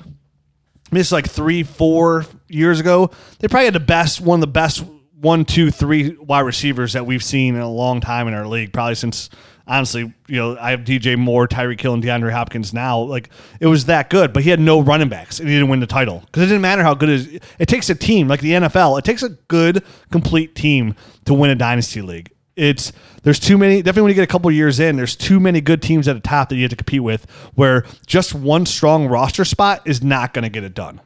This 0.90 1.09
is 1.09 1.12
like 1.12 1.28
three, 1.28 1.62
four 1.62 2.26
years 2.49 2.80
ago. 2.80 3.11
They 3.38 3.47
probably 3.47 3.66
had 3.66 3.75
the 3.75 3.80
best, 3.80 4.21
one 4.21 4.38
of 4.38 4.40
the 4.40 4.49
best 4.49 4.85
one, 5.21 5.45
two, 5.45 5.71
three 5.71 6.16
wide 6.16 6.40
receivers 6.40 6.95
that 6.95 7.07
we've 7.07 7.23
seen 7.23 7.54
in 7.54 7.61
a 7.61 7.71
long 7.71 8.00
time 8.00 8.26
in 8.26 8.35
our 8.35 8.47
league, 8.47 8.73
probably 8.73 8.97
since 8.97 9.30
honestly, 9.71 10.12
you 10.27 10.37
know, 10.37 10.59
I 10.59 10.73
have 10.73 10.81
DJ 10.81 11.17
Moore, 11.17 11.47
Tyreek 11.47 11.81
Hill, 11.81 11.95
and 11.95 12.03
DeAndre 12.03 12.33
Hopkins 12.33 12.75
now. 12.75 12.99
Like 13.00 13.31
it 13.61 13.69
was 13.69 13.85
that 13.87 14.11
good, 14.11 14.33
but 14.33 14.43
he 14.43 14.50
had 14.50 14.59
no 14.59 14.81
running 14.81 15.09
backs 15.09 15.39
and 15.39 15.49
he 15.49 15.55
didn't 15.55 15.71
win 15.71 15.79
the 15.81 15.87
title 15.87 16.23
because 16.27 16.43
it 16.43 16.47
didn't 16.47 16.62
matter 16.62 16.83
how 16.83 16.93
good 16.93 17.09
it 17.09 17.15
is. 17.15 17.41
It 17.59 17.69
takes 17.69 17.89
a 17.89 17.95
team 17.95 18.27
like 18.27 18.41
the 18.41 18.50
NFL. 18.53 18.99
It 18.99 19.05
takes 19.05 19.23
a 19.23 19.31
good, 19.31 19.85
complete 20.11 20.57
team 20.57 20.97
to 21.25 21.33
win 21.33 21.50
a 21.50 21.55
dynasty 21.55 22.03
league. 22.03 22.33
It's 22.57 22.93
there's 23.23 23.39
too 23.39 23.57
many. 23.57 23.77
Definitely, 23.77 24.03
when 24.03 24.09
you 24.11 24.15
get 24.17 24.25
a 24.25 24.27
couple 24.27 24.50
years 24.50 24.81
in, 24.81 24.97
there's 24.97 25.15
too 25.15 25.39
many 25.39 25.61
good 25.61 25.81
teams 25.81 26.09
at 26.09 26.15
the 26.15 26.21
top 26.21 26.49
that 26.49 26.57
you 26.57 26.62
have 26.62 26.71
to 26.71 26.77
compete 26.77 27.03
with. 27.03 27.31
Where 27.55 27.87
just 28.07 28.35
one 28.35 28.67
strong 28.67 29.07
roster 29.07 29.45
spot 29.45 29.83
is 29.87 30.03
not 30.03 30.35
going 30.35 30.43
to 30.43 30.49
get 30.49 30.65
it 30.65 30.75
done. 30.75 31.00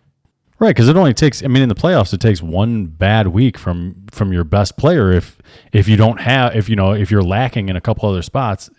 Right, 0.65 0.71
because 0.71 0.89
it 0.89 0.97
only 0.97 1.13
takes. 1.13 1.45
I 1.45 1.49
mean, 1.49 1.63
in 1.63 1.69
the 1.69 1.75
playoffs, 1.75 2.15
it 2.15 2.21
takes 2.21 2.41
one 2.41 2.87
bad 2.87 3.27
week 3.27 3.59
from 3.59 4.07
from 4.11 4.33
your 4.33 4.45
best 4.45 4.79
player. 4.79 5.13
If 5.13 5.37
if 5.75 5.89
you 5.89 5.99
don't 5.99 6.19
have, 6.19 6.57
if 6.57 6.71
you 6.71 6.75
know, 6.75 6.93
if 6.93 7.11
you're 7.11 7.23
lacking 7.23 7.69
in 7.69 7.77
a 7.77 7.83
couple 7.83 8.09
other 8.09 8.23
spots, 8.23 8.71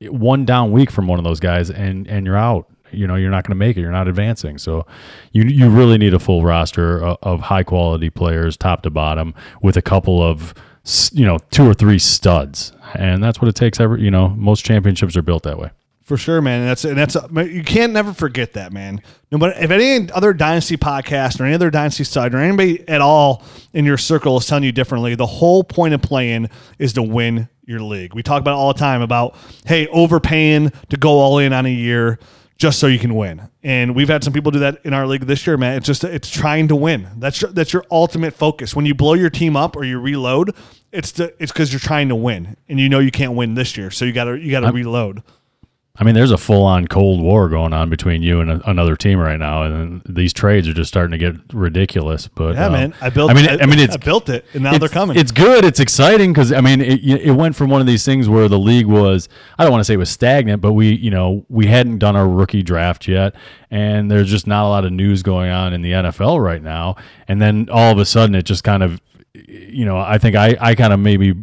one 0.00 0.46
down 0.46 0.72
week 0.72 0.90
from 0.90 1.06
one 1.06 1.18
of 1.18 1.24
those 1.26 1.40
guys, 1.40 1.68
and 1.68 2.08
and 2.08 2.24
you're 2.24 2.38
out. 2.38 2.70
You 2.92 3.06
know, 3.06 3.16
you're 3.16 3.30
not 3.30 3.44
going 3.44 3.50
to 3.50 3.56
make 3.56 3.76
it. 3.76 3.82
You're 3.82 3.90
not 3.90 4.08
advancing. 4.08 4.56
So, 4.56 4.86
you 5.32 5.42
you 5.42 5.68
really 5.68 5.98
need 5.98 6.14
a 6.14 6.18
full 6.18 6.42
roster 6.42 7.04
of, 7.04 7.18
of 7.22 7.40
high 7.40 7.62
quality 7.62 8.08
players, 8.08 8.56
top 8.56 8.80
to 8.84 8.88
bottom, 8.88 9.34
with 9.60 9.76
a 9.76 9.82
couple 9.82 10.22
of 10.22 10.54
you 11.12 11.26
know 11.26 11.36
two 11.50 11.68
or 11.68 11.74
three 11.74 11.98
studs, 11.98 12.72
and 12.94 13.22
that's 13.22 13.42
what 13.42 13.48
it 13.48 13.54
takes. 13.54 13.80
Every 13.80 14.00
you 14.00 14.10
know, 14.10 14.30
most 14.30 14.64
championships 14.64 15.14
are 15.14 15.22
built 15.22 15.42
that 15.42 15.58
way. 15.58 15.72
For 16.04 16.18
sure, 16.18 16.42
man. 16.42 16.60
And 16.60 16.68
that's 16.68 16.84
and 16.84 16.98
that's 16.98 17.16
uh, 17.16 17.28
you 17.40 17.64
can't 17.64 17.94
never 17.94 18.12
forget 18.12 18.52
that, 18.52 18.74
man. 18.74 19.00
No 19.32 19.38
matter 19.38 19.54
if 19.58 19.70
any 19.70 20.12
other 20.12 20.34
dynasty 20.34 20.76
podcast 20.76 21.40
or 21.40 21.44
any 21.44 21.54
other 21.54 21.70
dynasty 21.70 22.04
site 22.04 22.34
or 22.34 22.38
anybody 22.38 22.86
at 22.86 23.00
all 23.00 23.42
in 23.72 23.86
your 23.86 23.96
circle 23.96 24.36
is 24.36 24.46
telling 24.46 24.64
you 24.64 24.72
differently, 24.72 25.14
the 25.14 25.24
whole 25.24 25.64
point 25.64 25.94
of 25.94 26.02
playing 26.02 26.50
is 26.78 26.92
to 26.92 27.02
win 27.02 27.48
your 27.64 27.80
league. 27.80 28.14
We 28.14 28.22
talk 28.22 28.42
about 28.42 28.52
it 28.52 28.58
all 28.58 28.74
the 28.74 28.78
time 28.78 29.00
about 29.00 29.34
hey, 29.64 29.86
overpaying 29.86 30.72
to 30.90 30.96
go 30.98 31.08
all 31.08 31.38
in 31.38 31.54
on 31.54 31.64
a 31.64 31.70
year 31.70 32.18
just 32.58 32.78
so 32.78 32.86
you 32.86 32.98
can 32.98 33.14
win. 33.14 33.48
And 33.62 33.96
we've 33.96 34.08
had 34.08 34.22
some 34.22 34.34
people 34.34 34.50
do 34.50 34.58
that 34.58 34.80
in 34.84 34.92
our 34.92 35.06
league 35.06 35.22
this 35.22 35.46
year, 35.46 35.56
man. 35.56 35.78
It's 35.78 35.86
just 35.86 36.04
it's 36.04 36.28
trying 36.28 36.68
to 36.68 36.76
win. 36.76 37.08
That's 37.16 37.40
your, 37.40 37.50
that's 37.50 37.72
your 37.72 37.86
ultimate 37.90 38.34
focus. 38.34 38.76
When 38.76 38.84
you 38.84 38.94
blow 38.94 39.14
your 39.14 39.30
team 39.30 39.56
up 39.56 39.74
or 39.74 39.84
you 39.84 39.98
reload, 39.98 40.54
it's 40.92 41.12
the, 41.12 41.34
it's 41.42 41.50
because 41.50 41.72
you're 41.72 41.80
trying 41.80 42.10
to 42.10 42.14
win, 42.14 42.58
and 42.68 42.78
you 42.78 42.90
know 42.90 42.98
you 42.98 43.10
can't 43.10 43.32
win 43.32 43.54
this 43.54 43.76
year, 43.78 43.90
so 43.90 44.04
you 44.04 44.12
got 44.12 44.24
to 44.24 44.38
you 44.38 44.50
got 44.50 44.60
to 44.60 44.70
reload. 44.70 45.22
I 45.96 46.02
mean, 46.02 46.16
there's 46.16 46.32
a 46.32 46.36
full 46.36 46.64
on 46.64 46.88
Cold 46.88 47.22
War 47.22 47.48
going 47.48 47.72
on 47.72 47.88
between 47.88 48.20
you 48.20 48.40
and 48.40 48.50
a, 48.50 48.68
another 48.68 48.96
team 48.96 49.16
right 49.16 49.38
now, 49.38 49.62
and 49.62 50.02
these 50.04 50.32
trades 50.32 50.66
are 50.66 50.72
just 50.72 50.88
starting 50.88 51.12
to 51.12 51.18
get 51.18 51.36
ridiculous. 51.54 52.26
But 52.26 52.56
Yeah, 52.56 52.66
um, 52.66 52.72
man. 52.72 52.94
I 53.00 53.10
built. 53.10 53.30
I 53.30 53.34
mean, 53.34 53.48
I, 53.48 53.58
I, 53.62 53.66
mean, 53.66 53.78
it's 53.78 53.94
I 53.94 53.98
built 53.98 54.28
it, 54.28 54.44
and 54.54 54.64
now 54.64 54.76
they're 54.76 54.88
coming. 54.88 55.16
It's 55.16 55.30
good. 55.30 55.64
It's 55.64 55.78
exciting 55.78 56.32
because 56.32 56.50
I 56.50 56.60
mean, 56.60 56.80
it, 56.80 57.04
it 57.04 57.30
went 57.30 57.54
from 57.54 57.70
one 57.70 57.80
of 57.80 57.86
these 57.86 58.04
things 58.04 58.28
where 58.28 58.48
the 58.48 58.58
league 58.58 58.86
was 58.86 59.28
I 59.56 59.62
don't 59.62 59.70
want 59.70 59.82
to 59.82 59.84
say 59.84 59.94
it 59.94 59.98
was 59.98 60.10
stagnant, 60.10 60.60
but 60.60 60.72
we 60.72 60.92
you 60.92 61.12
know 61.12 61.46
we 61.48 61.66
hadn't 61.66 61.98
done 61.98 62.16
our 62.16 62.28
rookie 62.28 62.64
draft 62.64 63.06
yet, 63.06 63.36
and 63.70 64.10
there's 64.10 64.28
just 64.28 64.48
not 64.48 64.66
a 64.66 64.70
lot 64.70 64.84
of 64.84 64.90
news 64.90 65.22
going 65.22 65.52
on 65.52 65.72
in 65.72 65.82
the 65.82 65.92
NFL 65.92 66.42
right 66.42 66.62
now. 66.62 66.96
And 67.28 67.40
then 67.40 67.68
all 67.70 67.92
of 67.92 67.98
a 67.98 68.04
sudden, 68.04 68.34
it 68.34 68.42
just 68.46 68.64
kind 68.64 68.82
of 68.82 69.00
you 69.32 69.84
know 69.84 69.96
I 69.96 70.18
think 70.18 70.34
I 70.34 70.56
I 70.60 70.74
kind 70.74 70.92
of 70.92 70.98
maybe 70.98 71.34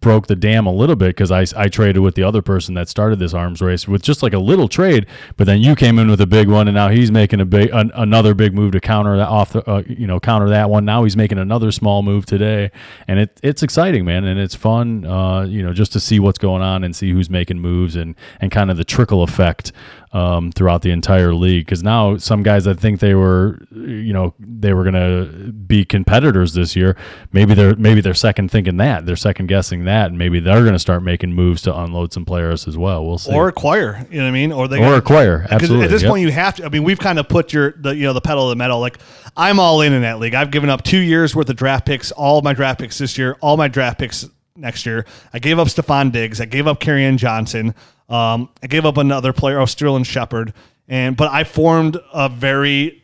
broke 0.00 0.26
the 0.26 0.36
dam 0.36 0.66
a 0.66 0.72
little 0.72 0.96
bit 0.96 1.08
because 1.08 1.30
I, 1.30 1.44
I 1.56 1.68
traded 1.68 2.02
with 2.02 2.14
the 2.14 2.22
other 2.22 2.42
person 2.42 2.74
that 2.74 2.88
started 2.88 3.18
this 3.18 3.34
arms 3.34 3.60
race 3.60 3.86
with 3.86 4.02
just 4.02 4.22
like 4.22 4.32
a 4.32 4.38
little 4.38 4.68
trade, 4.68 5.06
but 5.36 5.46
then 5.46 5.60
you 5.60 5.74
came 5.74 5.98
in 5.98 6.08
with 6.08 6.20
a 6.20 6.26
big 6.26 6.48
one, 6.48 6.68
and 6.68 6.74
now 6.74 6.88
he's 6.88 7.10
making 7.10 7.40
a 7.40 7.44
big 7.44 7.70
an, 7.72 7.90
another 7.94 8.34
big 8.34 8.54
move 8.54 8.72
to 8.72 8.80
counter 8.80 9.16
that 9.16 9.28
off 9.28 9.52
the 9.52 9.68
uh, 9.68 9.82
you 9.86 10.06
know 10.06 10.18
counter 10.20 10.48
that 10.48 10.70
one. 10.70 10.84
Now 10.84 11.04
he's 11.04 11.16
making 11.16 11.38
another 11.38 11.70
small 11.70 12.02
move 12.02 12.26
today, 12.26 12.70
and 13.06 13.18
it 13.18 13.38
it's 13.42 13.62
exciting, 13.62 14.04
man, 14.04 14.24
and 14.24 14.40
it's 14.40 14.54
fun, 14.54 15.04
uh, 15.04 15.42
you 15.42 15.62
know, 15.62 15.72
just 15.72 15.92
to 15.92 16.00
see 16.00 16.18
what's 16.18 16.38
going 16.38 16.62
on 16.62 16.84
and 16.84 16.94
see 16.94 17.12
who's 17.12 17.30
making 17.30 17.58
moves 17.58 17.96
and 17.96 18.14
and 18.40 18.50
kind 18.50 18.70
of 18.70 18.76
the 18.76 18.84
trickle 18.84 19.22
effect 19.22 19.72
um, 20.12 20.50
throughout 20.52 20.82
the 20.82 20.90
entire 20.90 21.34
league. 21.34 21.66
Because 21.66 21.82
now 21.82 22.16
some 22.16 22.42
guys 22.42 22.66
I 22.66 22.74
think 22.74 23.00
they 23.00 23.14
were, 23.14 23.58
you 23.72 24.12
know, 24.12 24.34
they 24.38 24.72
were 24.72 24.82
going 24.82 24.94
to 24.94 25.52
be 25.52 25.84
competitors 25.84 26.54
this 26.54 26.74
year. 26.74 26.96
Maybe 27.32 27.54
they're 27.54 27.76
maybe 27.76 28.00
they're 28.00 28.14
second 28.14 28.50
thinking 28.50 28.76
that 28.78 29.06
they're 29.06 29.16
second 29.16 29.46
guessing 29.46 29.84
that, 29.84 29.89
and 29.90 30.18
maybe 30.18 30.40
they're 30.40 30.60
going 30.62 30.72
to 30.74 30.78
start 30.78 31.02
making 31.02 31.32
moves 31.32 31.62
to 31.62 31.76
unload 31.76 32.12
some 32.12 32.24
players 32.24 32.66
as 32.68 32.76
well. 32.76 33.04
We'll 33.06 33.18
see. 33.18 33.32
or 33.34 33.48
acquire. 33.48 34.06
You 34.10 34.18
know 34.18 34.24
what 34.24 34.28
I 34.28 34.32
mean? 34.32 34.52
Or 34.52 34.68
they 34.68 34.78
Or 34.84 34.94
acquire, 34.94 35.46
absolutely, 35.50 35.84
At 35.86 35.90
this 35.90 36.02
yep. 36.02 36.10
point, 36.10 36.22
you 36.22 36.30
have 36.30 36.56
to. 36.56 36.64
I 36.64 36.68
mean, 36.68 36.84
we've 36.84 36.98
kind 36.98 37.18
of 37.18 37.28
put 37.28 37.52
your 37.52 37.72
the 37.72 37.94
you 37.94 38.04
know 38.04 38.12
the 38.12 38.20
pedal 38.20 38.46
to 38.46 38.50
the 38.50 38.56
metal. 38.56 38.80
Like 38.80 38.98
I'm 39.36 39.58
all 39.60 39.80
in 39.82 39.92
in 39.92 40.02
that 40.02 40.18
league. 40.18 40.34
I've 40.34 40.50
given 40.50 40.70
up 40.70 40.82
two 40.82 40.98
years 40.98 41.34
worth 41.34 41.48
of 41.48 41.56
draft 41.56 41.86
picks, 41.86 42.12
all 42.12 42.42
my 42.42 42.52
draft 42.52 42.80
picks 42.80 42.98
this 42.98 43.16
year, 43.18 43.36
all 43.40 43.56
my 43.56 43.68
draft 43.68 43.98
picks 43.98 44.28
next 44.56 44.84
year. 44.86 45.06
I 45.32 45.38
gave 45.38 45.58
up 45.58 45.68
Stefon 45.68 46.12
Diggs. 46.12 46.40
I 46.40 46.44
gave 46.44 46.66
up 46.66 46.80
Kerryon 46.80 47.16
Johnson. 47.16 47.74
Um, 48.08 48.48
I 48.62 48.66
gave 48.66 48.84
up 48.84 48.96
another 48.96 49.32
player, 49.32 49.60
oh 49.60 49.66
Sterling 49.66 50.02
Shepard, 50.04 50.52
and 50.88 51.16
but 51.16 51.30
I 51.30 51.44
formed 51.44 51.96
a 52.12 52.28
very 52.28 53.02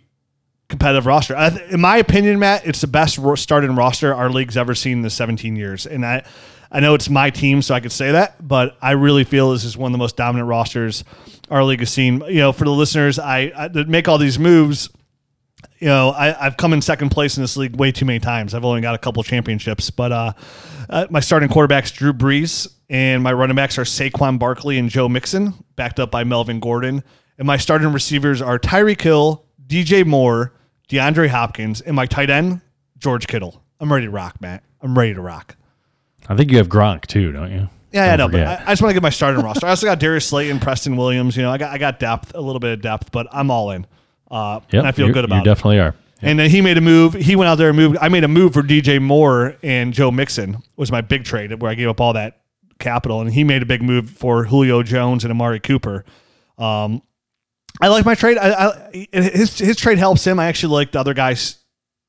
competitive 0.69 1.07
roster. 1.07 1.37
I 1.37 1.51
th- 1.51 1.71
in 1.71 1.81
my 1.81 1.99
opinion, 1.99 2.41
Matt, 2.41 2.67
it's 2.67 2.81
the 2.81 2.89
best 2.89 3.19
ro- 3.19 3.37
starting 3.37 3.77
roster 3.77 4.13
our 4.13 4.29
league's 4.29 4.57
ever 4.57 4.75
seen 4.75 4.95
in 4.95 5.03
the 5.03 5.11
17 5.11 5.55
years. 5.55 5.87
And 5.87 6.05
I, 6.05 6.25
I 6.71 6.81
know 6.81 6.95
it's 6.95 7.09
my 7.09 7.31
team, 7.31 7.63
so 7.63 7.75
I 7.75 7.81
could 7.81 7.93
say 7.93 8.13
that, 8.13 8.47
but 8.47 8.77
I 8.83 8.93
really 8.93 9.25
feel 9.25 9.53
this 9.53 9.65
is 9.65 9.77
one 9.77 9.91
of 9.91 9.93
the 9.93 9.99
most 9.99 10.17
dominant 10.17 10.49
rosters 10.49 11.05
our 11.51 11.65
league 11.65 11.81
has 11.81 11.91
seen. 11.91 12.23
You 12.29 12.39
know, 12.39 12.53
for 12.53 12.65
the 12.65 12.71
listeners, 12.71 13.19
I, 13.19 13.53
I 13.57 13.69
make 13.85 14.09
all 14.09 14.19
these 14.19 14.39
moves. 14.39 14.89
You 15.79 15.89
know, 15.89 16.11
I, 16.11 16.47
I've 16.47 16.57
come 16.57 16.73
in 16.73 16.83
second 16.83 17.11
place 17.11 17.37
in 17.37 17.43
this 17.43 17.57
league 17.57 17.77
way 17.77 17.93
too 17.93 18.05
many 18.05 18.19
times. 18.19 18.55
I've 18.55 18.65
only 18.65 18.81
got 18.81 18.95
a 18.95 18.99
couple 18.99 19.23
championships, 19.23 19.91
but 19.91 20.13
uh, 20.13 20.33
uh, 20.89 21.07
my 21.11 21.21
starting 21.21 21.49
quarterback's 21.49 21.91
Drew 21.91 22.13
Brees, 22.13 22.69
and 22.89 23.23
my 23.23 23.33
running 23.33 23.57
backs 23.57 23.79
are 23.79 23.83
Saquon 23.83 24.39
Barkley 24.39 24.79
and 24.79 24.89
Joe 24.89 25.09
Mixon, 25.09 25.55
backed 25.77 26.01
up 26.01 26.11
by 26.11 26.25
Melvin 26.25 26.61
Gordon. 26.61 27.03
And 27.39 27.47
my 27.47 27.59
starting 27.59 27.93
receivers 27.93 28.41
are 28.41 28.59
Tyreek 28.59 29.01
Hill, 29.01 29.45
DJ 29.67 30.07
Moore, 30.07 30.55
DeAndre 30.89 31.29
Hopkins, 31.29 31.81
and 31.81 31.95
my 31.95 32.07
tight 32.07 32.31
end, 32.31 32.61
George 32.99 33.27
Kittle. 33.27 33.63
I'm 33.81 33.93
ready 33.93 34.07
to 34.07 34.11
rock, 34.11 34.41
Matt. 34.41 34.63
I'm 34.81 34.97
ready 34.97 35.15
to 35.15 35.21
rock. 35.21 35.57
I 36.29 36.37
think 36.37 36.51
you 36.51 36.59
have 36.59 36.69
Gronk 36.69 37.07
too, 37.07 37.33
don't 37.33 37.53
you? 37.53 37.69
Yeah, 37.93 38.13
I 38.13 38.17
know, 38.17 38.29
but. 38.29 38.47
I, 38.47 38.63
I 38.67 38.73
just 38.73 38.83
want 38.83 38.91
to 38.91 38.95
get 38.95 39.03
my 39.03 39.11
starting 39.11 39.43
roster. 39.43 39.67
I 39.67 39.71
also 39.71 39.87
got 39.87 39.99
Darius 39.99 40.27
Slayton, 40.27 40.61
Preston 40.61 40.97
Williams. 40.97 41.37
You 41.37 41.43
know, 41.45 41.51
I 41.51 41.59
got 41.59 41.73
I 41.73 41.79
got 41.79 41.99
depth, 41.99 42.33
a 42.35 42.41
little 42.41 42.61
bit 42.61 42.73
of 42.73 42.83
depth, 42.83 43.11
but 43.13 43.27
I'm 43.33 43.51
all 43.51 43.71
in. 43.71 43.87
Uh, 44.31 44.61
Yep, 44.71 44.81
and 44.81 44.87
I 44.87 44.93
feel 44.93 45.07
good 45.09 45.17
You 45.17 45.25
about 45.25 45.37
it. 45.37 45.39
You 45.41 45.45
definitely 45.45 45.81
are. 45.81 45.95
And 46.23 46.39
then 46.39 46.51
he 46.51 46.61
made 46.61 46.79
a 46.79 46.81
move. 46.81 47.13
He 47.13 47.37
went 47.37 47.49
out 47.49 47.57
there 47.57 47.69
and 47.69 47.77
moved. 47.77 47.99
I 48.01 48.09
made 48.09 48.25
a 48.25 48.29
move 48.29 48.55
for 48.55 48.63
DJ 48.63 49.01
Moore 49.01 49.55
and 49.63 49.93
Joe 49.93 50.11
Mixon 50.11 50.63
was 50.77 50.91
my 50.91 51.01
big 51.01 51.25
trade 51.25 51.61
where 51.61 51.71
I 51.71 51.75
gave 51.75 51.89
up 51.89 52.01
all 52.01 52.15
that 52.15 52.41
capital, 52.79 53.21
and 53.21 53.33
he 53.33 53.45
made 53.45 53.63
a 53.63 53.67
big 53.67 53.83
move 53.83 54.11
for 54.11 54.45
Julio 54.45 54.83
Jones 54.83 55.25
and 55.25 55.31
Amari 55.31 55.61
Cooper. 55.61 56.05
Um, 56.59 57.03
I 57.81 57.89
like 57.89 58.05
my 58.07 58.15
trade. 58.15 58.39
I, 58.39 58.69
I, 58.69 59.07
his 59.13 59.59
his 59.59 59.77
trade 59.77 59.99
helps 59.99 60.27
him. 60.27 60.41
I 60.41 60.47
actually 60.47 60.73
like 60.73 60.93
the 60.93 61.01
other 61.01 61.15
guys 61.15 61.59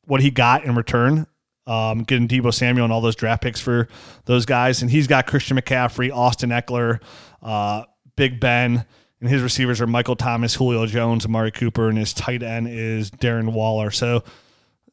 what 0.06 0.22
he 0.22 0.32
got 0.32 0.64
in 0.64 0.76
return. 0.76 1.28
Um, 1.68 2.04
getting 2.04 2.28
Deebo 2.28 2.54
Samuel 2.54 2.86
and 2.86 2.94
all 2.94 3.02
those 3.02 3.16
draft 3.16 3.44
picks 3.44 3.60
for 3.60 3.90
those 4.26 4.46
guys, 4.46 4.82
and 4.82 4.90
he's 4.90 5.06
got 5.06 5.28
Christian 5.28 5.58
McCaffrey, 5.58 6.12
Austin 6.12 6.50
Ekeler, 6.50 7.02
uh, 7.44 7.84
Big 8.16 8.40
Ben, 8.40 8.86
and 9.20 9.30
his 9.30 9.42
receivers 9.42 9.82
are 9.82 9.88
Michael 9.88 10.16
Thomas, 10.16 10.56
Julio 10.56 10.86
Jones, 10.86 11.26
Amari 11.26 11.52
Cooper, 11.52 11.90
and 11.90 11.98
his 11.98 12.14
tight 12.14 12.42
end 12.42 12.70
is 12.70 13.12
Darren 13.12 13.52
Waller. 13.52 13.92
So 13.92 14.24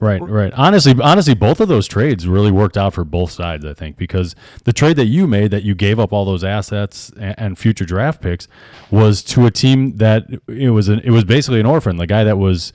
Right, 0.00 0.21
right. 0.21 0.52
Honestly, 0.54 0.95
honestly, 1.00 1.35
both 1.35 1.61
of 1.61 1.69
those 1.69 1.87
trades 1.87 2.26
really 2.26 2.50
worked 2.50 2.76
out 2.76 2.95
for 2.95 3.04
both 3.04 3.31
sides. 3.31 3.64
I 3.64 3.75
think 3.75 3.97
because 3.97 4.35
the 4.64 4.73
trade 4.73 4.97
that 4.97 5.07
you 5.07 5.26
made, 5.26 5.52
that 5.52 5.62
you 5.62 5.75
gave 5.75 6.00
up 6.00 6.12
all 6.12 6.25
those 6.25 6.43
assets 6.43 7.12
and, 7.19 7.35
and 7.38 7.59
future 7.59 7.85
draft 7.85 8.21
picks, 8.21 8.49
was 8.90 9.23
to 9.25 9.47
a 9.47 9.50
team 9.50 9.97
that 9.99 10.26
it 10.49 10.71
was 10.71 10.88
an, 10.88 11.00
it 11.00 11.11
was 11.11 11.25
basically 11.25 11.61
an 11.61 11.66
orphan. 11.66 11.97
The 11.97 12.09
guy 12.09 12.25
that 12.25 12.38
was 12.38 12.73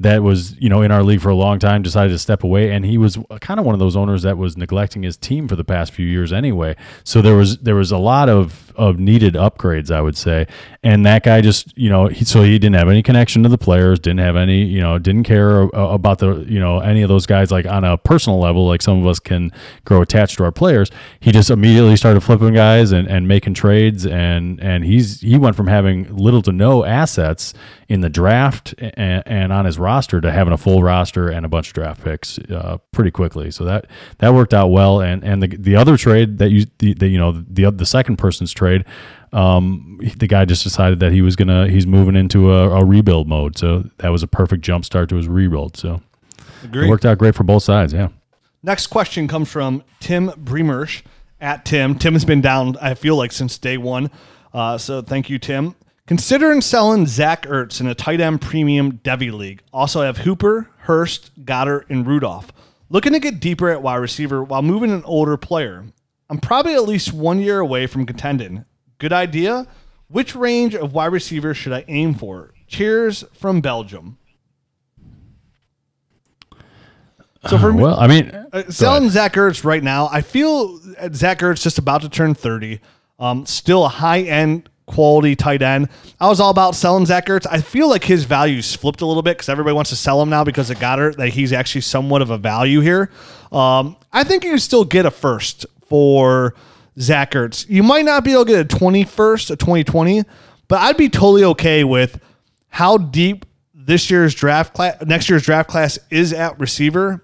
that 0.00 0.22
was 0.22 0.58
you 0.58 0.68
know 0.68 0.82
in 0.82 0.90
our 0.90 1.02
league 1.02 1.20
for 1.20 1.28
a 1.28 1.34
long 1.34 1.58
time 1.58 1.82
decided 1.82 2.10
to 2.10 2.18
step 2.18 2.42
away, 2.42 2.72
and 2.72 2.84
he 2.84 2.98
was 2.98 3.18
kind 3.40 3.60
of 3.60 3.66
one 3.66 3.74
of 3.74 3.78
those 3.78 3.96
owners 3.96 4.22
that 4.22 4.36
was 4.38 4.56
neglecting 4.56 5.02
his 5.02 5.16
team 5.16 5.46
for 5.46 5.56
the 5.56 5.64
past 5.64 5.92
few 5.92 6.06
years 6.06 6.32
anyway. 6.32 6.74
So 7.04 7.22
there 7.22 7.36
was 7.36 7.58
there 7.58 7.74
was 7.74 7.92
a 7.92 7.98
lot 7.98 8.28
of 8.28 8.69
of 8.80 8.98
needed 8.98 9.34
upgrades, 9.34 9.90
I 9.90 10.00
would 10.00 10.16
say, 10.16 10.46
and 10.82 11.04
that 11.04 11.22
guy 11.22 11.42
just 11.42 11.76
you 11.76 11.90
know 11.90 12.08
he, 12.08 12.24
so 12.24 12.42
he 12.42 12.58
didn't 12.58 12.76
have 12.76 12.88
any 12.88 13.02
connection 13.02 13.42
to 13.42 13.48
the 13.48 13.58
players, 13.58 14.00
didn't 14.00 14.20
have 14.20 14.36
any 14.36 14.64
you 14.64 14.80
know 14.80 14.98
didn't 14.98 15.24
care 15.24 15.62
uh, 15.76 15.92
about 15.92 16.18
the 16.18 16.44
you 16.48 16.58
know 16.58 16.80
any 16.80 17.02
of 17.02 17.08
those 17.08 17.26
guys 17.26 17.50
like 17.50 17.66
on 17.66 17.84
a 17.84 17.98
personal 17.98 18.40
level, 18.40 18.66
like 18.66 18.80
some 18.80 18.98
of 18.98 19.06
us 19.06 19.20
can 19.20 19.52
grow 19.84 20.00
attached 20.00 20.38
to 20.38 20.44
our 20.44 20.52
players. 20.52 20.90
He 21.20 21.30
just 21.30 21.50
immediately 21.50 21.96
started 21.96 22.22
flipping 22.22 22.54
guys 22.54 22.92
and, 22.92 23.06
and 23.06 23.28
making 23.28 23.54
trades, 23.54 24.06
and 24.06 24.58
and 24.60 24.84
he's 24.84 25.20
he 25.20 25.36
went 25.36 25.56
from 25.56 25.66
having 25.66 26.16
little 26.16 26.40
to 26.42 26.52
no 26.52 26.84
assets 26.84 27.52
in 27.90 28.02
the 28.02 28.08
draft 28.08 28.72
and, 28.78 29.22
and 29.26 29.52
on 29.52 29.64
his 29.64 29.76
roster 29.76 30.20
to 30.20 30.30
having 30.30 30.52
a 30.52 30.56
full 30.56 30.80
roster 30.80 31.28
and 31.28 31.44
a 31.44 31.48
bunch 31.48 31.68
of 31.68 31.74
draft 31.74 32.04
picks 32.04 32.38
uh, 32.38 32.78
pretty 32.92 33.10
quickly. 33.10 33.50
So 33.50 33.64
that 33.64 33.88
that 34.18 34.32
worked 34.32 34.54
out 34.54 34.68
well. 34.68 35.00
And 35.00 35.24
and 35.24 35.42
the 35.42 35.48
the 35.48 35.76
other 35.76 35.96
trade 35.96 36.38
that 36.38 36.50
you 36.50 36.66
the, 36.78 36.94
the 36.94 37.08
you 37.08 37.18
know 37.18 37.32
the 37.32 37.70
the 37.70 37.84
second 37.84 38.16
person's 38.16 38.52
trade, 38.52 38.69
um, 39.32 40.00
the 40.16 40.26
guy 40.26 40.44
just 40.44 40.64
decided 40.64 41.00
that 41.00 41.12
he 41.12 41.22
was 41.22 41.36
gonna 41.36 41.68
he's 41.68 41.86
moving 41.86 42.16
into 42.16 42.52
a, 42.52 42.80
a 42.80 42.84
rebuild 42.84 43.28
mode. 43.28 43.56
So 43.56 43.84
that 43.98 44.08
was 44.08 44.22
a 44.22 44.26
perfect 44.26 44.62
jump 44.62 44.84
start 44.84 45.08
to 45.10 45.16
his 45.16 45.28
rebuild. 45.28 45.76
So 45.76 46.00
it 46.64 46.88
worked 46.88 47.06
out 47.06 47.18
great 47.18 47.34
for 47.34 47.44
both 47.44 47.62
sides. 47.62 47.92
Yeah. 47.92 48.08
Next 48.62 48.88
question 48.88 49.28
comes 49.28 49.50
from 49.50 49.82
Tim 50.00 50.28
Bremersh 50.30 51.02
at 51.40 51.64
Tim. 51.64 51.98
Tim 51.98 52.12
has 52.12 52.24
been 52.24 52.40
down, 52.40 52.76
I 52.80 52.94
feel 52.94 53.16
like, 53.16 53.32
since 53.32 53.56
day 53.56 53.78
one. 53.78 54.10
Uh, 54.52 54.76
so 54.76 55.00
thank 55.00 55.30
you, 55.30 55.38
Tim. 55.38 55.74
Considering 56.06 56.60
selling 56.60 57.06
Zach 57.06 57.46
Ertz 57.46 57.80
in 57.80 57.86
a 57.86 57.94
tight 57.94 58.20
end 58.20 58.40
premium 58.40 58.98
devy 58.98 59.32
league. 59.32 59.62
Also 59.72 60.02
I 60.02 60.06
have 60.06 60.18
Hooper, 60.18 60.68
Hurst, 60.78 61.30
Goedert, 61.44 61.88
and 61.88 62.06
Rudolph. 62.06 62.52
Looking 62.88 63.12
to 63.12 63.20
get 63.20 63.38
deeper 63.38 63.70
at 63.70 63.80
wide 63.80 63.96
receiver 63.96 64.42
while 64.42 64.62
moving 64.62 64.90
an 64.90 65.04
older 65.04 65.36
player. 65.36 65.84
I'm 66.30 66.38
probably 66.38 66.74
at 66.74 66.84
least 66.84 67.12
one 67.12 67.40
year 67.40 67.58
away 67.58 67.88
from 67.88 68.06
contending. 68.06 68.64
Good 68.98 69.12
idea. 69.12 69.66
Which 70.08 70.34
range 70.34 70.74
of 70.76 70.94
wide 70.94 71.12
receivers 71.12 71.56
should 71.56 71.72
I 71.72 71.84
aim 71.88 72.14
for? 72.14 72.54
Cheers 72.68 73.24
from 73.32 73.60
Belgium. 73.60 74.16
So 77.48 77.58
for 77.58 77.72
me, 77.72 77.82
Well, 77.82 77.98
I 77.98 78.06
mean, 78.06 78.30
uh, 78.52 78.64
selling 78.70 79.08
Zach 79.10 79.32
Ertz 79.32 79.64
right 79.64 79.82
now, 79.82 80.08
I 80.12 80.20
feel 80.20 80.78
uh, 80.98 81.08
Zach 81.12 81.40
Ertz 81.40 81.62
just 81.62 81.78
about 81.78 82.02
to 82.02 82.08
turn 82.08 82.34
30. 82.34 82.80
Um, 83.18 83.46
still 83.46 83.84
a 83.84 83.88
high 83.88 84.20
end 84.20 84.68
quality 84.86 85.34
tight 85.34 85.62
end. 85.62 85.88
I 86.20 86.28
was 86.28 86.38
all 86.38 86.50
about 86.50 86.74
selling 86.74 87.06
Zach 87.06 87.26
Ertz. 87.26 87.46
I 87.50 87.60
feel 87.60 87.88
like 87.88 88.04
his 88.04 88.24
value's 88.24 88.74
flipped 88.74 89.00
a 89.00 89.06
little 89.06 89.22
bit 89.22 89.36
because 89.36 89.48
everybody 89.48 89.74
wants 89.74 89.90
to 89.90 89.96
sell 89.96 90.20
him 90.20 90.28
now 90.28 90.44
because 90.44 90.68
of 90.70 90.78
Goedert, 90.78 91.16
that 91.16 91.30
he's 91.30 91.52
actually 91.52 91.80
somewhat 91.80 92.22
of 92.22 92.30
a 92.30 92.38
value 92.38 92.80
here. 92.80 93.10
Um, 93.52 93.96
I 94.12 94.22
think 94.24 94.44
you 94.44 94.50
can 94.50 94.58
still 94.58 94.84
get 94.84 95.06
a 95.06 95.10
first 95.10 95.64
for 95.90 96.54
Zach 96.98 97.32
Ertz. 97.32 97.68
You 97.68 97.82
might 97.82 98.06
not 98.06 98.24
be 98.24 98.32
able 98.32 98.46
to 98.46 98.52
get 98.52 98.72
a 98.72 98.76
21st, 98.76 99.50
a 99.50 99.56
2020, 99.56 100.24
but 100.68 100.80
I'd 100.80 100.96
be 100.96 101.10
totally 101.10 101.44
okay 101.44 101.84
with 101.84 102.20
how 102.68 102.96
deep 102.96 103.44
this 103.74 104.10
year's 104.10 104.34
draft 104.34 104.72
class, 104.72 104.96
next 105.04 105.28
year's 105.28 105.42
draft 105.42 105.68
class 105.68 105.98
is 106.10 106.32
at 106.32 106.58
receiver 106.58 107.22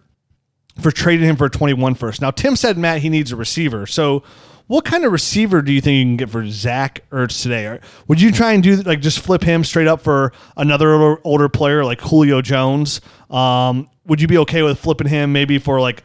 for 0.81 0.91
trading 0.91 1.29
him 1.29 1.37
for 1.37 1.47
a 1.47 1.51
21 1.51 1.95
first. 1.95 2.21
Now, 2.21 2.31
Tim 2.31 2.57
said, 2.57 2.77
Matt, 2.77 3.01
he 3.01 3.09
needs 3.09 3.33
a 3.33 3.37
receiver. 3.37 3.87
So, 3.87 4.23
what 4.69 4.85
kind 4.85 5.05
of 5.05 5.13
receiver 5.13 5.63
do 5.63 5.73
you 5.73 5.81
think 5.81 5.97
you 5.97 6.05
can 6.05 6.17
get 6.17 6.29
for 6.29 6.45
Zach 6.51 7.09
Ertz 7.11 7.41
today? 7.41 7.79
Would 8.09 8.21
you 8.21 8.33
try 8.33 8.51
and 8.53 8.65
do 8.65 8.75
like 8.83 9.01
just 9.01 9.21
flip 9.21 9.45
him 9.45 9.63
straight 9.63 9.87
up 9.87 10.01
for 10.01 10.33
another 10.57 10.93
older, 10.93 11.21
older 11.23 11.49
player 11.49 11.85
like 11.85 12.01
Julio 12.01 12.43
Jones? 12.43 13.01
Um, 13.31 13.89
would 14.07 14.21
you 14.21 14.27
be 14.27 14.39
okay 14.39 14.63
with 14.63 14.81
flipping 14.81 15.07
him 15.07 15.33
maybe 15.33 15.59
for 15.59 15.81
like 15.81 16.03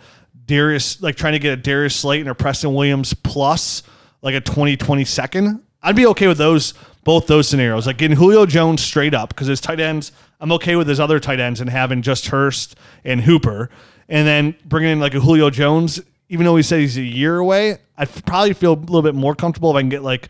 Darius, 0.51 1.01
like 1.01 1.15
trying 1.15 1.31
to 1.31 1.39
get 1.39 1.53
a 1.53 1.55
Darius 1.55 1.95
Slayton 1.95 2.27
or 2.27 2.33
Preston 2.33 2.73
Williams 2.73 3.13
plus 3.13 3.83
like 4.21 4.35
a 4.35 4.41
2020 4.41 5.05
second? 5.05 5.63
I'd 5.81 5.95
be 5.95 6.05
okay 6.07 6.27
with 6.27 6.37
those 6.37 6.73
both 7.05 7.25
those 7.25 7.47
scenarios, 7.47 7.87
like 7.87 7.97
getting 7.97 8.17
Julio 8.17 8.45
Jones 8.45 8.83
straight 8.83 9.13
up 9.13 9.29
because 9.29 9.47
his 9.47 9.61
tight 9.61 9.79
ends. 9.79 10.11
I'm 10.41 10.51
okay 10.51 10.75
with 10.75 10.89
his 10.89 10.99
other 10.99 11.21
tight 11.21 11.39
ends 11.39 11.61
and 11.61 11.69
having 11.69 12.01
just 12.01 12.27
Hurst 12.27 12.75
and 13.05 13.21
Hooper, 13.21 13.69
and 14.09 14.27
then 14.27 14.53
bringing 14.65 14.91
in 14.91 14.99
like 14.99 15.13
a 15.13 15.21
Julio 15.21 15.49
Jones. 15.49 16.01
Even 16.27 16.45
though 16.45 16.57
he 16.57 16.63
said 16.63 16.81
he's 16.81 16.97
a 16.97 17.01
year 17.01 17.37
away, 17.37 17.77
I'd 17.97 18.09
probably 18.25 18.51
feel 18.53 18.73
a 18.73 18.75
little 18.75 19.01
bit 19.01 19.15
more 19.15 19.35
comfortable 19.35 19.71
if 19.71 19.77
I 19.77 19.81
can 19.81 19.89
get 19.89 20.03
like 20.03 20.27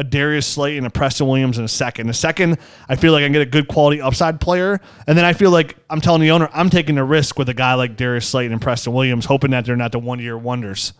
a 0.00 0.04
Darius 0.04 0.46
Slayton, 0.46 0.86
a 0.86 0.90
Preston 0.90 1.28
Williams 1.28 1.58
in 1.58 1.64
a 1.64 1.68
second. 1.68 2.08
A 2.08 2.14
second, 2.14 2.58
I 2.88 2.96
feel 2.96 3.12
like 3.12 3.20
I 3.20 3.26
can 3.26 3.32
get 3.32 3.42
a 3.42 3.46
good 3.46 3.68
quality 3.68 4.00
upside 4.00 4.40
player, 4.40 4.80
and 5.06 5.16
then 5.16 5.26
I 5.26 5.34
feel 5.34 5.50
like 5.50 5.76
I'm 5.90 6.00
telling 6.00 6.22
the 6.22 6.30
owner 6.30 6.48
I'm 6.54 6.70
taking 6.70 6.96
a 6.96 7.04
risk 7.04 7.38
with 7.38 7.50
a 7.50 7.54
guy 7.54 7.74
like 7.74 7.96
Darius 7.96 8.26
Slayton 8.26 8.52
and 8.52 8.62
Preston 8.62 8.94
Williams, 8.94 9.26
hoping 9.26 9.50
that 9.50 9.66
they're 9.66 9.76
not 9.76 9.92
the 9.92 9.98
one 9.98 10.18
year 10.18 10.38
wonders. 10.38 10.94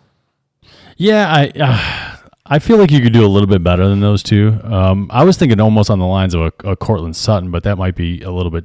Yeah, 0.98 1.32
I 1.32 1.50
uh, 1.58 2.16
I 2.44 2.58
feel 2.58 2.76
like 2.76 2.90
you 2.90 3.00
could 3.00 3.14
do 3.14 3.24
a 3.24 3.28
little 3.28 3.48
bit 3.48 3.64
better 3.64 3.88
than 3.88 4.00
those 4.00 4.22
two. 4.22 4.60
Um, 4.64 5.08
I 5.10 5.24
was 5.24 5.38
thinking 5.38 5.60
almost 5.60 5.88
on 5.88 5.98
the 5.98 6.06
lines 6.06 6.34
of 6.34 6.42
a, 6.42 6.52
a 6.70 6.76
Courtland 6.76 7.16
Sutton, 7.16 7.50
but 7.50 7.62
that 7.62 7.78
might 7.78 7.96
be 7.96 8.20
a 8.20 8.30
little 8.30 8.50
bit 8.50 8.64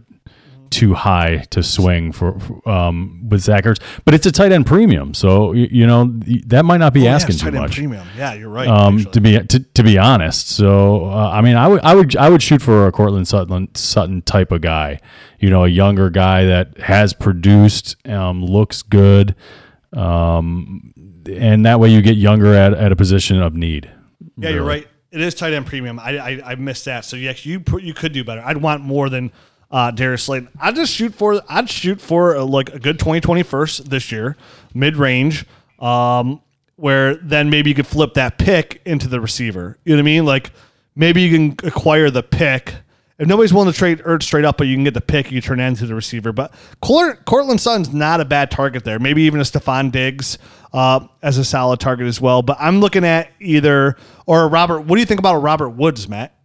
too 0.70 0.94
high 0.94 1.46
to 1.52 1.64
swing 1.64 2.12
for, 2.12 2.38
um, 2.70 3.28
with 3.30 3.42
Zach 3.42 3.64
Ertz. 3.64 3.82
But 4.04 4.14
it's 4.14 4.26
a 4.26 4.32
tight 4.32 4.52
end 4.52 4.66
premium, 4.66 5.14
so 5.14 5.54
you, 5.54 5.68
you 5.72 5.88
know 5.88 6.12
that 6.48 6.66
might 6.66 6.78
not 6.78 6.94
be 6.94 7.02
Oh, 7.02 7.04
yeah, 7.06 7.16
asking 7.16 7.34
it's 7.36 7.40
too 7.40 7.46
tight 7.52 7.56
end 7.56 7.64
much. 7.64 7.76
Premium. 7.76 8.08
Yeah, 8.18 8.34
you're 8.34 8.50
right. 8.50 8.68
Um, 8.68 9.04
to 9.06 9.22
be 9.22 9.40
to, 9.40 9.60
to 9.60 9.84
be 9.84 9.98
honest, 9.98 10.50
so 10.50 11.06
uh, 11.06 11.30
I 11.32 11.42
mean, 11.42 11.56
I 11.56 11.68
would 11.68 11.82
I 11.82 11.96
would 11.96 12.16
I 12.18 12.30
would 12.30 12.42
shoot 12.44 12.62
for 12.62 12.88
a 12.88 12.92
Courtland 12.92 13.28
Sutton 13.28 13.70
Sutton 13.76 14.22
type 14.22 14.52
of 14.52 14.62
guy, 14.62 15.00
you 15.40 15.50
know, 15.50 15.64
a 15.64 15.70
younger 15.70 16.10
guy 16.10 16.46
that 16.46 16.78
has 16.80 17.14
produced, 17.14 17.96
um, 18.08 18.44
looks 18.44 18.82
good, 18.82 19.36
um, 19.94 20.94
and 21.32 21.66
that 21.66 21.80
way 21.80 21.90
you 21.90 22.02
get 22.02 22.18
younger 22.18 22.54
at, 22.54 22.74
at 22.74 22.92
a 22.92 22.96
position 22.96 23.42
of 23.42 23.54
need. 23.56 23.90
Yeah, 24.38 24.50
you're 24.50 24.64
right. 24.64 24.88
It 25.12 25.22
is 25.22 25.34
tight 25.34 25.54
end 25.54 25.66
premium. 25.66 25.98
I 26.00 26.18
I, 26.18 26.42
I 26.52 26.56
missed 26.56 26.86
that. 26.86 27.06
So 27.06 27.16
yes, 27.16 27.46
you 27.46 27.62
pr- 27.62 27.80
you 27.80 27.94
could 27.94 28.12
do 28.12 28.24
better. 28.26 28.42
I'd 28.44 28.58
want 28.58 28.84
more 28.84 29.10
than 29.10 29.32
uh, 29.72 29.92
Darius 29.92 30.24
Slayton. 30.24 30.50
I'd 30.60 30.76
just 30.76 30.94
shoot 30.94 31.14
for 31.14 31.42
I'd 31.50 31.70
shoot 31.70 32.00
for 32.02 32.36
uh 32.38 32.44
like 32.46 32.74
a 32.74 32.80
good 32.80 33.00
2020 33.00 33.44
first 33.44 33.90
this 33.90 34.12
year, 34.12 34.36
mid 34.74 34.96
range. 34.98 35.46
Um, 35.80 36.42
where 36.78 37.16
then 37.16 37.50
maybe 37.50 37.70
you 37.70 37.76
could 37.76 37.88
flip 37.88 38.14
that 38.16 38.38
pick 38.38 38.82
into 38.86 39.08
the 39.08 39.20
receiver. 39.22 39.78
You 39.86 39.94
know 39.94 39.98
what 39.98 40.02
I 40.02 40.06
mean? 40.06 40.26
Like 40.26 40.52
maybe 40.96 41.22
you 41.22 41.32
can 41.56 41.68
acquire 41.68 42.10
the 42.10 42.24
pick. 42.24 42.74
If 43.18 43.30
nobody's 43.30 43.54
willing 43.54 43.72
to 43.72 43.78
trade 43.78 44.00
Ertz 44.00 44.24
straight 44.24 44.44
up, 44.44 44.58
but 44.58 44.68
you 44.68 44.76
can 44.76 44.84
get 44.84 44.94
the 44.94 45.00
pick, 45.00 45.28
and 45.28 45.36
you 45.36 45.40
turn 45.40 45.60
that 45.60 45.68
into 45.68 45.86
the 45.86 45.96
receiver. 45.96 46.34
But 46.34 46.54
Cort- 46.82 47.24
Courtland 47.24 47.62
Sutton's 47.62 47.94
not 47.94 48.20
a 48.20 48.26
bad 48.26 48.52
target 48.52 48.84
there. 48.84 49.00
Maybe 49.00 49.22
even 49.24 49.40
a 49.40 49.44
Stefon 49.44 49.90
Diggs 49.90 50.38
uh, 50.74 51.08
as 51.22 51.38
a 51.38 51.46
solid 51.46 51.80
target 51.80 52.08
as 52.08 52.20
well. 52.20 52.42
But 52.42 52.58
I'm 52.60 52.82
looking 52.82 53.06
at 53.06 53.32
either 53.40 53.96
or 54.26 54.44
a 54.44 54.48
Robert. 54.48 54.82
What 54.82 54.98
do 54.98 55.00
you 55.00 55.06
think 55.06 55.20
about 55.20 55.36
a 55.36 55.40
Robert 55.40 55.70
Woods, 55.70 56.10
Matt? 56.10 56.38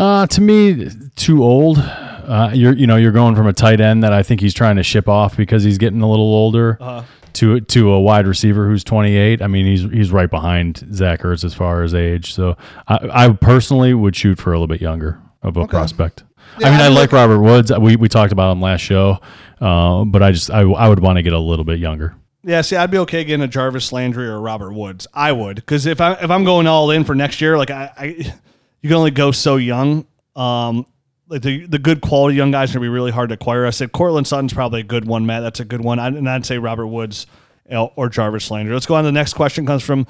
Uh, 0.00 0.26
to 0.28 0.40
me, 0.40 0.88
too 1.14 1.42
old. 1.44 1.76
Uh, 1.78 2.50
you're 2.54 2.72
you 2.74 2.86
know 2.86 2.96
you're 2.96 3.12
going 3.12 3.34
from 3.36 3.46
a 3.46 3.52
tight 3.52 3.80
end 3.80 4.02
that 4.02 4.12
I 4.14 4.22
think 4.22 4.40
he's 4.40 4.54
trying 4.54 4.76
to 4.76 4.82
ship 4.82 5.08
off 5.08 5.36
because 5.36 5.62
he's 5.62 5.76
getting 5.76 6.00
a 6.00 6.08
little 6.08 6.24
older 6.32 6.78
Uh-huh. 6.80 7.02
to 7.34 7.60
to 7.60 7.90
a 7.90 8.00
wide 8.00 8.26
receiver 8.26 8.66
who's 8.66 8.82
28. 8.82 9.42
I 9.42 9.46
mean 9.46 9.66
he's 9.66 9.82
he's 9.82 10.10
right 10.10 10.30
behind 10.30 10.78
Zach 10.94 11.20
Ertz 11.20 11.44
as 11.44 11.52
far 11.52 11.82
as 11.82 11.92
age. 11.94 12.32
So 12.32 12.56
I, 12.88 13.26
I 13.26 13.28
personally 13.32 13.92
would 13.92 14.16
shoot 14.16 14.38
for 14.38 14.52
a 14.52 14.56
little 14.56 14.68
bit 14.68 14.80
younger 14.80 15.20
of 15.42 15.56
a 15.58 15.66
prospect. 15.66 16.24
I 16.64 16.70
mean 16.70 16.80
I 16.80 16.86
I'm 16.86 16.94
like 16.94 17.12
Robert 17.12 17.40
Woods. 17.42 17.70
We 17.78 17.96
we 17.96 18.08
talked 18.08 18.32
about 18.32 18.52
him 18.52 18.60
last 18.62 18.80
show, 18.80 19.18
uh, 19.60 20.04
but 20.04 20.22
I 20.22 20.32
just 20.32 20.50
I, 20.50 20.60
I 20.62 20.88
would 20.88 21.00
want 21.00 21.16
to 21.16 21.22
get 21.22 21.34
a 21.34 21.38
little 21.38 21.64
bit 21.66 21.78
younger. 21.78 22.14
Yeah, 22.42 22.62
see, 22.62 22.74
I'd 22.76 22.90
be 22.90 22.96
okay 22.98 23.22
getting 23.24 23.44
a 23.44 23.48
Jarvis 23.48 23.92
Landry 23.92 24.26
or 24.26 24.36
a 24.36 24.40
Robert 24.40 24.72
Woods. 24.72 25.06
I 25.12 25.30
would, 25.32 25.56
because 25.56 25.84
if 25.84 26.00
I 26.00 26.12
if 26.14 26.30
I'm 26.30 26.44
going 26.44 26.66
all 26.66 26.90
in 26.90 27.04
for 27.04 27.14
next 27.14 27.40
year, 27.42 27.58
like 27.58 27.70
I, 27.70 27.90
I 27.98 28.34
you 28.80 28.88
can 28.88 28.96
only 28.96 29.10
go 29.10 29.30
so 29.32 29.56
young. 29.56 30.06
Um, 30.36 30.86
like 31.28 31.42
the 31.42 31.66
the 31.66 31.78
good 31.78 32.00
quality 32.00 32.36
young 32.36 32.50
guys 32.50 32.70
are 32.70 32.74
gonna 32.74 32.84
be 32.84 32.88
really 32.88 33.12
hard 33.12 33.28
to 33.28 33.34
acquire. 33.34 33.66
I 33.66 33.70
said 33.70 33.92
Courtland 33.92 34.26
Sutton's 34.26 34.52
probably 34.52 34.80
a 34.80 34.84
good 34.84 35.06
one, 35.06 35.26
Matt. 35.26 35.42
That's 35.42 35.60
a 35.60 35.64
good 35.64 35.80
one. 35.80 35.98
I, 35.98 36.08
and 36.08 36.28
I'd 36.28 36.44
say 36.44 36.58
Robert 36.58 36.88
Woods 36.88 37.26
or 37.70 38.08
Jarvis 38.08 38.50
Landry. 38.50 38.74
Let's 38.74 38.86
go 38.86 38.96
on 38.96 39.04
to 39.04 39.08
the 39.08 39.12
next 39.12 39.34
question. 39.34 39.64
Comes 39.64 39.82
from 39.82 40.06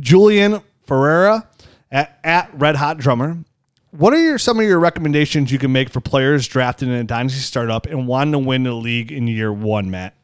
Julian 0.00 0.60
Ferreira 0.86 1.46
at, 1.90 2.18
at 2.24 2.50
Red 2.54 2.76
Hot 2.76 2.98
Drummer. 2.98 3.36
What 3.90 4.14
are 4.14 4.20
your 4.20 4.38
some 4.38 4.58
of 4.58 4.64
your 4.64 4.80
recommendations 4.80 5.52
you 5.52 5.58
can 5.58 5.72
make 5.72 5.90
for 5.90 6.00
players 6.00 6.48
drafted 6.48 6.88
in 6.88 6.94
a 6.94 7.04
dynasty 7.04 7.40
startup 7.40 7.86
and 7.86 8.06
wanting 8.06 8.32
to 8.32 8.38
win 8.38 8.62
the 8.62 8.72
league 8.72 9.12
in 9.12 9.26
year 9.26 9.52
one, 9.52 9.90
Matt? 9.90 10.14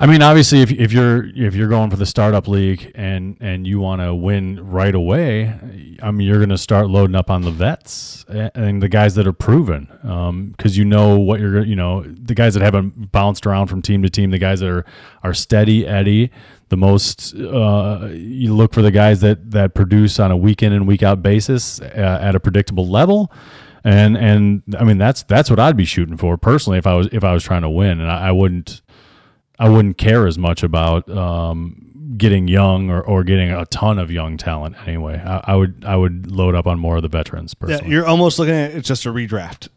I 0.00 0.06
mean, 0.06 0.22
obviously, 0.22 0.60
if, 0.60 0.70
if 0.70 0.92
you're 0.92 1.26
if 1.34 1.56
you're 1.56 1.68
going 1.68 1.90
for 1.90 1.96
the 1.96 2.06
startup 2.06 2.46
league 2.46 2.92
and 2.94 3.36
and 3.40 3.66
you 3.66 3.80
want 3.80 4.00
to 4.00 4.14
win 4.14 4.64
right 4.64 4.94
away, 4.94 5.52
I 6.00 6.12
mean, 6.12 6.26
you're 6.26 6.38
going 6.38 6.50
to 6.50 6.58
start 6.58 6.88
loading 6.88 7.16
up 7.16 7.30
on 7.30 7.42
the 7.42 7.50
vets 7.50 8.24
and 8.28 8.80
the 8.80 8.88
guys 8.88 9.16
that 9.16 9.26
are 9.26 9.32
proven, 9.32 9.88
because 10.56 10.78
you 10.78 10.84
know 10.84 11.18
what 11.18 11.40
you're 11.40 11.64
you 11.64 11.74
know 11.74 12.02
the 12.04 12.34
guys 12.34 12.54
that 12.54 12.62
haven't 12.62 13.10
bounced 13.10 13.44
around 13.44 13.66
from 13.66 13.82
team 13.82 14.02
to 14.02 14.08
team, 14.08 14.30
the 14.30 14.38
guys 14.38 14.60
that 14.60 14.70
are 14.70 14.84
are 15.24 15.34
steady 15.34 15.86
Eddie. 15.86 16.30
The 16.68 16.76
most 16.76 17.34
uh, 17.34 18.08
you 18.12 18.54
look 18.54 18.74
for 18.74 18.82
the 18.82 18.92
guys 18.92 19.20
that 19.22 19.50
that 19.50 19.74
produce 19.74 20.20
on 20.20 20.30
a 20.30 20.36
week 20.36 20.62
in 20.62 20.72
and 20.72 20.86
week 20.86 21.02
out 21.02 21.22
basis 21.22 21.80
uh, 21.80 22.18
at 22.20 22.36
a 22.36 22.40
predictable 22.40 22.86
level 22.86 23.32
and 23.84 24.16
and 24.16 24.62
I 24.78 24.84
mean 24.84 24.98
that's 24.98 25.22
that's 25.22 25.48
what 25.50 25.58
I'd 25.58 25.76
be 25.76 25.86
shooting 25.86 26.16
for 26.16 26.36
personally 26.36 26.78
if 26.78 26.86
I 26.86 26.94
was 26.94 27.08
if 27.10 27.24
I 27.24 27.32
was 27.32 27.42
trying 27.42 27.62
to 27.62 27.70
win, 27.70 28.00
and 28.00 28.10
I, 28.10 28.28
I 28.28 28.32
wouldn't 28.32 28.82
I 29.58 29.68
wouldn't 29.68 29.98
care 29.98 30.26
as 30.26 30.38
much 30.38 30.62
about 30.62 31.08
um, 31.10 32.14
getting 32.16 32.48
young 32.48 32.90
or, 32.90 33.00
or 33.02 33.24
getting 33.24 33.50
a 33.50 33.66
ton 33.66 33.98
of 33.98 34.10
young 34.10 34.36
talent 34.36 34.76
anyway. 34.86 35.20
I, 35.24 35.52
I 35.52 35.54
would 35.56 35.84
I 35.86 35.96
would 35.96 36.30
load 36.30 36.54
up 36.54 36.66
on 36.66 36.78
more 36.78 36.96
of 36.96 37.02
the 37.02 37.08
veterans 37.08 37.54
Yeah, 37.66 37.84
you're 37.84 38.06
almost 38.06 38.38
looking 38.38 38.54
at 38.54 38.72
it's 38.72 38.88
just 38.88 39.06
a 39.06 39.10
redraft. 39.10 39.68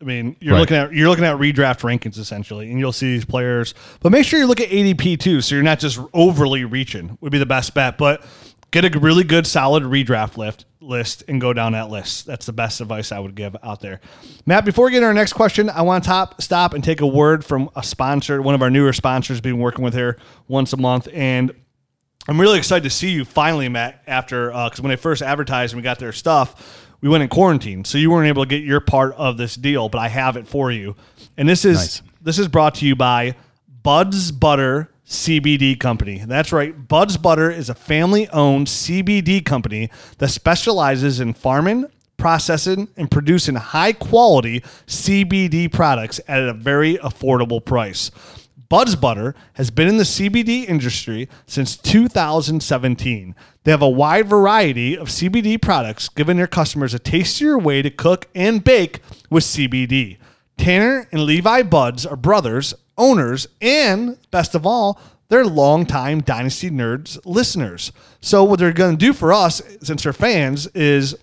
I 0.00 0.04
mean, 0.06 0.34
you're 0.40 0.54
Right. 0.54 0.60
looking 0.60 0.76
at 0.76 0.92
you're 0.94 1.08
looking 1.08 1.24
at 1.26 1.36
redraft 1.36 1.80
rankings 1.80 2.18
essentially, 2.18 2.70
and 2.70 2.78
you'll 2.78 2.92
see 2.92 3.12
these 3.12 3.24
players. 3.24 3.74
But 4.00 4.12
make 4.12 4.24
sure 4.24 4.40
you 4.40 4.46
look 4.46 4.60
at 4.60 4.70
ADP 4.70 5.20
too, 5.20 5.40
so 5.42 5.54
you're 5.54 5.62
not 5.64 5.78
just 5.78 5.98
overly 6.14 6.64
reaching. 6.64 7.18
Would 7.20 7.32
be 7.32 7.38
the 7.38 7.46
best 7.46 7.74
bet. 7.74 7.98
But 7.98 8.24
get 8.70 8.84
a 8.84 8.98
really 8.98 9.24
good, 9.24 9.46
solid 9.46 9.82
redraft 9.84 10.36
list 10.38 10.64
list 10.80 11.24
and 11.28 11.40
go 11.40 11.52
down 11.52 11.72
that 11.72 11.90
list. 11.90 12.26
That's 12.26 12.46
the 12.46 12.52
best 12.52 12.80
advice 12.80 13.12
I 13.12 13.18
would 13.18 13.34
give 13.34 13.56
out 13.62 13.80
there. 13.80 14.00
Matt, 14.46 14.64
before 14.64 14.86
we 14.86 14.92
get 14.92 15.00
to 15.00 15.06
our 15.06 15.14
next 15.14 15.34
question, 15.34 15.68
I 15.68 15.82
want 15.82 16.04
to 16.04 16.08
top 16.08 16.40
stop 16.40 16.74
and 16.74 16.82
take 16.82 17.00
a 17.00 17.06
word 17.06 17.44
from 17.44 17.70
a 17.76 17.82
sponsor, 17.82 18.40
one 18.40 18.54
of 18.54 18.62
our 18.62 18.70
newer 18.70 18.92
sponsors, 18.92 19.40
been 19.40 19.58
working 19.58 19.84
with 19.84 19.94
here 19.94 20.16
once 20.48 20.72
a 20.72 20.76
month, 20.76 21.08
and 21.12 21.52
I'm 22.28 22.40
really 22.40 22.58
excited 22.58 22.84
to 22.84 22.90
see 22.90 23.10
you 23.10 23.24
finally, 23.24 23.68
Matt. 23.68 24.02
After 24.06 24.52
uh, 24.52 24.68
because 24.68 24.80
when 24.80 24.90
they 24.90 24.96
first 24.96 25.22
advertised 25.22 25.72
and 25.72 25.78
we 25.78 25.82
got 25.82 25.98
their 25.98 26.12
stuff, 26.12 26.86
we 27.00 27.08
went 27.08 27.22
in 27.22 27.28
quarantine, 27.28 27.84
so 27.84 27.98
you 27.98 28.10
weren't 28.10 28.28
able 28.28 28.44
to 28.44 28.48
get 28.48 28.62
your 28.62 28.80
part 28.80 29.14
of 29.14 29.36
this 29.36 29.56
deal. 29.56 29.88
But 29.88 29.98
I 30.00 30.08
have 30.08 30.36
it 30.36 30.46
for 30.46 30.70
you, 30.70 30.96
and 31.36 31.48
this 31.48 31.64
is 31.64 31.76
Nice. 31.78 32.02
this 32.20 32.38
is 32.38 32.48
brought 32.48 32.76
to 32.76 32.86
you 32.86 32.94
by 32.94 33.36
Budz 33.82 34.38
Butter 34.38 34.90
CBD 35.10 35.78
Company. 35.78 36.22
That's 36.24 36.52
right, 36.52 36.86
Budz 36.86 37.20
Butter 37.20 37.50
is 37.50 37.68
a 37.68 37.74
family-owned 37.74 38.68
CBD 38.68 39.44
company 39.44 39.90
that 40.18 40.28
specializes 40.28 41.18
in 41.18 41.34
farming, 41.34 41.86
processing, 42.16 42.86
and 42.96 43.10
producing 43.10 43.56
high-quality 43.56 44.60
CBD 44.86 45.70
products 45.70 46.20
at 46.28 46.44
a 46.44 46.52
very 46.52 46.96
affordable 46.98 47.62
price. 47.62 48.12
Budz 48.70 48.98
Butter 48.98 49.34
has 49.54 49.72
been 49.72 49.88
in 49.88 49.96
the 49.96 50.04
CBD 50.04 50.68
industry 50.68 51.28
since 51.44 51.76
2017. 51.76 53.34
They 53.64 53.70
have 53.72 53.82
a 53.82 53.88
wide 53.88 54.28
variety 54.28 54.96
of 54.96 55.08
CBD 55.08 55.60
products, 55.60 56.08
giving 56.08 56.36
their 56.36 56.46
customers 56.46 56.94
a 56.94 57.00
tastier 57.00 57.58
way 57.58 57.82
to 57.82 57.90
cook 57.90 58.28
and 58.32 58.62
bake 58.62 59.00
with 59.28 59.42
CBD. 59.42 60.18
Tanner 60.56 61.08
and 61.10 61.24
Levi 61.24 61.62
Buds 61.62 62.06
are 62.06 62.14
brothers, 62.14 62.74
owners, 63.00 63.48
and 63.60 64.18
best 64.30 64.54
of 64.54 64.66
all, 64.66 65.00
they're 65.28 65.46
longtime 65.46 66.20
Dynasty 66.20 66.70
Nerds 66.70 67.18
listeners. 67.24 67.92
So, 68.20 68.44
what 68.44 68.58
they're 68.58 68.72
going 68.72 68.96
to 68.96 69.06
do 69.06 69.12
for 69.12 69.32
us, 69.32 69.62
since 69.82 70.02
they're 70.02 70.12
fans, 70.12 70.66
is 70.68 71.16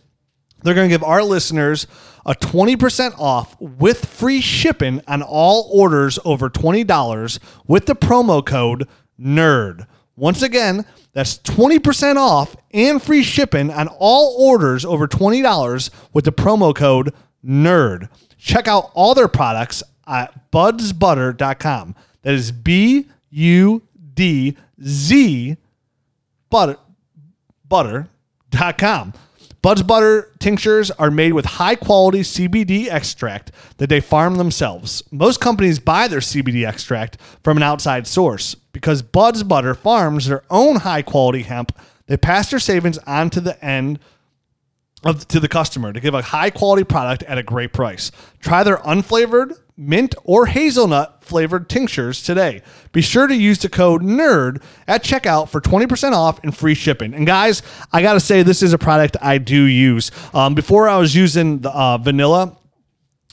they're 0.64 0.74
going 0.74 0.90
to 0.90 0.94
give 0.94 1.04
our 1.04 1.24
listeners 1.24 1.88
a 2.26 2.34
20% 2.34 3.18
off 3.20 3.60
with 3.62 4.06
free 4.06 4.42
shipping 4.42 5.02
on 5.08 5.22
all 5.22 5.70
orders 5.72 6.20
over 6.26 6.50
$20 6.50 7.40
with 7.68 7.86
the 7.86 7.96
promo 7.96 8.46
code 8.46 8.88
NERD. 9.20 9.88
Once 10.16 10.42
again, 10.42 10.86
that's 11.14 11.38
20% 11.40 12.16
off 12.16 12.56
and 12.74 13.02
free 13.02 13.24
shipping 13.24 13.72
on 13.72 13.88
all 13.88 14.36
orders 14.40 14.84
over 14.84 15.08
$20 15.08 15.90
with 16.14 16.26
the 16.26 16.32
promo 16.32 16.76
code 16.76 17.14
NERD. 17.46 18.10
Check 18.38 18.68
out 18.68 18.92
all 18.94 19.16
their 19.16 19.28
products 19.28 19.84
at 20.08 20.52
budzbutter.com. 20.52 21.96
That 22.22 22.34
is 22.34 22.52
B 22.52 23.08
U 23.30 23.82
D 24.14 24.58
Z 24.82 25.58
butter 26.50 26.78
butter.com. 27.68 29.14
Budz 29.64 29.86
Butter 29.86 30.32
tinctures 30.40 30.92
are 30.92 31.12
made 31.12 31.34
with 31.34 31.46
high 31.46 31.76
quality 31.76 32.22
CBD 32.22 32.88
extract 32.88 33.52
that 33.78 33.90
they 33.90 34.00
farm 34.00 34.36
themselves. 34.36 35.04
Most 35.12 35.42
companies 35.42 35.80
buy 35.80 36.08
their 36.08 36.20
CBD 36.20 36.66
extract 36.66 37.18
from 37.44 37.58
an 37.58 37.64
outside 37.64 38.08
source. 38.08 38.56
Because 38.72 39.02
Budz 39.02 39.46
Butter 39.46 39.74
farms 39.74 40.28
their 40.28 40.44
own 40.50 40.78
high 40.78 41.02
quality 41.02 41.42
hemp, 41.42 41.78
they 42.06 42.16
pass 42.16 42.50
their 42.50 42.60
savings 42.60 42.98
on 43.00 43.30
to 43.32 43.42
the 43.42 43.64
end 43.66 44.00
of, 45.04 45.28
to 45.28 45.40
the 45.40 45.50
customer 45.50 45.92
to 45.92 46.00
give 46.00 46.14
a 46.14 46.22
high 46.22 46.50
quality 46.50 46.84
product 46.84 47.24
at 47.24 47.38
a 47.38 47.44
great 47.44 47.74
price. 47.74 48.12
Try 48.40 48.64
their 48.64 48.78
unflavored, 48.78 49.58
mint, 49.78 50.16
or 50.24 50.48
hazelnut 50.48 51.24
flavored 51.24 51.70
tinctures 51.70 52.24
today. 52.24 52.64
Be 52.92 53.02
sure 53.02 53.28
to 53.28 53.36
use 53.36 53.60
the 53.60 53.70
code 53.70 54.02
NERD 54.02 54.64
at 54.88 55.04
checkout 55.04 55.50
for 55.50 55.62
20% 55.62 56.14
off 56.14 56.44
and 56.44 56.56
free 56.56 56.74
shipping. 56.74 57.14
And 57.14 57.28
guys, 57.28 57.62
I 57.94 58.02
got 58.02 58.14
to 58.14 58.20
say, 58.20 58.42
this 58.42 58.64
is 58.64 58.74
a 58.74 58.78
product 58.78 59.18
I 59.22 59.38
do 59.38 59.64
use. 59.64 60.12
Um, 60.34 60.56
before 60.56 60.90
I 60.90 60.98
was 60.98 61.16
using 61.16 61.60
the 61.60 61.70
uh, 61.70 62.00
vanilla 62.00 62.58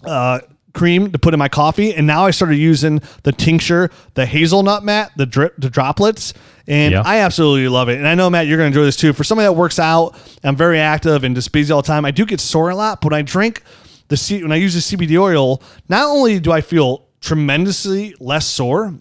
uh, 0.05 0.41
cream 0.75 1.13
to 1.13 1.19
put 1.19 1.33
in 1.33 1.39
my 1.39 1.49
coffee, 1.49 1.95
and 1.95 2.07
now 2.07 2.27
I 2.27 2.31
started 2.31 2.57
using 2.57 3.01
the 3.23 3.33
tincture, 3.33 3.91
the 4.15 4.27
hazelnut 4.27 4.85
mat, 4.85 5.13
the 5.17 5.25
drip, 5.25 5.55
the 5.57 5.71
droplets, 5.71 6.35
and. 6.67 6.95
I 7.07 7.19
absolutely 7.19 7.69
love 7.69 7.89
it. 7.89 7.99
And 7.99 8.07
I 8.07 8.15
know 8.15 8.29
Matt, 8.29 8.47
you're 8.47 8.59
going 8.59 8.71
to 8.71 8.79
enjoy 8.79 8.85
this 8.85 8.97
too. 8.97 9.13
For 9.13 9.25
somebody 9.25 9.47
that 9.47 9.53
works 9.53 9.79
out, 9.79 10.17
I'm 10.43 10.57
very 10.57 10.79
active 10.79 11.25
and 11.25 11.35
just 11.35 11.53
busy 11.53 11.73
all 11.73 11.81
the 11.81 11.87
time. 11.87 12.05
I 12.05 12.11
do 12.11 12.27
get 12.27 12.41
sore 12.41 12.71
a 12.71 12.77
lot, 12.77 13.01
but 13.01 13.13
when 13.13 13.19
I 13.19 13.23
drink 13.23 13.63
the 14.09 14.17
C, 14.17 14.43
when 14.43 14.53
I 14.53 14.57
use 14.57 14.75
the 14.75 14.97
CBD 14.97 15.19
oil, 15.19 15.63
not 15.89 16.07
only 16.07 16.41
do 16.41 16.53
I 16.53 16.61
feel 16.61 17.09
tremendously 17.21 18.15
less 18.21 18.47
sore, 18.47 18.95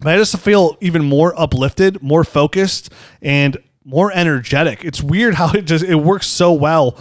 but 0.00 0.14
I 0.14 0.18
just 0.18 0.36
feel 0.38 0.76
even 0.80 1.04
more 1.04 1.38
uplifted, 1.40 2.02
more 2.02 2.24
focused, 2.24 2.92
and 3.22 3.56
more 3.84 4.12
energetic. 4.12 4.84
It's 4.84 5.02
weird 5.02 5.34
how 5.34 5.52
it 5.52 5.62
just 5.62 5.84
it 5.84 5.94
works 5.94 6.26
so 6.26 6.52
well 6.52 6.98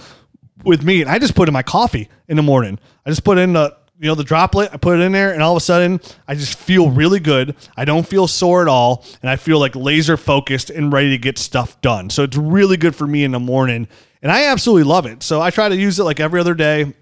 with 0.64 0.84
me. 0.84 1.02
And 1.02 1.10
I 1.10 1.20
just 1.20 1.36
put 1.36 1.48
in 1.48 1.54
my 1.54 1.64
coffee 1.64 2.10
in 2.28 2.38
the 2.38 2.44
morning. 2.44 2.80
I 3.06 3.10
just 3.10 3.24
put 3.24 3.38
in 3.38 3.54
the 3.54 3.76
you 4.00 4.08
know 4.08 4.16
the 4.16 4.24
droplet. 4.24 4.70
I 4.74 4.78
put 4.78 5.00
it 5.00 5.04
in 5.04 5.12
there, 5.12 5.34
and 5.34 5.42
all 5.42 5.54
of 5.54 5.58
a 5.58 5.66
sudden 5.66 6.02
I 6.28 6.36
just 6.36 6.58
feel 6.58 6.92
really 6.92 7.20
good. 7.20 7.56
I 7.76 7.86
don't 7.86 8.08
feel 8.08 8.28
sore 8.28 8.62
at 8.62 8.68
all, 8.68 9.06
and 9.22 9.30
I 9.30 9.38
feel 9.38 9.60
like 9.60 9.76
laser 9.76 10.18
focused 10.18 10.70
and 10.70 10.92
ready 10.92 11.10
to 11.12 11.18
get 11.18 11.38
stuff 11.38 11.80
done. 11.82 12.10
So 12.10 12.24
it's 12.24 12.38
really 12.38 12.78
good 12.78 12.96
for 12.96 13.08
me 13.08 13.24
in 13.24 13.32
the 13.32 13.40
morning, 13.40 13.88
and 14.22 14.32
I 14.32 14.46
absolutely 14.46 14.84
love 14.84 15.06
it. 15.06 15.24
So 15.24 15.42
I 15.42 15.50
try 15.50 15.70
to 15.70 15.76
use 15.76 16.00
it 16.00 16.04
like 16.04 16.20
every 16.20 16.40
other 16.40 16.54
day 16.54 16.94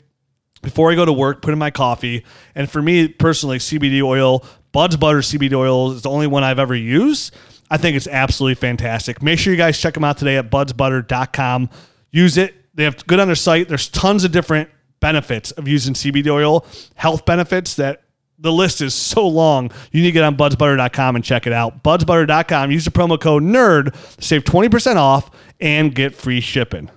before 0.61 0.91
I 0.91 0.95
go 0.95 1.05
to 1.05 1.13
work, 1.13 1.41
put 1.41 1.53
in 1.53 1.59
my 1.59 1.71
coffee. 1.71 2.23
And 2.55 2.69
for 2.69 2.81
me 2.81 3.07
personally, 3.07 3.57
CBD 3.57 4.01
oil, 4.01 4.45
Budz 4.73 4.99
Butter 4.99 5.19
CBD 5.19 5.53
oil 5.53 5.91
is 5.91 6.03
the 6.03 6.09
only 6.09 6.27
one 6.27 6.43
I've 6.43 6.59
ever 6.59 6.75
used. 6.75 7.35
I 7.69 7.77
think 7.77 7.95
it's 7.95 8.07
absolutely 8.07 8.55
fantastic. 8.55 9.21
Make 9.21 9.39
sure 9.39 9.53
you 9.53 9.57
guys 9.57 9.79
check 9.79 9.93
them 9.93 10.03
out 10.03 10.17
today 10.17 10.37
at 10.37 10.49
budzbutter.com. 10.49 11.69
Use 12.11 12.37
it. 12.37 12.55
They 12.75 12.83
have 12.83 13.05
good 13.07 13.19
on 13.19 13.27
their 13.27 13.35
site. 13.35 13.69
There's 13.69 13.87
tons 13.89 14.23
of 14.23 14.31
different 14.31 14.69
benefits 14.99 15.51
of 15.51 15.67
using 15.67 15.93
CBD 15.93 16.27
oil, 16.29 16.65
health 16.95 17.25
benefits 17.25 17.75
that 17.75 18.03
the 18.39 18.51
list 18.51 18.81
is 18.81 18.93
so 18.93 19.27
long. 19.27 19.71
You 19.91 20.01
need 20.01 20.07
to 20.07 20.11
get 20.11 20.23
on 20.23 20.35
budzbutter.com 20.35 21.15
and 21.15 21.23
check 21.23 21.47
it 21.47 21.53
out. 21.53 21.83
Budzbutter.com. 21.83 22.71
Use 22.71 22.85
the 22.85 22.91
promo 22.91 23.19
code 23.19 23.43
NERD 23.43 23.93
to 24.17 24.21
save 24.23 24.43
20% 24.43 24.95
off 24.95 25.31
and 25.59 25.93
get 25.93 26.15
free 26.15 26.41
shipping. 26.41 26.89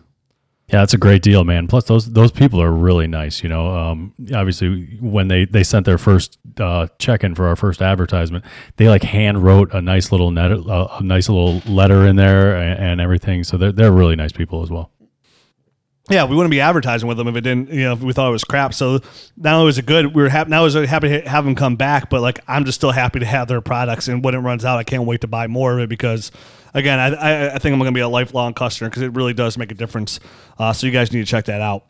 Yeah, 0.69 0.81
that's 0.81 0.95
a 0.95 0.99
great 0.99 1.21
deal, 1.23 1.45
man. 1.45 1.67
Plus, 1.67 1.85
those 1.85 2.11
those 2.11 2.33
people 2.33 2.61
are 2.63 2.73
really 2.73 3.07
nice. 3.07 3.43
You 3.43 3.51
know, 3.51 3.69
um, 3.77 4.15
obviously, 4.35 4.97
when 4.99 5.29
they 5.29 5.45
they 5.45 5.63
sent 5.63 5.85
their 5.85 5.99
first 5.99 6.39
uh, 6.59 6.87
check 6.99 7.23
in 7.23 7.35
for 7.35 7.47
our 7.47 7.55
first 7.57 7.83
advertisement, 7.83 8.45
they 8.77 8.89
like 8.89 9.03
hand 9.03 9.45
wrote 9.45 9.75
a 9.75 9.83
nice 9.83 10.11
little 10.11 10.31
net, 10.31 10.53
uh, 10.53 10.89
a 10.99 11.03
nice 11.03 11.29
little 11.29 11.59
letter 11.71 12.07
in 12.07 12.17
there 12.17 12.57
and, 12.57 12.81
and 12.83 13.01
everything. 13.03 13.45
So 13.45 13.59
they're 13.59 13.73
they're 13.73 13.93
really 13.93 14.17
nice 14.17 14.33
people 14.33 14.63
as 14.63 14.71
well. 14.71 14.91
Yeah, 16.11 16.25
we 16.25 16.37
wouldn't 16.37 16.51
be 16.51 16.61
advertising 16.61 17.09
with 17.09 17.17
them 17.17 17.29
if 17.29 17.37
it 17.37 17.41
didn't, 17.41 17.71
you 17.71 17.85
know, 17.85 17.95
if 17.95 18.01
we 18.01 18.13
thought 18.13 18.29
it 18.29 18.33
was 18.33 18.45
crap. 18.45 18.75
So 18.75 19.01
not 19.39 19.55
only 19.55 19.67
was 19.67 19.79
it 19.79 19.87
good, 19.87 20.15
we 20.15 20.23
were 20.23 20.29
happy. 20.29 20.51
Now 20.51 20.63
was 20.63 20.75
happy 20.75 21.09
to 21.09 21.27
have 21.27 21.47
them 21.47 21.55
come 21.55 21.77
back, 21.77 22.11
but 22.11 22.21
like 22.21 22.41
I'm 22.47 22.67
just 22.67 22.77
still 22.77 22.91
happy 22.91 23.21
to 23.21 23.27
have 23.27 23.49
their 23.49 23.63
products. 23.63 24.09
And 24.09 24.23
when 24.23 24.35
it 24.35 24.39
runs 24.39 24.67
out, 24.67 24.79
I 24.79 24.85
can't 24.85 25.05
wait 25.05 25.23
to 25.23 25.27
buy 25.27 25.47
more 25.47 25.73
of 25.73 25.81
it 25.81 25.89
because, 25.89 26.31
again, 26.75 26.99
I 26.99 27.15
I, 27.15 27.55
I 27.55 27.59
think 27.59 27.73
I'm 27.73 27.79
going 27.79 27.91
to 27.91 27.93
be 27.93 28.01
a 28.01 28.09
lifelong 28.09 28.53
customer 28.53 28.91
because 28.91 29.03
it 29.03 29.15
really 29.15 29.33
does 29.33 29.57
make 29.57 29.73
a 29.73 29.75
difference. 29.75 30.21
Uh, 30.59 30.75
so 30.75 30.87
you 30.87 30.93
guys 30.93 31.11
need 31.11 31.21
to 31.21 31.27
check 31.27 31.47
that 31.47 31.63
out. 31.63 31.87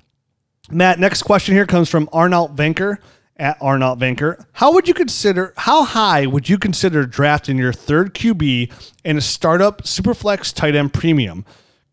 Matt, 0.71 1.01
next 1.01 1.25
question 1.25 1.55
here 1.55 1.67
comes 1.67 1.89
from 1.89 2.09
Arnold 2.13 2.57
Venker 2.57 2.99
at 3.37 3.59
Arnold 3.61 3.99
Venker. 3.99 4.47
How 4.53 4.73
would 4.73 4.87
you 4.87 4.95
consider 4.95 5.53
how 5.57 5.85
high 5.85 6.27
would 6.27 6.49
you 6.49 6.57
consider 6.57 7.05
drafting 7.05 7.59
your 7.59 7.73
third 7.73 8.15
QB 8.15 8.71
in 9.05 9.19
a 9.19 9.21
startup 9.21 9.83
superflex 9.83 10.55
tight 10.55 10.77
end 10.77 10.95
premium? 10.95 11.45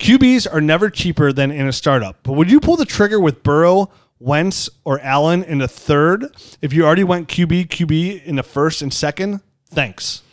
QBs 0.01 0.51
are 0.51 0.59
never 0.59 0.89
cheaper 0.89 1.31
than 1.31 1.51
in 1.51 1.67
a 1.67 1.71
startup, 1.71 2.17
but 2.23 2.33
would 2.33 2.49
you 2.49 2.59
pull 2.59 2.75
the 2.75 2.85
trigger 2.85 3.19
with 3.19 3.43
Burrow, 3.43 3.91
Wentz, 4.17 4.67
or 4.83 4.99
Allen 5.01 5.43
in 5.43 5.59
the 5.59 5.67
third 5.67 6.25
if 6.59 6.73
you 6.73 6.83
already 6.83 7.03
went 7.03 7.27
QB 7.27 7.67
QB 7.67 8.23
in 8.23 8.35
the 8.35 8.41
first 8.41 8.81
and 8.81 8.91
second? 8.91 9.41
Thanks. 9.67 10.23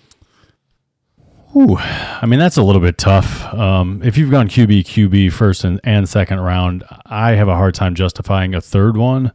Ooh, 1.54 1.76
I 1.76 2.24
mean 2.24 2.38
that's 2.38 2.56
a 2.56 2.62
little 2.62 2.80
bit 2.80 2.96
tough. 2.96 3.44
Um, 3.52 4.00
if 4.02 4.16
you've 4.16 4.30
gone 4.30 4.48
QB 4.48 4.84
QB 4.84 5.32
first 5.34 5.64
and, 5.64 5.80
and 5.84 6.08
second 6.08 6.40
round, 6.40 6.82
I 7.04 7.32
have 7.32 7.48
a 7.48 7.54
hard 7.54 7.74
time 7.74 7.94
justifying 7.94 8.54
a 8.54 8.62
third 8.62 8.96
one, 8.96 9.32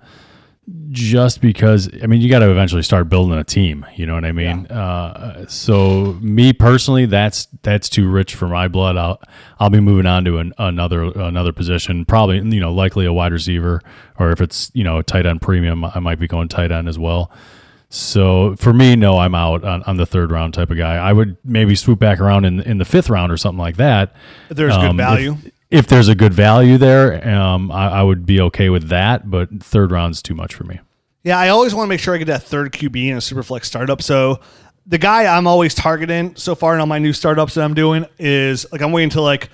just 0.91 1.41
because 1.41 1.89
I 2.02 2.08
mean 2.08 2.21
you 2.21 2.30
got 2.30 2.39
to 2.39 2.49
eventually 2.49 2.84
start 2.84 3.10
building 3.10 3.38
a 3.38 3.43
team. 3.43 3.86
You 3.95 4.06
know 4.06 4.13
what 4.15 4.23
I 4.26 4.32
mean? 4.32 4.65
Uh, 4.67 5.45
so 5.47 6.17
me 6.21 6.54
personally, 6.54 7.06
that's 7.06 7.47
that's 7.63 7.89
too 7.89 8.10
rich 8.10 8.36
for 8.36 8.47
my 8.47 8.67
blood. 8.67 8.95
I'll 8.95 9.21
I'll 9.60 9.69
be 9.69 9.80
moving 9.82 10.06
on 10.06 10.23
to 10.26 10.38
an, 10.38 10.54
another 10.58 11.04
another 11.04 11.52
position, 11.52 12.06
probably 12.06 12.38
you 12.38 12.60
know 12.62 12.71
likely 12.73 13.06
a 13.06 13.12
wide 13.13 13.34
receiver, 13.34 13.82
or 14.19 14.32
if 14.32 14.39
it's 14.39 14.71
you 14.73 14.84
know 14.84 14.99
a 14.99 15.04
tight 15.04 15.26
end 15.26 15.41
premium, 15.41 15.84
I 15.84 15.99
might 15.99 16.19
be 16.19 16.28
going 16.28 16.47
tight 16.47 16.71
end 16.71 16.88
as 16.88 16.97
well. 16.97 17.30
So 17.89 18.56
for 18.56 18.73
me, 18.73 18.95
no, 18.95 19.19
I'm 19.19 19.36
out 19.36 19.63
on, 19.63 19.84
on 19.84 19.97
the 19.97 20.06
third 20.08 20.32
round 20.32 20.54
type 20.56 20.71
of 20.71 20.78
guy. 20.78 20.95
I 20.95 21.13
would 21.13 21.38
maybe 21.43 21.76
swoop 21.76 21.99
back 21.99 22.19
around 22.19 22.45
in 22.45 22.60
in 22.62 22.78
the 22.78 22.86
fifth 22.86 23.10
round 23.10 23.32
or 23.32 23.38
something 23.38 23.60
like 23.60 23.78
that. 23.78 24.15
There's 24.49 24.76
good 24.76 24.86
Um, 24.86 24.99
if- 24.99 25.06
value. 25.06 25.38
If, 25.45 25.52
there's 25.88 26.07
a 26.07 26.15
good 26.15 26.33
value 26.33 26.77
there, 26.77 27.27
um, 27.27 27.71
I, 27.71 27.89
I 27.89 28.03
would 28.03 28.25
be 28.25 28.39
okay 28.41 28.69
with 28.69 28.89
that. 28.89 29.29
But 29.29 29.49
third 29.63 29.91
round's 29.91 30.21
too 30.21 30.36
much 30.36 30.53
for 30.53 30.63
me. 30.63 30.79
Yeah, 31.23 31.39
I 31.39 31.49
always 31.49 31.73
want 31.73 31.88
to 31.88 31.89
make 31.89 31.99
sure 31.99 32.13
I 32.13 32.17
get 32.17 32.25
that 32.25 32.43
third 32.43 32.71
QB 32.73 33.07
in 33.07 33.13
a 33.13 33.19
superflex 33.19 33.65
startup. 33.65 34.01
So 34.01 34.39
the 34.86 34.97
guy 34.97 35.25
I'm 35.25 35.47
always 35.47 35.73
targeting 35.73 36.36
so 36.36 36.55
far 36.55 36.73
in 36.73 36.79
all 36.79 36.86
my 36.86 36.99
new 36.99 37.13
startups 37.13 37.53
that 37.53 37.63
I'm 37.63 37.73
doing 37.73 38.05
is 38.19 38.65
like 38.71 38.81
I'm 38.81 38.91
waiting 38.91 39.07
until 39.07 39.23
like 39.23 39.49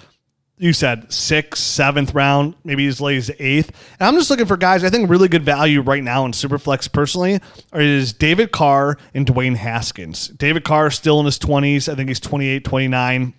you 0.57 0.73
said 0.73 1.11
sixth, 1.11 1.63
seventh 1.63 2.13
round, 2.13 2.53
maybe 2.65 2.85
as 2.87 2.99
late 2.99 3.17
as 3.17 3.31
eighth. 3.39 3.71
And 3.99 4.07
I'm 4.07 4.15
just 4.15 4.29
looking 4.29 4.45
for 4.45 4.57
guys 4.57 4.83
I 4.83 4.89
think 4.89 5.09
really 5.09 5.27
good 5.29 5.43
value 5.43 5.81
right 5.81 6.03
now 6.03 6.25
in 6.25 6.31
superflex 6.31 6.91
personally 6.91 7.39
are 7.71 7.79
is 7.79 8.13
David 8.13 8.51
Carr 8.51 8.97
and 9.13 9.25
Dwayne 9.25 9.55
Haskins. 9.55 10.27
David 10.29 10.63
Carr 10.63 10.87
is 10.87 10.95
still 10.95 11.19
in 11.19 11.25
his 11.25 11.39
20s. 11.39 11.91
I 11.91 11.95
think 11.95 12.09
he's 12.09 12.19
28, 12.19 12.65
29. 12.65 13.33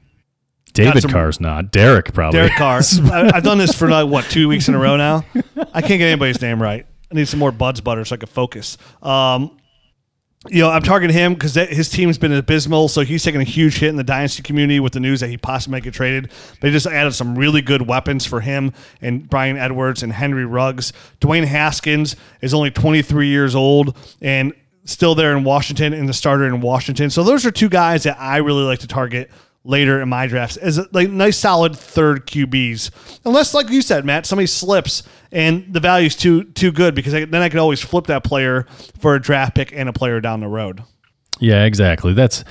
David 0.85 1.03
some- 1.03 1.11
Carr's 1.11 1.41
not. 1.41 1.71
Derek 1.73 2.13
probably. 2.13 2.39
Derek 2.39 2.55
Carr. 2.55 2.81
I, 3.13 3.31
I've 3.35 3.43
done 3.45 3.59
this 3.59 3.75
for 3.75 3.89
like 3.89 4.09
what 4.09 4.25
two 4.27 4.49
weeks 4.49 4.69
in 4.69 4.75
a 4.75 4.79
row 4.79 4.97
now. 4.97 5.25
I 5.73 5.81
can't 5.81 5.99
get 5.99 6.03
anybody's 6.03 6.41
name 6.41 6.61
right. 6.61 6.87
I 7.11 7.15
need 7.15 7.29
some 7.29 7.41
more 7.41 7.53
Budz 7.53 7.83
butter 7.83 8.05
so 8.05 8.15
I 8.15 8.19
can 8.19 8.29
focus. 8.29 8.79
Um, 9.03 9.57
you 10.49 10.63
know, 10.63 10.71
I'm 10.71 10.83
targeting 10.83 11.15
him 11.15 11.35
because 11.35 11.55
his 11.55 11.91
team's 11.91 12.17
been 12.17 12.33
abysmal, 12.33 12.89
so 12.89 13.03
he's 13.03 13.23
taking 13.23 13.43
a 13.43 13.45
huge 13.45 13.79
hit 13.79 13.91
in 13.91 13.97
the 13.97 14.05
dynasty 14.05 14.43
community 14.43 14.81
with 14.81 14.95
the 14.95 15.01
news 15.01 15.21
that 15.21 15.29
he 15.29 15.37
possibly 15.37 15.73
might 15.73 15.83
get 15.83 15.93
traded. 15.93 16.31
They 16.63 16.71
just 16.71 16.87
added 16.87 17.13
some 17.13 17.37
really 17.37 17.61
good 17.61 17.83
weapons 17.83 18.25
for 18.25 18.41
him 18.41 18.73
and 19.03 19.29
Bryan 19.29 19.59
Edwards 19.59 20.03
and 20.03 20.13
Henry 20.13 20.47
Ruggs. 20.47 20.95
Dwayne 21.21 21.45
Haskins 21.45 22.17
is 22.41 22.55
only 22.55 22.71
23 22.71 23.29
years 23.29 23.55
old 23.55 23.95
and 24.23 24.55
still 24.85 25.15
there 25.15 25.37
in 25.37 25.45
Washington 25.45 25.93
and 25.93 26.09
the 26.09 26.15
starter 26.15 26.47
in 26.47 26.63
Washington. 26.63 27.11
So 27.11 27.23
those 27.23 27.45
are 27.45 27.51
two 27.51 27.69
guys 27.69 28.05
that 28.05 28.19
I 28.19 28.39
really 28.39 28.65
like 28.65 28.79
to 28.79 28.87
target 28.89 29.31
later 29.65 30.01
in 30.01 30.09
my 30.09 30.27
drafts 30.27 30.57
as 30.57 30.81
like 30.93 31.11
nice 31.11 31.37
solid 31.37 31.77
third 31.77 32.27
QBs. 32.27 33.21
Unless, 33.25 33.55
like 33.55 33.69
you 33.71 33.83
said, 33.83 34.05
Matt, 34.05 34.27
somebody 34.27 34.47
slips 34.47 35.03
and 35.33 35.73
the 35.73 35.81
value's 35.81 36.17
too 36.17 36.45
too 36.45 36.73
good 36.73 36.95
because 36.95 37.15
I, 37.15 37.25
then 37.25 37.43
I 37.43 37.49
could 37.49 37.61
always 37.61 37.81
flip 37.81 38.07
that 38.07 38.25
player 38.25 38.67
for 38.99 39.15
a 39.15 39.21
draft 39.21 39.55
pick 39.55 39.73
and 39.73 39.89
a 39.89 39.93
player 39.93 40.21
down 40.21 40.41
the 40.41 40.49
road. 40.49 40.83
Yeah, 41.39 41.65
exactly. 41.65 42.13
That's 42.13 42.45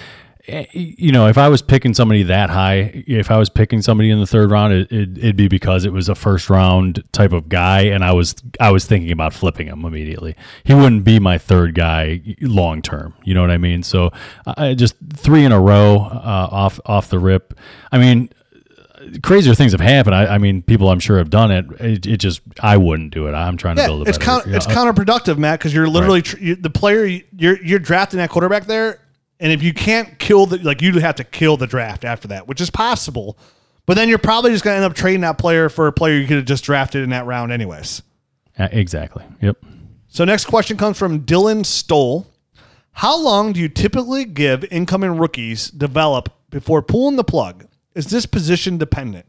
you 0.47 1.11
know, 1.11 1.27
if 1.27 1.37
I 1.37 1.47
was 1.49 1.61
picking 1.61 1.93
somebody 1.93 2.23
that 2.23 2.49
high, 2.49 3.03
if 3.07 3.29
I 3.29 3.37
was 3.37 3.49
picking 3.49 3.81
somebody 3.81 4.09
in 4.09 4.19
the 4.19 4.25
third 4.25 4.49
round, 4.51 4.73
it, 4.73 4.91
it, 4.91 5.17
it'd 5.17 5.35
be 5.35 5.47
because 5.47 5.85
it 5.85 5.91
was 5.93 6.09
a 6.09 6.15
first 6.15 6.49
round 6.49 7.03
type 7.11 7.33
of 7.33 7.49
guy, 7.49 7.81
and 7.81 8.03
I 8.03 8.13
was 8.13 8.35
I 8.59 8.71
was 8.71 8.85
thinking 8.85 9.11
about 9.11 9.33
flipping 9.33 9.67
him 9.67 9.85
immediately. 9.85 10.35
He 10.63 10.73
wouldn't 10.73 11.03
be 11.03 11.19
my 11.19 11.37
third 11.37 11.75
guy 11.75 12.21
long 12.41 12.81
term. 12.81 13.13
You 13.23 13.33
know 13.33 13.41
what 13.41 13.51
I 13.51 13.57
mean? 13.57 13.83
So 13.83 14.11
I 14.47 14.73
just 14.73 14.95
three 15.13 15.43
in 15.43 15.51
a 15.51 15.59
row 15.59 15.97
uh, 15.97 16.47
off 16.51 16.79
off 16.85 17.09
the 17.09 17.19
rip. 17.19 17.57
I 17.91 17.97
mean. 17.97 18.29
Crazier 19.23 19.55
things 19.55 19.71
have 19.71 19.79
happened. 19.79 20.13
I, 20.13 20.35
I 20.35 20.37
mean, 20.39 20.61
people 20.61 20.89
I'm 20.89 20.99
sure 20.99 21.19
have 21.19 21.29
done 21.29 21.51
it. 21.51 21.65
it. 21.79 22.05
It 22.05 22.17
just 22.17 22.41
I 22.61 22.75
wouldn't 22.75 23.13
do 23.13 23.27
it. 23.27 23.31
I'm 23.31 23.55
trying 23.55 23.77
to 23.77 23.81
Yeah, 23.83 23.87
build 23.87 24.05
a 24.05 24.09
it's 24.09 24.17
better. 24.17 24.49
yeah, 24.49 24.57
it's 24.57 24.67
counterproductive, 24.67 25.37
Matt, 25.37 25.57
because 25.57 25.73
you're 25.73 25.87
literally 25.87 26.21
tr- 26.21 26.37
you, 26.37 26.55
the 26.57 26.69
player 26.69 27.05
you're 27.05 27.57
you're 27.63 27.79
drafting 27.79 28.17
that 28.17 28.29
quarterback 28.29 28.65
there, 28.65 28.99
and 29.39 29.51
if 29.51 29.63
you 29.63 29.73
can't 29.73 30.19
kill 30.19 30.45
the 30.45 30.57
like 30.59 30.81
you 30.81 30.99
have 30.99 31.15
to 31.15 31.23
kill 31.23 31.57
the 31.57 31.67
draft 31.67 32.03
after 32.05 32.27
that, 32.29 32.47
which 32.47 32.61
is 32.61 32.69
possible. 32.69 33.37
But 33.85 33.95
then 33.95 34.07
you're 34.07 34.19
probably 34.19 34.51
just 34.51 34.63
going 34.63 34.73
to 34.75 34.83
end 34.83 34.85
up 34.85 34.95
trading 34.95 35.21
that 35.21 35.39
player 35.39 35.67
for 35.67 35.87
a 35.87 35.91
player 35.91 36.15
you 36.15 36.27
could 36.27 36.37
have 36.37 36.45
just 36.45 36.63
drafted 36.63 37.01
in 37.01 37.09
that 37.09 37.25
round, 37.25 37.51
anyways. 37.51 38.03
uh, 38.59 38.67
exactly. 38.71 39.23
Yep. 39.41 39.57
So 40.09 40.25
next 40.25 40.45
question 40.45 40.77
comes 40.77 40.97
from 40.97 41.21
Dylan 41.21 41.65
Stoll. 41.65 42.27
How 42.91 43.17
long 43.17 43.53
do 43.53 43.59
you 43.59 43.67
typically 43.67 44.25
give 44.25 44.63
incoming 44.65 45.17
rookies 45.17 45.71
develop 45.71 46.31
before 46.51 46.81
pulling 46.83 47.15
the 47.15 47.23
plug? 47.23 47.65
Is 47.95 48.07
this 48.07 48.25
position 48.25 48.77
dependent? 48.77 49.25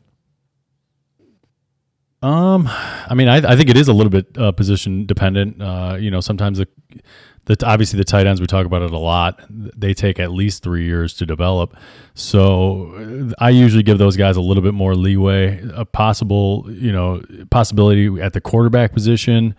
Um, 2.22 2.68
I 2.68 3.14
mean, 3.14 3.28
I, 3.28 3.36
I 3.36 3.56
think 3.56 3.70
it 3.70 3.76
is 3.78 3.88
a 3.88 3.94
little 3.94 4.10
bit 4.10 4.36
uh, 4.36 4.52
position 4.52 5.06
dependent. 5.06 5.62
Uh, 5.62 5.96
you 5.98 6.10
know, 6.10 6.20
sometimes 6.20 6.58
the, 6.58 6.68
the 7.56 7.66
obviously 7.66 7.96
the 7.96 8.04
tight 8.04 8.26
ends 8.26 8.40
we 8.40 8.46
talk 8.46 8.66
about 8.66 8.82
it 8.82 8.92
a 8.92 8.98
lot. 8.98 9.40
They 9.48 9.94
take 9.94 10.20
at 10.20 10.32
least 10.32 10.62
three 10.62 10.84
years 10.84 11.14
to 11.14 11.26
develop. 11.26 11.76
So 12.14 13.30
uh, 13.30 13.34
I 13.38 13.50
usually 13.50 13.82
give 13.82 13.98
those 13.98 14.16
guys 14.16 14.36
a 14.36 14.40
little 14.40 14.62
bit 14.62 14.74
more 14.74 14.94
leeway. 14.94 15.60
A 15.74 15.84
possible, 15.84 16.66
you 16.68 16.92
know, 16.92 17.22
possibility 17.50 18.20
at 18.20 18.32
the 18.32 18.40
quarterback 18.40 18.92
position. 18.92 19.54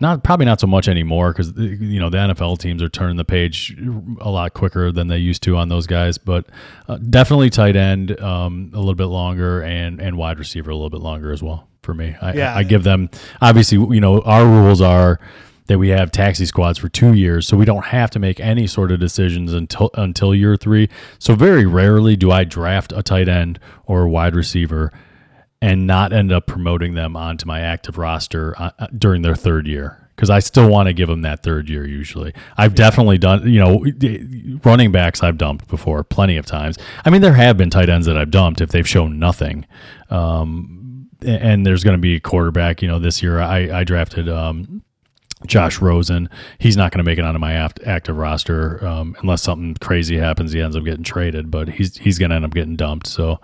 not 0.00 0.22
probably 0.22 0.46
not 0.46 0.60
so 0.60 0.66
much 0.66 0.88
anymore 0.88 1.32
because 1.32 1.52
you 1.56 1.98
know 1.98 2.10
the 2.10 2.18
NFL 2.18 2.58
teams 2.58 2.82
are 2.82 2.88
turning 2.88 3.16
the 3.16 3.24
page 3.24 3.76
a 4.20 4.30
lot 4.30 4.54
quicker 4.54 4.92
than 4.92 5.08
they 5.08 5.18
used 5.18 5.42
to 5.44 5.56
on 5.56 5.68
those 5.68 5.86
guys. 5.86 6.18
But 6.18 6.46
uh, 6.88 6.98
definitely 6.98 7.50
tight 7.50 7.76
end 7.76 8.20
um, 8.20 8.70
a 8.74 8.78
little 8.78 8.94
bit 8.94 9.06
longer 9.06 9.62
and 9.62 10.00
and 10.00 10.16
wide 10.16 10.38
receiver 10.38 10.70
a 10.70 10.74
little 10.74 10.90
bit 10.90 11.00
longer 11.00 11.32
as 11.32 11.42
well 11.42 11.68
for 11.82 11.94
me. 11.94 12.16
I, 12.20 12.32
Yeah. 12.34 12.54
I 12.54 12.62
give 12.62 12.84
them 12.84 13.10
obviously 13.40 13.78
you 13.78 14.00
know 14.00 14.20
our 14.22 14.46
rules 14.46 14.80
are 14.80 15.20
that 15.66 15.78
we 15.78 15.88
have 15.88 16.10
taxi 16.10 16.44
squads 16.44 16.78
for 16.78 16.88
two 16.88 17.14
years, 17.14 17.46
so 17.46 17.56
we 17.56 17.64
don't 17.64 17.86
have 17.86 18.10
to 18.10 18.18
make 18.18 18.38
any 18.38 18.66
sort 18.66 18.92
of 18.92 19.00
decisions 19.00 19.52
until 19.52 19.90
until 19.94 20.34
year 20.34 20.56
three. 20.56 20.88
So 21.18 21.34
very 21.34 21.66
rarely 21.66 22.16
do 22.16 22.30
I 22.30 22.44
draft 22.44 22.92
a 22.94 23.02
tight 23.02 23.28
end 23.28 23.58
or 23.86 24.02
a 24.02 24.08
wide 24.08 24.34
receiver 24.34 24.92
and 25.62 25.86
not 25.86 26.12
end 26.12 26.30
up 26.30 26.46
promoting 26.46 26.94
them 26.94 27.16
onto 27.16 27.46
my 27.46 27.60
active 27.60 27.96
roster 27.96 28.54
uh, 28.58 28.70
uh, 28.78 28.86
during 28.98 29.22
their 29.22 29.34
third 29.34 29.66
year 29.66 30.04
because 30.14 30.30
I 30.30 30.38
still 30.40 30.68
want 30.68 30.88
to 30.88 30.92
give 30.92 31.08
them 31.08 31.22
that 31.22 31.42
third 31.42 31.68
year. 31.68 31.86
Usually, 31.86 32.34
I've 32.56 32.74
definitely 32.74 33.18
done. 33.18 33.50
You 33.50 33.60
know, 33.60 34.58
running 34.64 34.92
backs 34.92 35.22
I've 35.22 35.38
dumped 35.38 35.68
before 35.68 36.04
plenty 36.04 36.36
of 36.36 36.46
times. 36.46 36.78
I 37.04 37.10
mean, 37.10 37.22
there 37.22 37.32
have 37.34 37.56
been 37.56 37.70
tight 37.70 37.88
ends 37.88 38.06
that 38.06 38.16
I've 38.16 38.30
dumped 38.30 38.60
if 38.60 38.70
they've 38.70 38.88
shown 38.88 39.18
nothing. 39.18 39.66
Um, 40.10 41.08
and 41.22 41.64
there's 41.64 41.82
going 41.82 41.96
to 41.96 42.00
be 42.00 42.16
a 42.16 42.20
quarterback. 42.20 42.82
You 42.82 42.88
know, 42.88 42.98
this 42.98 43.22
year 43.22 43.40
I, 43.40 43.80
I 43.80 43.84
drafted. 43.84 44.28
Um, 44.28 44.83
Josh 45.46 45.80
Rosen, 45.80 46.28
he's 46.58 46.76
not 46.76 46.92
going 46.92 47.04
to 47.04 47.08
make 47.08 47.18
it 47.18 47.24
onto 47.24 47.38
my 47.38 47.52
act- 47.52 47.80
active 47.84 48.16
roster 48.16 48.84
um, 48.86 49.16
unless 49.20 49.42
something 49.42 49.74
crazy 49.80 50.16
happens. 50.16 50.52
He 50.52 50.60
ends 50.60 50.76
up 50.76 50.84
getting 50.84 51.04
traded, 51.04 51.50
but 51.50 51.68
he's 51.68 51.96
he's 51.96 52.18
going 52.18 52.30
to 52.30 52.36
end 52.36 52.44
up 52.44 52.52
getting 52.52 52.76
dumped. 52.76 53.06
So, 53.06 53.40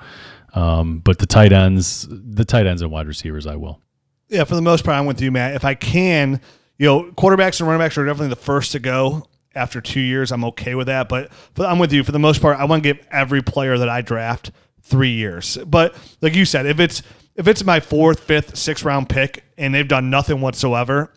um, 0.55 1.01
but 1.01 1.19
the 1.19 1.27
tight 1.27 1.53
ends, 1.53 2.07
the 2.11 2.45
tight 2.45 2.67
ends 2.67 2.83
and 2.83 2.91
wide 2.91 3.07
receivers, 3.07 3.47
I 3.47 3.57
will. 3.57 3.81
Yeah, 4.29 4.45
for 4.45 4.55
the 4.55 4.63
most 4.63 4.85
part, 4.85 4.97
I'm 4.97 5.07
with 5.07 5.21
you, 5.21 5.31
Matt. 5.31 5.55
If 5.55 5.65
I 5.65 5.75
can, 5.75 6.41
you 6.79 6.87
know, 6.87 7.11
quarterbacks 7.13 7.61
and 7.61 7.69
running 7.69 7.85
backs 7.85 7.99
are 7.99 8.07
definitely 8.07 8.29
the 8.29 8.37
first 8.37 8.73
to 8.73 8.79
go 8.79 9.27
after 9.55 9.81
two 9.81 10.01
years. 10.01 10.31
I'm 10.33 10.45
okay 10.45 10.75
with 10.75 10.87
that. 10.87 11.09
But, 11.09 11.31
but 11.55 11.67
I'm 11.69 11.79
with 11.79 11.93
you. 11.93 12.05
For 12.05 12.13
the 12.13 12.19
most 12.19 12.41
part, 12.41 12.59
I 12.59 12.65
want 12.65 12.83
to 12.83 12.95
give 12.95 13.07
every 13.11 13.43
player 13.43 13.77
that 13.79 13.89
I 13.89 14.03
draft 14.03 14.53
three 14.83 15.11
years. 15.11 15.59
But 15.67 15.97
like 16.21 16.35
you 16.35 16.45
said, 16.45 16.67
if 16.67 16.81
it's 16.81 17.03
if 17.37 17.49
it's 17.49 17.65
my 17.65 17.81
fourth, 17.81 18.21
fifth, 18.21 18.57
sixth 18.57 18.85
round 18.85 19.09
pick 19.09 19.45
and 19.57 19.75
they've 19.75 19.89
done 19.89 20.11
nothing 20.11 20.41
whatsoever, 20.41 21.13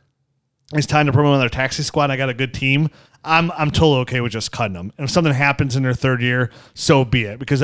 it's 0.74 0.88
time 0.88 1.06
to 1.06 1.12
promote 1.12 1.34
another 1.36 1.50
taxi 1.50 1.84
squad. 1.84 2.12
I 2.12 2.18
got 2.18 2.30
a 2.30 2.34
good 2.34 2.54
team. 2.54 2.90
I'm 3.24 3.52
I'm 3.52 3.72
totally 3.72 4.00
okay 4.02 4.22
with 4.22 4.32
just 4.32 4.52
cutting 4.52 4.74
them. 4.74 4.92
And 4.98 5.06
if 5.06 5.12
something 5.12 5.34
happens 5.34 5.76
in 5.76 5.84
their 5.84 5.94
third 5.94 6.22
year, 6.22 6.52
so 6.74 7.06
be 7.06 7.24
it. 7.24 7.40
Because 7.40 7.64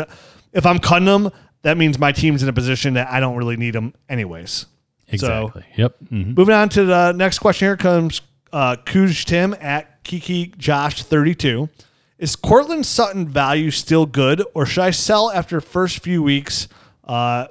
if 0.53 0.65
I'm 0.65 0.79
cutting 0.79 1.05
them, 1.05 1.29
that 1.63 1.77
means 1.77 1.99
my 1.99 2.11
team's 2.11 2.41
in 2.43 2.49
a 2.49 2.53
position 2.53 2.93
that 2.93 3.09
I 3.11 3.19
don't 3.19 3.35
really 3.35 3.57
need 3.57 3.75
them 3.75 3.93
anyways. 4.07 4.65
Exactly. 5.09 5.65
yep. 5.75 5.95
Mhm. 6.11 6.37
Moving 6.37 6.55
on 6.55 6.69
to 6.69 6.85
the 6.85 7.11
next 7.13 7.39
question 7.39 7.67
here 7.67 7.77
comes 7.77 8.21
uh, 8.53 8.75
Kuj 8.85 9.25
Tim 9.25 9.55
at 9.59 10.03
Kiki 10.03 10.53
Josh 10.57 11.03
32. 11.03 11.67
Is 12.19 12.35
Courtland 12.35 12.85
Sutton 12.85 13.27
value 13.27 13.71
still 13.71 14.05
good, 14.05 14.43
or 14.53 14.65
should 14.65 14.83
I 14.83 14.91
sell 14.91 15.31
after 15.31 15.59
first 15.61 15.99
few 15.99 16.21
weeks 16.21 16.67
uh, 17.05 17.47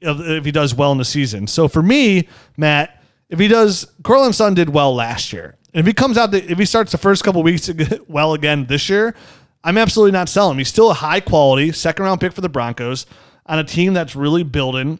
if 0.00 0.44
he 0.44 0.52
does 0.52 0.74
well 0.74 0.92
in 0.92 0.98
the 0.98 1.04
season? 1.04 1.46
So 1.46 1.68
for 1.68 1.82
me, 1.82 2.28
Matt, 2.56 2.99
if 3.30 3.38
he 3.38 3.48
does, 3.48 3.86
Courtland 4.02 4.34
Sutton 4.34 4.54
did 4.54 4.68
well 4.68 4.94
last 4.94 5.32
year. 5.32 5.56
And 5.72 5.80
if 5.80 5.86
he 5.86 5.92
comes 5.92 6.18
out, 6.18 6.32
the, 6.32 6.50
if 6.50 6.58
he 6.58 6.64
starts 6.64 6.92
the 6.92 6.98
first 6.98 7.24
couple 7.24 7.42
weeks 7.42 7.70
well 8.08 8.34
again 8.34 8.66
this 8.66 8.88
year, 8.88 9.14
I'm 9.62 9.78
absolutely 9.78 10.12
not 10.12 10.28
selling 10.28 10.52
him. 10.52 10.58
He's 10.58 10.68
still 10.68 10.90
a 10.90 10.94
high 10.94 11.20
quality 11.20 11.72
second 11.72 12.04
round 12.04 12.20
pick 12.20 12.32
for 12.32 12.40
the 12.40 12.48
Broncos 12.48 13.06
on 13.46 13.58
a 13.58 13.64
team 13.64 13.94
that's 13.94 14.16
really 14.16 14.42
building 14.42 14.98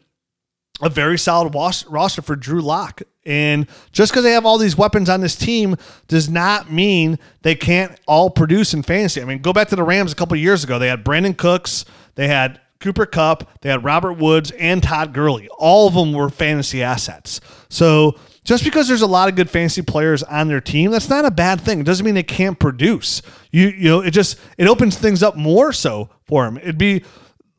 a 0.81 0.88
very 0.88 1.19
solid 1.19 1.53
was- 1.53 1.87
roster 1.87 2.23
for 2.23 2.37
Drew 2.37 2.61
Lock. 2.61 3.03
And 3.27 3.66
just 3.93 4.12
because 4.12 4.25
they 4.25 4.33
have 4.33 4.47
all 4.47 4.59
these 4.59 4.79
weapons 4.79 5.09
on 5.09 5.21
this 5.21 5.37
team 5.37 5.77
does 6.09 6.29
not 6.29 6.73
mean 6.73 7.19
they 7.43 7.55
can't 7.55 7.99
all 8.07 8.31
produce 8.31 8.73
in 8.73 8.83
fantasy. 8.83 9.21
I 9.21 9.25
mean, 9.25 9.40
go 9.40 9.53
back 9.53 9.69
to 9.69 9.77
the 9.77 9.83
Rams 9.83 10.12
a 10.12 10.16
couple 10.16 10.37
years 10.37 10.64
ago. 10.64 10.79
They 10.79 10.88
had 10.88 11.05
Brandin 11.05 11.37
Cooks, 11.37 11.85
they 12.14 12.29
had 12.29 12.61
Cooper 12.81 13.07
Kupp, 13.07 13.49
they 13.61 13.69
had 13.69 13.85
Robert 13.85 14.14
Woods, 14.14 14.51
and 14.53 14.83
Todd 14.83 15.12
Gurley. 15.12 15.49
All 15.59 15.87
of 15.87 15.95
them 15.95 16.12
were 16.12 16.31
fantasy 16.31 16.83
assets. 16.83 17.40
So 17.69 18.19
just 18.43 18.64
because 18.64 18.88
there's 18.88 19.03
a 19.03 19.07
lot 19.07 19.29
of 19.29 19.37
good 19.37 19.51
fantasy 19.51 19.83
players 19.83 20.23
on 20.23 20.49
their 20.49 20.61
team, 20.61 20.90
that's 20.90 21.09
not 21.09 21.25
a 21.25 21.31
bad 21.31 21.61
thing. 21.61 21.81
It 21.81 21.87
doesn't 21.87 22.05
mean 22.05 22.14
they 22.14 22.23
can't 22.23 22.59
produce. 22.59 23.23
You 23.51 23.69
you 23.69 23.88
know, 23.90 24.01
it 24.01 24.12
just 24.12 24.38
it 24.59 24.66
opens 24.66 24.97
things 24.97 25.23
up 25.23 25.37
more 25.37 25.73
so 25.73 26.09
for 26.25 26.45
them. 26.45 26.57
It'd 26.57 26.79
be 26.79 27.05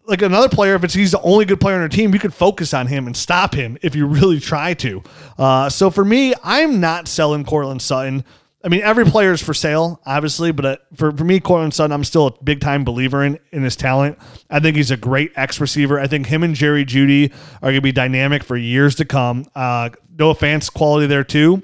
like 0.05 0.21
another 0.21 0.49
player, 0.49 0.75
if 0.75 0.83
it's 0.83 0.93
he's 0.93 1.11
the 1.11 1.21
only 1.21 1.45
good 1.45 1.61
player 1.61 1.75
on 1.75 1.81
your 1.81 1.89
team, 1.89 2.13
you 2.13 2.19
could 2.19 2.33
focus 2.33 2.73
on 2.73 2.87
him 2.87 3.07
and 3.07 3.15
stop 3.15 3.53
him 3.53 3.77
if 3.81 3.95
you 3.95 4.07
really 4.07 4.39
try 4.39 4.73
to. 4.73 5.03
Uh, 5.37 5.69
so 5.69 5.89
for 5.89 6.03
me, 6.03 6.33
I'm 6.43 6.79
not 6.79 7.07
selling 7.07 7.45
Courtland 7.45 7.81
Sutton. 7.81 8.25
I 8.63 8.69
mean, 8.69 8.81
every 8.81 9.05
player 9.05 9.31
is 9.31 9.41
for 9.41 9.53
sale, 9.53 9.99
obviously, 10.05 10.51
but 10.51 10.65
uh, 10.65 10.77
for, 10.95 11.11
for 11.11 11.23
me, 11.23 11.39
Courtland 11.39 11.73
Sutton, 11.73 11.91
I'm 11.91 12.03
still 12.03 12.27
a 12.27 12.43
big 12.43 12.61
time 12.61 12.83
believer 12.83 13.23
in 13.23 13.39
in 13.51 13.63
his 13.63 13.75
talent. 13.75 14.19
I 14.49 14.59
think 14.59 14.77
he's 14.77 14.91
a 14.91 14.97
great 14.97 15.31
X 15.35 15.59
receiver. 15.59 15.99
I 15.99 16.07
think 16.07 16.27
him 16.27 16.43
and 16.43 16.53
Jerry 16.53 16.85
Jeudy 16.85 17.31
are 17.55 17.71
going 17.71 17.75
to 17.75 17.81
be 17.81 17.91
dynamic 17.91 18.43
for 18.43 18.55
years 18.55 18.95
to 18.95 19.05
come. 19.05 19.45
Uh, 19.55 19.89
Noah 20.17 20.35
Fant's 20.35 20.69
quality 20.69 21.07
there 21.07 21.23
too. 21.23 21.63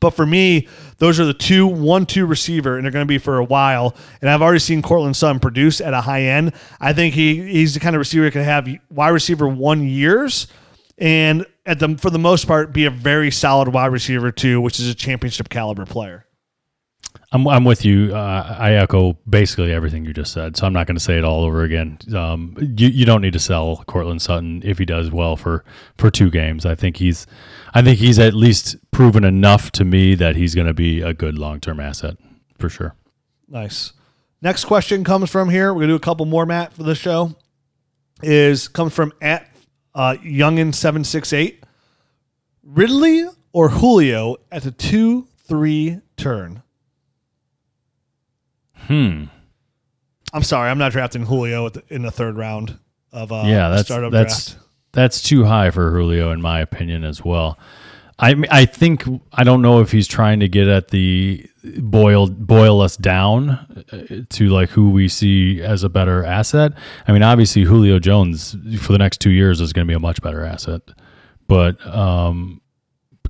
But 0.00 0.10
for 0.10 0.24
me, 0.24 0.68
those 0.98 1.20
are 1.20 1.24
the 1.26 1.34
two 1.34 1.66
one-two 1.66 2.24
receiver, 2.24 2.76
and 2.76 2.84
they're 2.84 2.92
going 2.92 3.06
to 3.06 3.08
be 3.08 3.18
for 3.18 3.38
a 3.38 3.44
while. 3.44 3.94
And 4.20 4.30
I've 4.30 4.40
already 4.40 4.58
seen 4.58 4.80
Courtland 4.80 5.16
Sutton 5.16 5.38
produce 5.38 5.80
at 5.80 5.92
a 5.92 6.00
high 6.00 6.22
end. 6.22 6.54
I 6.80 6.92
think 6.92 7.14
he 7.14 7.42
he's 7.42 7.74
the 7.74 7.80
kind 7.80 7.94
of 7.94 8.00
receiver 8.00 8.24
that 8.24 8.32
can 8.32 8.44
have 8.44 8.68
wide 8.90 9.10
receiver 9.10 9.46
one 9.46 9.86
years, 9.86 10.46
and 10.98 11.44
at 11.64 11.78
the 11.78 11.96
for 11.98 12.10
the 12.10 12.18
most 12.18 12.46
part 12.46 12.72
be 12.72 12.84
a 12.84 12.90
very 12.90 13.30
solid 13.30 13.68
wide 13.68 13.92
receiver 13.92 14.30
too, 14.32 14.60
which 14.60 14.80
is 14.80 14.88
a 14.88 14.94
championship 14.94 15.48
caliber 15.48 15.86
player. 15.86 16.26
I'm, 17.30 17.46
I'm 17.48 17.64
with 17.64 17.84
you. 17.84 18.14
Uh, 18.14 18.56
I 18.58 18.74
echo 18.74 19.14
basically 19.28 19.72
everything 19.72 20.04
you 20.04 20.12
just 20.12 20.32
said, 20.32 20.56
so 20.56 20.66
I'm 20.66 20.72
not 20.72 20.86
going 20.86 20.96
to 20.96 21.02
say 21.02 21.18
it 21.18 21.24
all 21.24 21.44
over 21.44 21.62
again. 21.62 21.98
Um, 22.14 22.56
you, 22.58 22.88
you 22.88 23.06
don't 23.06 23.22
need 23.22 23.32
to 23.32 23.38
sell 23.38 23.84
Courtland 23.86 24.20
Sutton 24.20 24.62
if 24.64 24.78
he 24.78 24.84
does 24.84 25.10
well 25.10 25.36
for, 25.36 25.64
for 25.96 26.10
two 26.10 26.30
games. 26.30 26.66
I 26.66 26.74
think 26.74 26.98
he's, 26.98 27.26
I 27.74 27.82
think 27.82 27.98
he's 27.98 28.18
at 28.18 28.34
least 28.34 28.76
proven 28.90 29.24
enough 29.24 29.72
to 29.72 29.84
me 29.84 30.14
that 30.14 30.36
he's 30.36 30.54
going 30.54 30.66
to 30.66 30.74
be 30.74 31.00
a 31.00 31.14
good 31.14 31.38
long 31.38 31.60
term 31.60 31.80
asset 31.80 32.16
for 32.58 32.68
sure. 32.68 32.94
Nice. 33.48 33.92
Next 34.42 34.64
question 34.64 35.04
comes 35.04 35.30
from 35.30 35.50
here. 35.50 35.72
We're 35.72 35.82
gonna 35.82 35.92
do 35.92 35.96
a 35.96 36.00
couple 36.00 36.26
more, 36.26 36.44
Matt, 36.44 36.72
for 36.72 36.82
the 36.82 36.96
show. 36.96 37.36
Is 38.22 38.66
comes 38.66 38.92
from 38.92 39.12
at 39.20 39.51
uh, 39.94 40.16
Youngin 40.22 40.74
seven 40.74 41.04
six 41.04 41.32
eight. 41.32 41.64
Ridley 42.64 43.26
or 43.52 43.68
Julio 43.70 44.36
at 44.50 44.62
the 44.62 44.70
two 44.70 45.26
three 45.46 46.00
turn. 46.16 46.62
Hmm. 48.74 49.24
I'm 50.32 50.42
sorry, 50.42 50.70
I'm 50.70 50.78
not 50.78 50.92
drafting 50.92 51.26
Julio 51.26 51.66
at 51.66 51.74
the, 51.74 51.82
in 51.88 52.02
the 52.02 52.10
third 52.10 52.36
round 52.36 52.78
of 53.12 53.32
uh, 53.32 53.42
yeah, 53.46 53.68
that's 53.68 53.84
startup 53.84 54.12
that's 54.12 54.52
draft. 54.52 54.66
that's 54.92 55.22
too 55.22 55.44
high 55.44 55.70
for 55.70 55.90
Julio 55.90 56.30
in 56.32 56.40
my 56.40 56.60
opinion 56.60 57.04
as 57.04 57.22
well. 57.24 57.58
I 58.18 58.36
I 58.50 58.64
think 58.66 59.04
I 59.32 59.44
don't 59.44 59.62
know 59.62 59.80
if 59.80 59.90
he's 59.92 60.06
trying 60.06 60.40
to 60.40 60.48
get 60.48 60.68
at 60.68 60.88
the 60.88 61.46
boil 61.78 62.28
boil 62.28 62.80
us 62.80 62.96
down 62.96 63.50
uh, 63.92 64.24
to 64.28 64.48
like 64.48 64.70
who 64.70 64.90
we 64.90 65.08
see 65.08 65.62
as 65.62 65.84
a 65.84 65.88
better 65.88 66.24
asset. 66.24 66.72
I 67.06 67.12
mean, 67.12 67.22
obviously 67.22 67.62
Julio 67.62 67.98
Jones 67.98 68.56
for 68.80 68.92
the 68.92 68.98
next 68.98 69.20
two 69.20 69.30
years 69.30 69.60
is 69.60 69.72
going 69.72 69.86
to 69.86 69.90
be 69.90 69.96
a 69.96 70.00
much 70.00 70.20
better 70.22 70.44
asset, 70.44 70.82
but 71.48 71.84
um, 71.86 72.60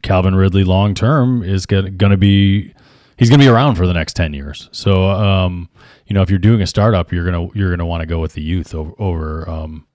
Calvin 0.03 0.35
Ridley 0.35 0.65
long 0.65 0.95
term 0.95 1.43
is 1.43 1.67
going 1.67 1.97
to 1.99 2.17
be 2.17 2.75
he's 3.17 3.29
going 3.29 3.39
to 3.39 3.45
be 3.45 3.51
around 3.51 3.77
for 3.77 3.87
the 3.87 3.95
next 3.95 4.15
10 4.15 4.35
years. 4.35 4.69
So 4.73 5.05
um, 5.05 5.69
you 6.07 6.15
know, 6.15 6.23
if 6.23 6.31
you're 6.31 6.39
doing 6.39 6.61
a 6.61 6.67
startup, 6.67 7.13
you're 7.13 7.31
to 7.31 7.51
you're 7.59 7.77
to 7.77 7.87
want 7.87 8.01
to 8.01 8.07
go 8.07 8.19
with 8.21 8.35
the 8.35 8.43
youth 8.43 8.75
over 8.75 8.93
over 8.99 9.49
um, 9.49 9.87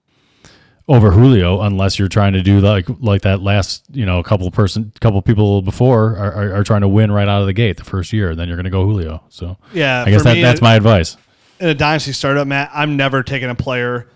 over 0.90 1.12
Julio 1.12 1.62
unless 1.62 2.00
you're 2.00 2.08
trying 2.08 2.34
to 2.34 2.42
do 2.42 2.60
like 2.60 2.86
like 3.00 3.22
that 3.24 3.42
last, 3.42 3.84
you 3.92 4.06
know, 4.06 4.20
a 4.20 4.24
couple 4.24 4.50
person 4.52 4.92
couple 5.02 5.22
people 5.22 5.62
before 5.62 6.16
are, 6.16 6.34
are, 6.34 6.56
are 6.56 6.64
trying 6.64 6.82
to 6.82 6.88
win 6.88 7.12
right 7.12 7.28
out 7.28 7.42
of 7.42 7.48
the 7.48 7.54
gate 7.54 7.78
the 7.78 7.84
first 7.84 8.14
year, 8.14 8.36
then 8.36 8.48
you're 8.48 8.58
going 8.58 8.66
to 8.66 8.70
go 8.70 8.86
Julio. 8.86 9.24
So 9.30 9.58
Yeah, 9.74 10.04
I 10.06 10.12
guess 10.12 10.24
that, 10.24 10.36
me, 10.36 10.42
that's 10.42 10.62
my 10.62 10.76
advice. 10.76 11.18
in 11.60 11.70
a 11.70 11.76
dynasty 11.76 12.14
startup, 12.14 12.48
Matt, 12.48 12.72
I'm 12.74 12.96
never 12.96 13.24
taking 13.24 13.50
a 13.50 13.56
player 13.56 14.08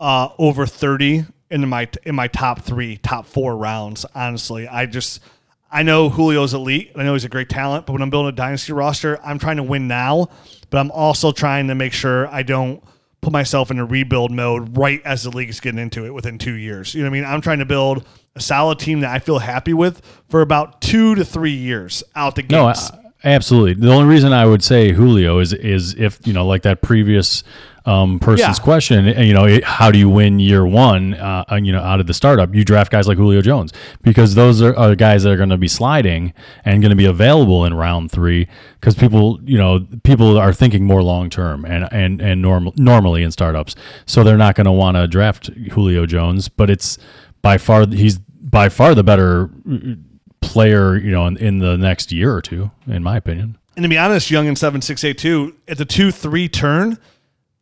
uh, 0.00 0.28
over 0.38 0.66
30 0.66 1.26
in 1.50 1.68
my 1.68 1.88
in 2.04 2.14
my 2.14 2.28
top 2.28 2.62
three, 2.62 2.96
top 2.98 3.26
four 3.26 3.56
rounds. 3.56 4.06
Honestly, 4.14 4.66
I 4.66 4.86
just 4.86 5.20
I 5.70 5.82
know 5.82 6.08
Julio's 6.08 6.54
elite. 6.54 6.90
and 6.92 7.02
I 7.02 7.04
know 7.04 7.12
he's 7.14 7.24
a 7.24 7.28
great 7.28 7.48
talent, 7.48 7.84
but 7.84 7.92
when 7.92 8.00
I'm 8.00 8.10
building 8.10 8.30
a 8.30 8.36
dynasty 8.36 8.72
roster, 8.72 9.20
I'm 9.24 9.38
trying 9.38 9.56
to 9.56 9.62
win 9.62 9.88
now, 9.88 10.28
but 10.70 10.78
I'm 10.78 10.90
also 10.90 11.32
trying 11.32 11.68
to 11.68 11.74
make 11.74 11.92
sure 11.92 12.28
I 12.28 12.42
don't 12.44 12.82
put 13.24 13.32
myself 13.32 13.70
in 13.70 13.78
a 13.78 13.84
rebuild 13.84 14.30
mode 14.30 14.76
right 14.76 15.00
as 15.04 15.22
the 15.22 15.30
league's 15.30 15.58
getting 15.58 15.80
into 15.80 16.04
it 16.04 16.12
within 16.12 16.38
two 16.38 16.52
years. 16.52 16.94
You 16.94 17.02
know 17.02 17.10
what 17.10 17.16
I 17.16 17.20
mean? 17.20 17.24
I'm 17.24 17.40
trying 17.40 17.58
to 17.60 17.64
build 17.64 18.06
a 18.36 18.40
solid 18.40 18.78
team 18.78 19.00
that 19.00 19.10
I 19.10 19.18
feel 19.18 19.38
happy 19.38 19.72
with 19.72 20.02
for 20.28 20.42
about 20.42 20.80
two 20.82 21.14
to 21.14 21.24
three 21.24 21.52
years 21.52 22.04
out 22.14 22.34
the 22.34 22.42
gates. 22.42 22.92
No, 22.92 22.98
I, 22.98 23.03
absolutely. 23.24 23.74
The 23.74 23.92
only 23.92 24.06
reason 24.06 24.32
I 24.32 24.46
would 24.46 24.62
say 24.62 24.92
Julio 24.92 25.38
is 25.40 25.52
is 25.52 25.94
if 25.94 26.18
you 26.26 26.32
know 26.32 26.46
like 26.46 26.62
that 26.62 26.82
previous 26.82 27.42
um, 27.86 28.18
person's 28.18 28.56
Yeah. 28.58 28.64
question. 28.64 29.04
You 29.04 29.34
know, 29.34 29.44
it- 29.44 29.62
how 29.64 29.90
do 29.90 29.98
you 29.98 30.08
win 30.08 30.38
year 30.38 30.64
one? 30.64 31.12
Uh, 31.12 31.44
uh, 31.52 31.56
you 31.56 31.70
know, 31.70 31.82
out 31.82 32.00
of 32.00 32.06
the 32.06 32.14
startup, 32.14 32.54
you 32.54 32.64
draft 32.64 32.90
guys 32.90 33.06
like 33.06 33.18
Julio 33.18 33.42
Jones 33.42 33.74
because 34.00 34.34
those 34.34 34.62
are, 34.62 34.74
are 34.74 34.94
guys 34.94 35.24
that 35.24 35.32
are 35.32 35.36
going 35.36 35.50
to 35.50 35.58
be 35.58 35.68
sliding 35.68 36.32
and 36.64 36.80
going 36.80 36.88
to 36.88 36.96
be 36.96 37.04
available 37.04 37.66
in 37.66 37.74
round 37.74 38.10
three. 38.10 38.48
Because 38.80 38.94
people, 38.94 39.38
you 39.44 39.58
know, 39.58 39.86
people 40.02 40.38
are 40.38 40.54
thinking 40.54 40.84
more 40.86 41.02
long 41.02 41.28
term 41.28 41.66
and 41.66 41.86
and 41.92 42.22
and 42.22 42.40
normal 42.40 42.72
normally 42.78 43.22
in 43.22 43.30
startups, 43.30 43.74
so 44.06 44.24
they're 44.24 44.38
not 44.38 44.54
going 44.54 44.64
to 44.64 44.72
want 44.72 44.96
to 44.96 45.06
draft 45.06 45.48
Julio 45.72 46.06
Jones. 46.06 46.48
But 46.48 46.70
it's 46.70 46.96
by 47.42 47.58
far 47.58 47.86
he's 47.86 48.16
by 48.18 48.70
far 48.70 48.94
the 48.94 49.04
better 49.04 49.50
player, 50.44 50.96
you 50.96 51.10
know, 51.10 51.26
in, 51.26 51.36
in 51.38 51.58
the 51.58 51.76
next 51.76 52.12
year 52.12 52.34
or 52.34 52.42
two, 52.42 52.70
in 52.86 53.02
my 53.02 53.16
opinion. 53.16 53.58
And 53.76 53.82
to 53.82 53.88
be 53.88 53.98
honest, 53.98 54.30
Young 54.30 54.46
and 54.46 54.56
seven 54.56 54.80
six 54.80 55.02
eight 55.04 55.18
two 55.18 55.56
at 55.66 55.78
the 55.78 55.84
two 55.84 56.10
three 56.10 56.48
turn, 56.48 56.98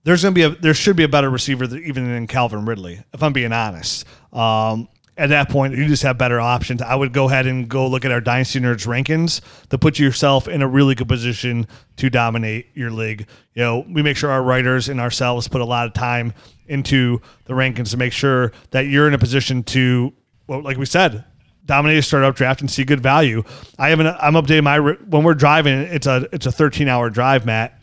there's 0.04 0.22
gonna 0.22 0.34
be 0.34 0.42
a 0.42 0.50
there 0.50 0.74
should 0.74 0.96
be 0.96 1.04
a 1.04 1.08
better 1.08 1.30
receiver 1.30 1.66
than, 1.66 1.82
even 1.84 2.04
than 2.04 2.26
Calvin 2.26 2.66
Ridley. 2.66 3.02
If 3.14 3.22
I'm 3.22 3.32
being 3.32 3.52
honest, 3.52 4.04
um, 4.32 4.88
at 5.16 5.28
that 5.28 5.48
point 5.48 5.76
you 5.76 5.86
just 5.86 6.02
have 6.02 6.18
better 6.18 6.40
options. 6.40 6.82
I 6.82 6.94
would 6.94 7.12
go 7.12 7.28
ahead 7.28 7.46
and 7.46 7.68
go 7.68 7.86
look 7.86 8.04
at 8.04 8.12
our 8.12 8.20
Dynasty 8.20 8.60
Nerds 8.60 8.86
rankings 8.86 9.40
to 9.68 9.78
put 9.78 9.98
yourself 9.98 10.48
in 10.48 10.62
a 10.62 10.68
really 10.68 10.94
good 10.94 11.08
position 11.08 11.66
to 11.96 12.10
dominate 12.10 12.66
your 12.74 12.90
league. 12.90 13.26
You 13.54 13.62
know, 13.62 13.86
we 13.88 14.02
make 14.02 14.16
sure 14.16 14.30
our 14.30 14.42
writers 14.42 14.88
and 14.88 15.00
ourselves 15.00 15.48
put 15.48 15.60
a 15.60 15.66
lot 15.66 15.86
of 15.86 15.92
time 15.92 16.34
into 16.66 17.20
the 17.44 17.54
rankings 17.54 17.90
to 17.90 17.96
make 17.96 18.12
sure 18.12 18.52
that 18.70 18.86
you're 18.86 19.06
in 19.08 19.14
a 19.14 19.18
position 19.18 19.62
to, 19.64 20.12
well, 20.46 20.62
like 20.62 20.78
we 20.78 20.86
said, 20.86 21.24
dominate 21.64 21.98
a 21.98 22.02
startup 22.02 22.34
draft 22.34 22.60
and 22.60 22.70
see 22.70 22.84
good 22.84 23.00
value. 23.00 23.42
I 23.78 23.90
haven't. 23.90 24.06
I'm 24.06 24.34
updating 24.34 24.64
my 24.64 24.78
when 24.78 25.24
we're 25.24 25.34
driving. 25.34 25.74
It's 25.74 26.06
a 26.06 26.28
it's 26.32 26.46
a 26.46 26.52
13 26.52 26.88
hour 26.88 27.10
drive, 27.10 27.46
Matt. 27.46 27.78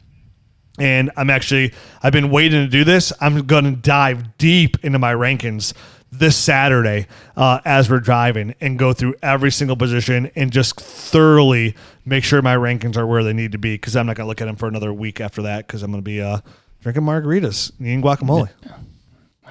And 0.77 1.11
I'm 1.17 1.29
actually 1.29 1.73
I've 2.01 2.13
been 2.13 2.29
waiting 2.29 2.63
to 2.63 2.69
do 2.69 2.83
this. 2.83 3.11
I'm 3.19 3.45
to 3.45 3.71
dive 3.71 4.37
deep 4.37 4.83
into 4.83 4.99
my 4.99 5.13
rankings 5.13 5.73
this 6.11 6.35
Saturday 6.35 7.07
uh, 7.35 7.59
as 7.65 7.89
we're 7.89 7.99
driving 7.99 8.55
and 8.61 8.79
go 8.79 8.93
through 8.93 9.15
every 9.21 9.51
single 9.51 9.75
position 9.75 10.31
and 10.35 10.51
just 10.51 10.79
thoroughly 10.79 11.75
make 12.05 12.23
sure 12.23 12.41
my 12.41 12.55
rankings 12.55 12.97
are 12.97 13.05
where 13.05 13.23
they 13.23 13.33
need 13.33 13.51
to 13.51 13.57
be 13.57 13.75
because 13.75 13.95
I'm 13.95 14.07
not 14.07 14.15
to 14.25 14.27
look 14.29 14.41
at 14.41 14.45
them 14.45 14.55
for 14.55 14.67
another 14.67 14.91
week 14.91 15.21
after 15.21 15.43
that 15.43 15.67
because 15.67 15.83
I'm 15.83 15.91
to 16.01 16.05
be 16.05 16.21
uh, 16.21 16.39
drinking 16.81 17.03
margaritas, 17.03 17.71
eating 17.79 18.01
guacamole. 18.01 18.49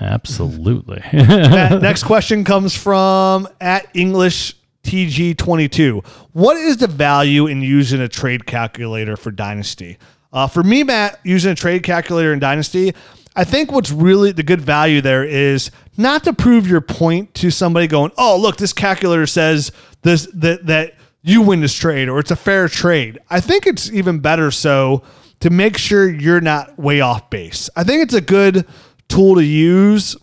Absolutely. 0.00 1.02
Next 1.12 2.04
question 2.04 2.44
comes 2.44 2.76
from 2.76 3.48
at 3.60 3.86
English 3.94 4.54
TG22. 4.84 6.04
What 6.32 6.56
is 6.56 6.78
the 6.78 6.86
value 6.86 7.46
in 7.46 7.62
using 7.62 8.00
a 8.00 8.08
trade 8.08 8.46
calculator 8.46 9.16
for 9.16 9.30
Dynasty? 9.30 9.98
Uh, 10.32 10.46
for 10.46 10.62
me, 10.62 10.82
Matt, 10.82 11.18
using 11.24 11.52
a 11.52 11.54
trade 11.54 11.82
calculator 11.82 12.32
in 12.32 12.38
Dynasty, 12.38 12.94
I 13.34 13.44
think 13.44 13.70
what's 13.72 13.90
really 13.90 14.32
the 14.32 14.42
good 14.42 14.60
value 14.60 15.00
there 15.00 15.24
is 15.24 15.70
not 15.96 16.24
to 16.24 16.32
prove 16.32 16.66
your 16.66 16.80
point 16.80 17.34
to 17.34 17.50
somebody 17.50 17.86
going, 17.86 18.10
"Oh, 18.18 18.36
look, 18.36 18.56
this 18.56 18.72
calculator 18.72 19.26
says 19.26 19.70
this 20.02 20.26
that 20.34 20.66
that 20.66 20.94
you 21.22 21.42
win 21.42 21.60
this 21.60 21.74
trade 21.74 22.08
or 22.08 22.18
it's 22.18 22.30
a 22.30 22.36
fair 22.36 22.68
trade." 22.68 23.18
I 23.30 23.40
think 23.40 23.66
it's 23.66 23.92
even 23.92 24.18
better 24.18 24.50
so 24.50 25.02
to 25.40 25.50
make 25.50 25.78
sure 25.78 26.08
you're 26.08 26.40
not 26.40 26.78
way 26.78 27.00
off 27.00 27.30
base. 27.30 27.70
I 27.76 27.84
think 27.84 28.02
it's 28.02 28.14
a 28.14 28.20
good 28.20 28.66
tool 29.08 29.36
to 29.36 29.44
use 29.44 30.16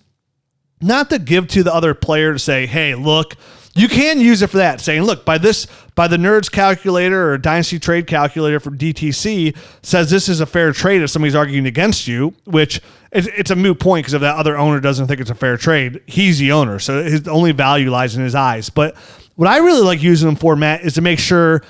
not 0.81 1.09
to 1.09 1.19
give 1.19 1.47
to 1.49 1.63
the 1.63 1.73
other 1.73 1.93
player 1.93 2.33
to 2.33 2.39
say, 2.39 2.65
hey, 2.65 2.95
look, 2.95 3.35
you 3.75 3.89
can 3.89 4.19
use 4.19 4.41
it 4.41 4.49
for 4.49 4.57
that. 4.57 4.79
Saying, 4.79 5.03
look, 5.03 5.25
by 5.25 5.37
this, 5.37 5.67
by 5.95 6.07
the 6.07 6.17
nerds 6.17 6.49
calculator 6.49 7.31
or 7.31 7.37
dynasty 7.37 7.79
trade 7.79 8.07
calculator 8.07 8.59
for 8.59 8.71
DTC 8.71 9.55
says 9.81 10.09
this 10.09 10.29
is 10.29 10.39
a 10.39 10.45
fair 10.45 10.71
trade 10.71 11.01
if 11.01 11.09
somebody's 11.09 11.35
arguing 11.35 11.65
against 11.65 12.07
you, 12.07 12.33
which 12.45 12.81
it's, 13.11 13.27
it's 13.27 13.51
a 13.51 13.55
moot 13.55 13.79
point 13.79 14.03
because 14.03 14.13
if 14.13 14.21
that 14.21 14.35
other 14.35 14.57
owner 14.57 14.79
doesn't 14.79 15.07
think 15.07 15.19
it's 15.19 15.29
a 15.29 15.35
fair 15.35 15.57
trade, 15.57 16.01
he's 16.05 16.39
the 16.39 16.51
owner. 16.53 16.79
So 16.79 17.03
his 17.03 17.27
only 17.27 17.51
value 17.51 17.91
lies 17.91 18.15
in 18.15 18.23
his 18.23 18.35
eyes. 18.35 18.69
But 18.69 18.95
what 19.35 19.49
I 19.49 19.57
really 19.57 19.81
like 19.81 20.01
using 20.01 20.27
them 20.27 20.37
for, 20.37 20.55
Matt, 20.55 20.85
is 20.85 20.93
to 20.93 21.01
make 21.01 21.19
sure 21.19 21.61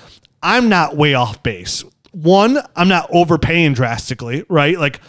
I'm 0.43 0.69
not 0.69 0.95
way 0.95 1.15
off 1.15 1.41
base. 1.41 1.83
One, 2.11 2.59
I'm 2.75 2.87
not 2.87 3.09
overpaying 3.11 3.73
drastically, 3.73 4.45
right? 4.47 4.77
Like, 4.77 5.01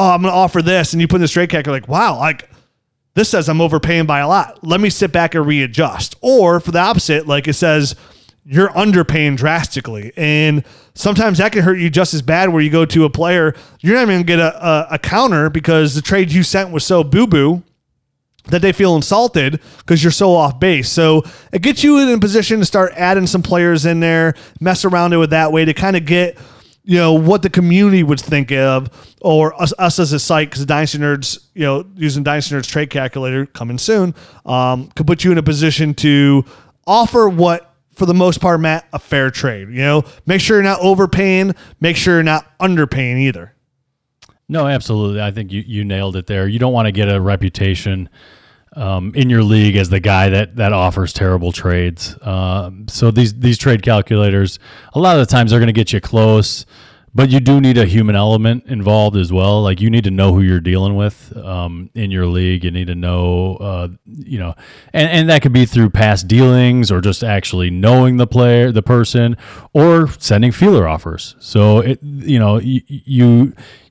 oh, 0.00 0.10
I'm 0.10 0.22
going 0.22 0.32
to 0.32 0.36
offer 0.36 0.62
this. 0.62 0.92
And 0.92 1.00
you 1.00 1.06
put 1.06 1.16
in 1.16 1.22
the 1.22 1.28
straight 1.28 1.50
calculator, 1.50 1.82
like, 1.82 1.88
wow, 1.88 2.18
like, 2.18 2.48
this 3.14 3.28
says 3.28 3.48
I'm 3.48 3.60
overpaying 3.60 4.06
by 4.06 4.20
a 4.20 4.28
lot. 4.28 4.64
Let 4.64 4.80
me 4.80 4.88
sit 4.88 5.12
back 5.12 5.34
and 5.34 5.44
readjust. 5.44 6.16
Or 6.22 6.58
for 6.58 6.70
the 6.70 6.78
opposite, 6.78 7.26
like 7.26 7.48
it 7.48 7.54
says 7.54 7.96
you're 8.44 8.70
underpaying 8.70 9.36
drastically. 9.36 10.12
And 10.16 10.64
sometimes 10.94 11.38
that 11.38 11.52
can 11.52 11.62
hurt 11.62 11.78
you 11.78 11.90
just 11.90 12.14
as 12.14 12.22
bad 12.22 12.48
where 12.48 12.62
you 12.62 12.70
go 12.70 12.86
to 12.86 13.04
a 13.04 13.10
player, 13.10 13.54
you're 13.80 13.94
not 13.94 14.02
even 14.02 14.14
going 14.14 14.26
to 14.26 14.26
get 14.26 14.38
a, 14.38 14.66
a, 14.66 14.88
a 14.92 14.98
counter 14.98 15.50
because 15.50 15.94
the 15.94 16.00
trade 16.00 16.32
you 16.32 16.42
sent 16.42 16.70
was 16.70 16.84
so 16.84 17.04
boo 17.04 17.26
boo 17.26 17.62
that 18.46 18.62
they 18.62 18.72
feel 18.72 18.96
insulted 18.96 19.60
because 19.78 20.02
you're 20.02 20.10
so 20.10 20.34
off 20.34 20.58
base. 20.58 20.88
So 20.88 21.22
it 21.52 21.62
gets 21.62 21.84
you 21.84 21.98
in 21.98 22.08
a 22.08 22.18
position 22.18 22.58
to 22.60 22.64
start 22.64 22.92
adding 22.96 23.26
some 23.26 23.42
players 23.42 23.84
in 23.84 24.00
there, 24.00 24.34
mess 24.60 24.84
around 24.84 25.12
it 25.12 25.18
with 25.18 25.30
that 25.30 25.52
way 25.52 25.64
to 25.64 25.74
kind 25.74 25.96
of 25.96 26.06
get 26.06 26.38
you 26.84 26.96
know 26.96 27.12
what 27.12 27.42
the 27.42 27.50
community 27.50 28.02
would 28.02 28.20
think 28.20 28.50
of 28.52 28.88
or 29.20 29.60
us, 29.60 29.72
us 29.78 29.98
as 29.98 30.12
a 30.12 30.18
site 30.18 30.50
because 30.50 30.64
dynasty 30.64 30.98
nerds 30.98 31.46
you 31.54 31.62
know 31.62 31.84
using 31.94 32.22
dynasty 32.22 32.54
nerds 32.54 32.68
trade 32.68 32.90
calculator 32.90 33.46
coming 33.46 33.78
soon 33.78 34.14
um, 34.46 34.88
could 34.96 35.06
put 35.06 35.24
you 35.24 35.32
in 35.32 35.38
a 35.38 35.42
position 35.42 35.94
to 35.94 36.44
offer 36.86 37.28
what 37.28 37.74
for 37.92 38.06
the 38.06 38.14
most 38.14 38.40
part 38.40 38.60
matt 38.60 38.86
a 38.92 38.98
fair 38.98 39.30
trade 39.30 39.68
you 39.68 39.82
know 39.82 40.02
make 40.26 40.40
sure 40.40 40.56
you're 40.56 40.64
not 40.64 40.80
overpaying 40.80 41.54
make 41.80 41.96
sure 41.96 42.14
you're 42.14 42.22
not 42.22 42.58
underpaying 42.58 43.18
either 43.18 43.54
No, 44.48 44.66
absolutely. 44.66 45.22
I 45.22 45.30
think 45.30 45.52
you, 45.52 45.62
you 45.64 45.84
nailed 45.84 46.16
it 46.16 46.26
there. 46.26 46.48
You 46.48 46.58
don't 46.58 46.72
want 46.72 46.86
to 46.86 46.92
get 46.92 47.08
a 47.08 47.20
reputation 47.20 48.08
um, 48.80 49.12
in 49.14 49.28
your 49.28 49.42
league 49.42 49.76
as 49.76 49.90
the 49.90 50.00
guy 50.00 50.30
that 50.30 50.56
that 50.56 50.72
offers 50.72 51.12
terrible 51.12 51.52
trades. 51.52 52.16
Um, 52.22 52.88
so 52.88 53.10
these 53.10 53.38
these 53.38 53.58
trade 53.58 53.82
calculators, 53.82 54.58
a 54.94 54.98
lot 54.98 55.18
of 55.18 55.26
the 55.26 55.30
times 55.30 55.50
they're 55.50 55.60
going 55.60 55.66
to 55.68 55.72
get 55.72 55.92
you 55.92 56.00
close, 56.00 56.64
but 57.12 57.30
you 57.30 57.40
do 57.40 57.60
need 57.60 57.76
a 57.76 57.86
human 57.86 58.14
element 58.14 58.64
involved 58.66 59.16
as 59.16 59.32
well. 59.32 59.62
Like 59.62 59.80
you 59.80 59.90
need 59.90 60.04
to 60.04 60.10
know 60.10 60.32
who 60.32 60.42
you're 60.42 60.60
dealing 60.60 60.94
with 60.94 61.36
um, 61.36 61.90
in 61.94 62.10
your 62.10 62.26
league. 62.26 62.64
You 62.64 62.70
need 62.70 62.86
to 62.86 62.94
know, 62.94 63.56
uh, 63.56 63.88
you 64.06 64.38
know, 64.38 64.54
and, 64.92 65.10
and 65.10 65.28
that 65.28 65.42
could 65.42 65.52
be 65.52 65.66
through 65.66 65.90
past 65.90 66.28
dealings 66.28 66.92
or 66.92 67.00
just 67.00 67.24
actually 67.24 67.70
knowing 67.70 68.16
the 68.16 68.28
player, 68.28 68.70
the 68.70 68.82
person, 68.82 69.36
or 69.72 70.08
sending 70.18 70.52
feeler 70.52 70.86
offers. 70.86 71.34
So 71.40 71.80
it, 71.80 72.00
you 72.02 72.38
know, 72.38 72.58
you 72.58 72.82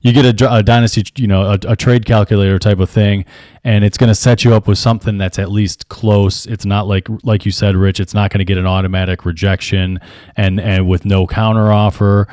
you, 0.02 0.12
get 0.12 0.40
a, 0.40 0.54
a 0.54 0.62
dynasty, 0.62 1.04
you 1.16 1.26
know, 1.26 1.42
a, 1.42 1.58
a 1.68 1.76
trade 1.76 2.06
calculator 2.06 2.58
type 2.58 2.78
of 2.78 2.88
thing, 2.88 3.26
and 3.64 3.84
it's 3.84 3.98
going 3.98 4.08
to 4.08 4.14
set 4.14 4.44
you 4.44 4.54
up 4.54 4.66
with 4.66 4.78
something 4.78 5.18
that's 5.18 5.38
at 5.38 5.50
least 5.50 5.88
close. 5.90 6.46
It's 6.46 6.64
not 6.64 6.86
like 6.86 7.06
like 7.22 7.44
you 7.44 7.52
said, 7.52 7.76
Rich. 7.76 8.00
It's 8.00 8.14
not 8.14 8.30
going 8.30 8.38
to 8.38 8.46
get 8.46 8.56
an 8.56 8.66
automatic 8.66 9.26
rejection 9.26 10.00
and 10.36 10.58
and 10.58 10.88
with 10.88 11.04
no 11.04 11.26
counter 11.26 11.70
offer 11.70 12.26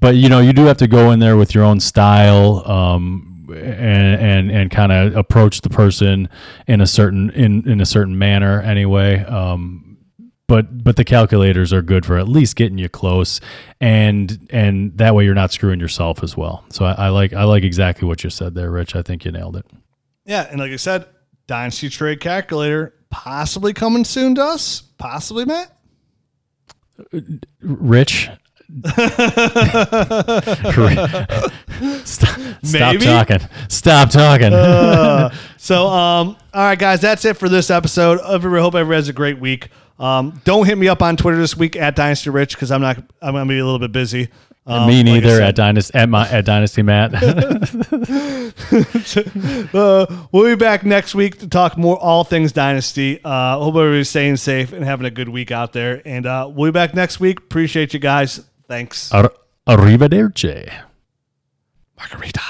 but 0.00 0.16
you 0.16 0.28
know 0.28 0.40
you 0.40 0.52
do 0.52 0.64
have 0.64 0.76
to 0.78 0.86
go 0.86 1.10
in 1.10 1.18
there 1.18 1.36
with 1.36 1.54
your 1.54 1.64
own 1.64 1.80
style 1.80 2.62
um, 2.70 3.46
and 3.50 4.20
and 4.20 4.50
and 4.50 4.70
kind 4.70 4.92
of 4.92 5.16
approach 5.16 5.60
the 5.60 5.70
person 5.70 6.28
in 6.66 6.80
a 6.80 6.86
certain 6.86 7.30
in 7.30 7.68
in 7.68 7.80
a 7.80 7.86
certain 7.86 8.18
manner 8.18 8.60
anyway 8.62 9.24
um, 9.24 9.84
but 10.46 10.84
but 10.84 10.96
the 10.96 11.04
calculators 11.04 11.72
are 11.72 11.82
good 11.82 12.04
for 12.04 12.18
at 12.18 12.28
least 12.28 12.56
getting 12.56 12.78
you 12.78 12.88
close 12.88 13.40
and 13.80 14.46
and 14.50 14.96
that 14.98 15.14
way 15.14 15.24
you're 15.24 15.34
not 15.34 15.52
screwing 15.52 15.80
yourself 15.80 16.22
as 16.22 16.36
well. 16.36 16.64
So 16.70 16.84
I, 16.84 16.92
I 16.92 17.08
like 17.08 17.32
I 17.32 17.44
like 17.44 17.64
exactly 17.64 18.06
what 18.06 18.24
you 18.24 18.30
said 18.30 18.54
there 18.54 18.70
Rich. 18.70 18.94
I 18.94 19.02
think 19.02 19.24
you 19.24 19.32
nailed 19.32 19.56
it. 19.56 19.66
Yeah 20.24 20.46
and 20.50 20.58
like 20.58 20.72
i 20.72 20.76
said 20.76 21.06
dynasty 21.46 21.88
trade 21.88 22.20
calculator 22.20 22.94
possibly 23.10 23.72
coming 23.72 24.04
soon 24.04 24.34
to 24.34 24.42
us? 24.42 24.82
Possibly 24.98 25.44
matt? 25.44 25.70
Rich 27.60 28.30
stop, 32.04 32.40
stop 32.62 32.96
talking 32.98 33.40
stop 33.68 34.10
talking 34.10 34.50
So, 35.58 35.86
um, 35.86 36.36
all 36.52 36.62
right, 36.62 36.78
guys, 36.78 37.00
that's 37.00 37.24
it 37.24 37.38
for 37.38 37.48
this 37.48 37.70
episode. 37.70 38.20
Everybody, 38.20 38.60
hope 38.60 38.74
everybody 38.74 38.96
has 38.96 39.08
a 39.08 39.14
great 39.14 39.38
week. 39.38 39.70
Um, 39.98 40.40
don't 40.44 40.66
hit 40.66 40.76
me 40.76 40.88
up 40.88 41.00
on 41.02 41.16
Twitter 41.16 41.38
this 41.38 41.56
week 41.56 41.74
at 41.76 41.96
Dynasty 41.96 42.28
Rich 42.28 42.54
because 42.54 42.70
I'm 42.70 42.82
not. 42.82 42.98
I'm 43.22 43.32
gonna 43.32 43.46
be 43.46 43.58
a 43.58 43.64
little 43.64 43.78
bit 43.78 43.92
busy. 43.92 44.28
Um, 44.66 44.88
Me 44.88 45.02
neither 45.02 45.28
said. 45.28 45.42
at 45.42 45.54
dynasty 45.56 45.98
at 45.98 46.08
my 46.08 46.26
at 46.28 46.44
dynasty 46.44 46.82
Matt. 46.82 47.12
Uh, 49.74 50.06
we'll 50.32 50.44
be 50.44 50.54
back 50.54 50.84
next 50.84 51.14
week 51.14 51.38
to 51.38 51.48
talk 51.48 51.76
more 51.76 51.98
all 51.98 52.24
things 52.24 52.52
Dynasty. 52.52 53.20
Uh, 53.24 53.58
hope 53.58 53.74
everybody's 53.74 54.08
staying 54.08 54.36
safe 54.36 54.72
and 54.72 54.84
having 54.84 55.04
a 55.06 55.10
good 55.10 55.28
week 55.28 55.50
out 55.50 55.72
there. 55.72 56.00
And 56.04 56.24
uh, 56.24 56.48
we'll 56.52 56.70
be 56.70 56.72
back 56.74 56.94
next 56.94 57.18
week. 57.20 57.38
Appreciate 57.38 57.92
you 57.92 58.00
guys. 58.00 58.40
Thanks. 58.66 59.12
Ar- 59.12 59.32
arrivederci. 59.66 60.64
Margarita. 61.96 62.40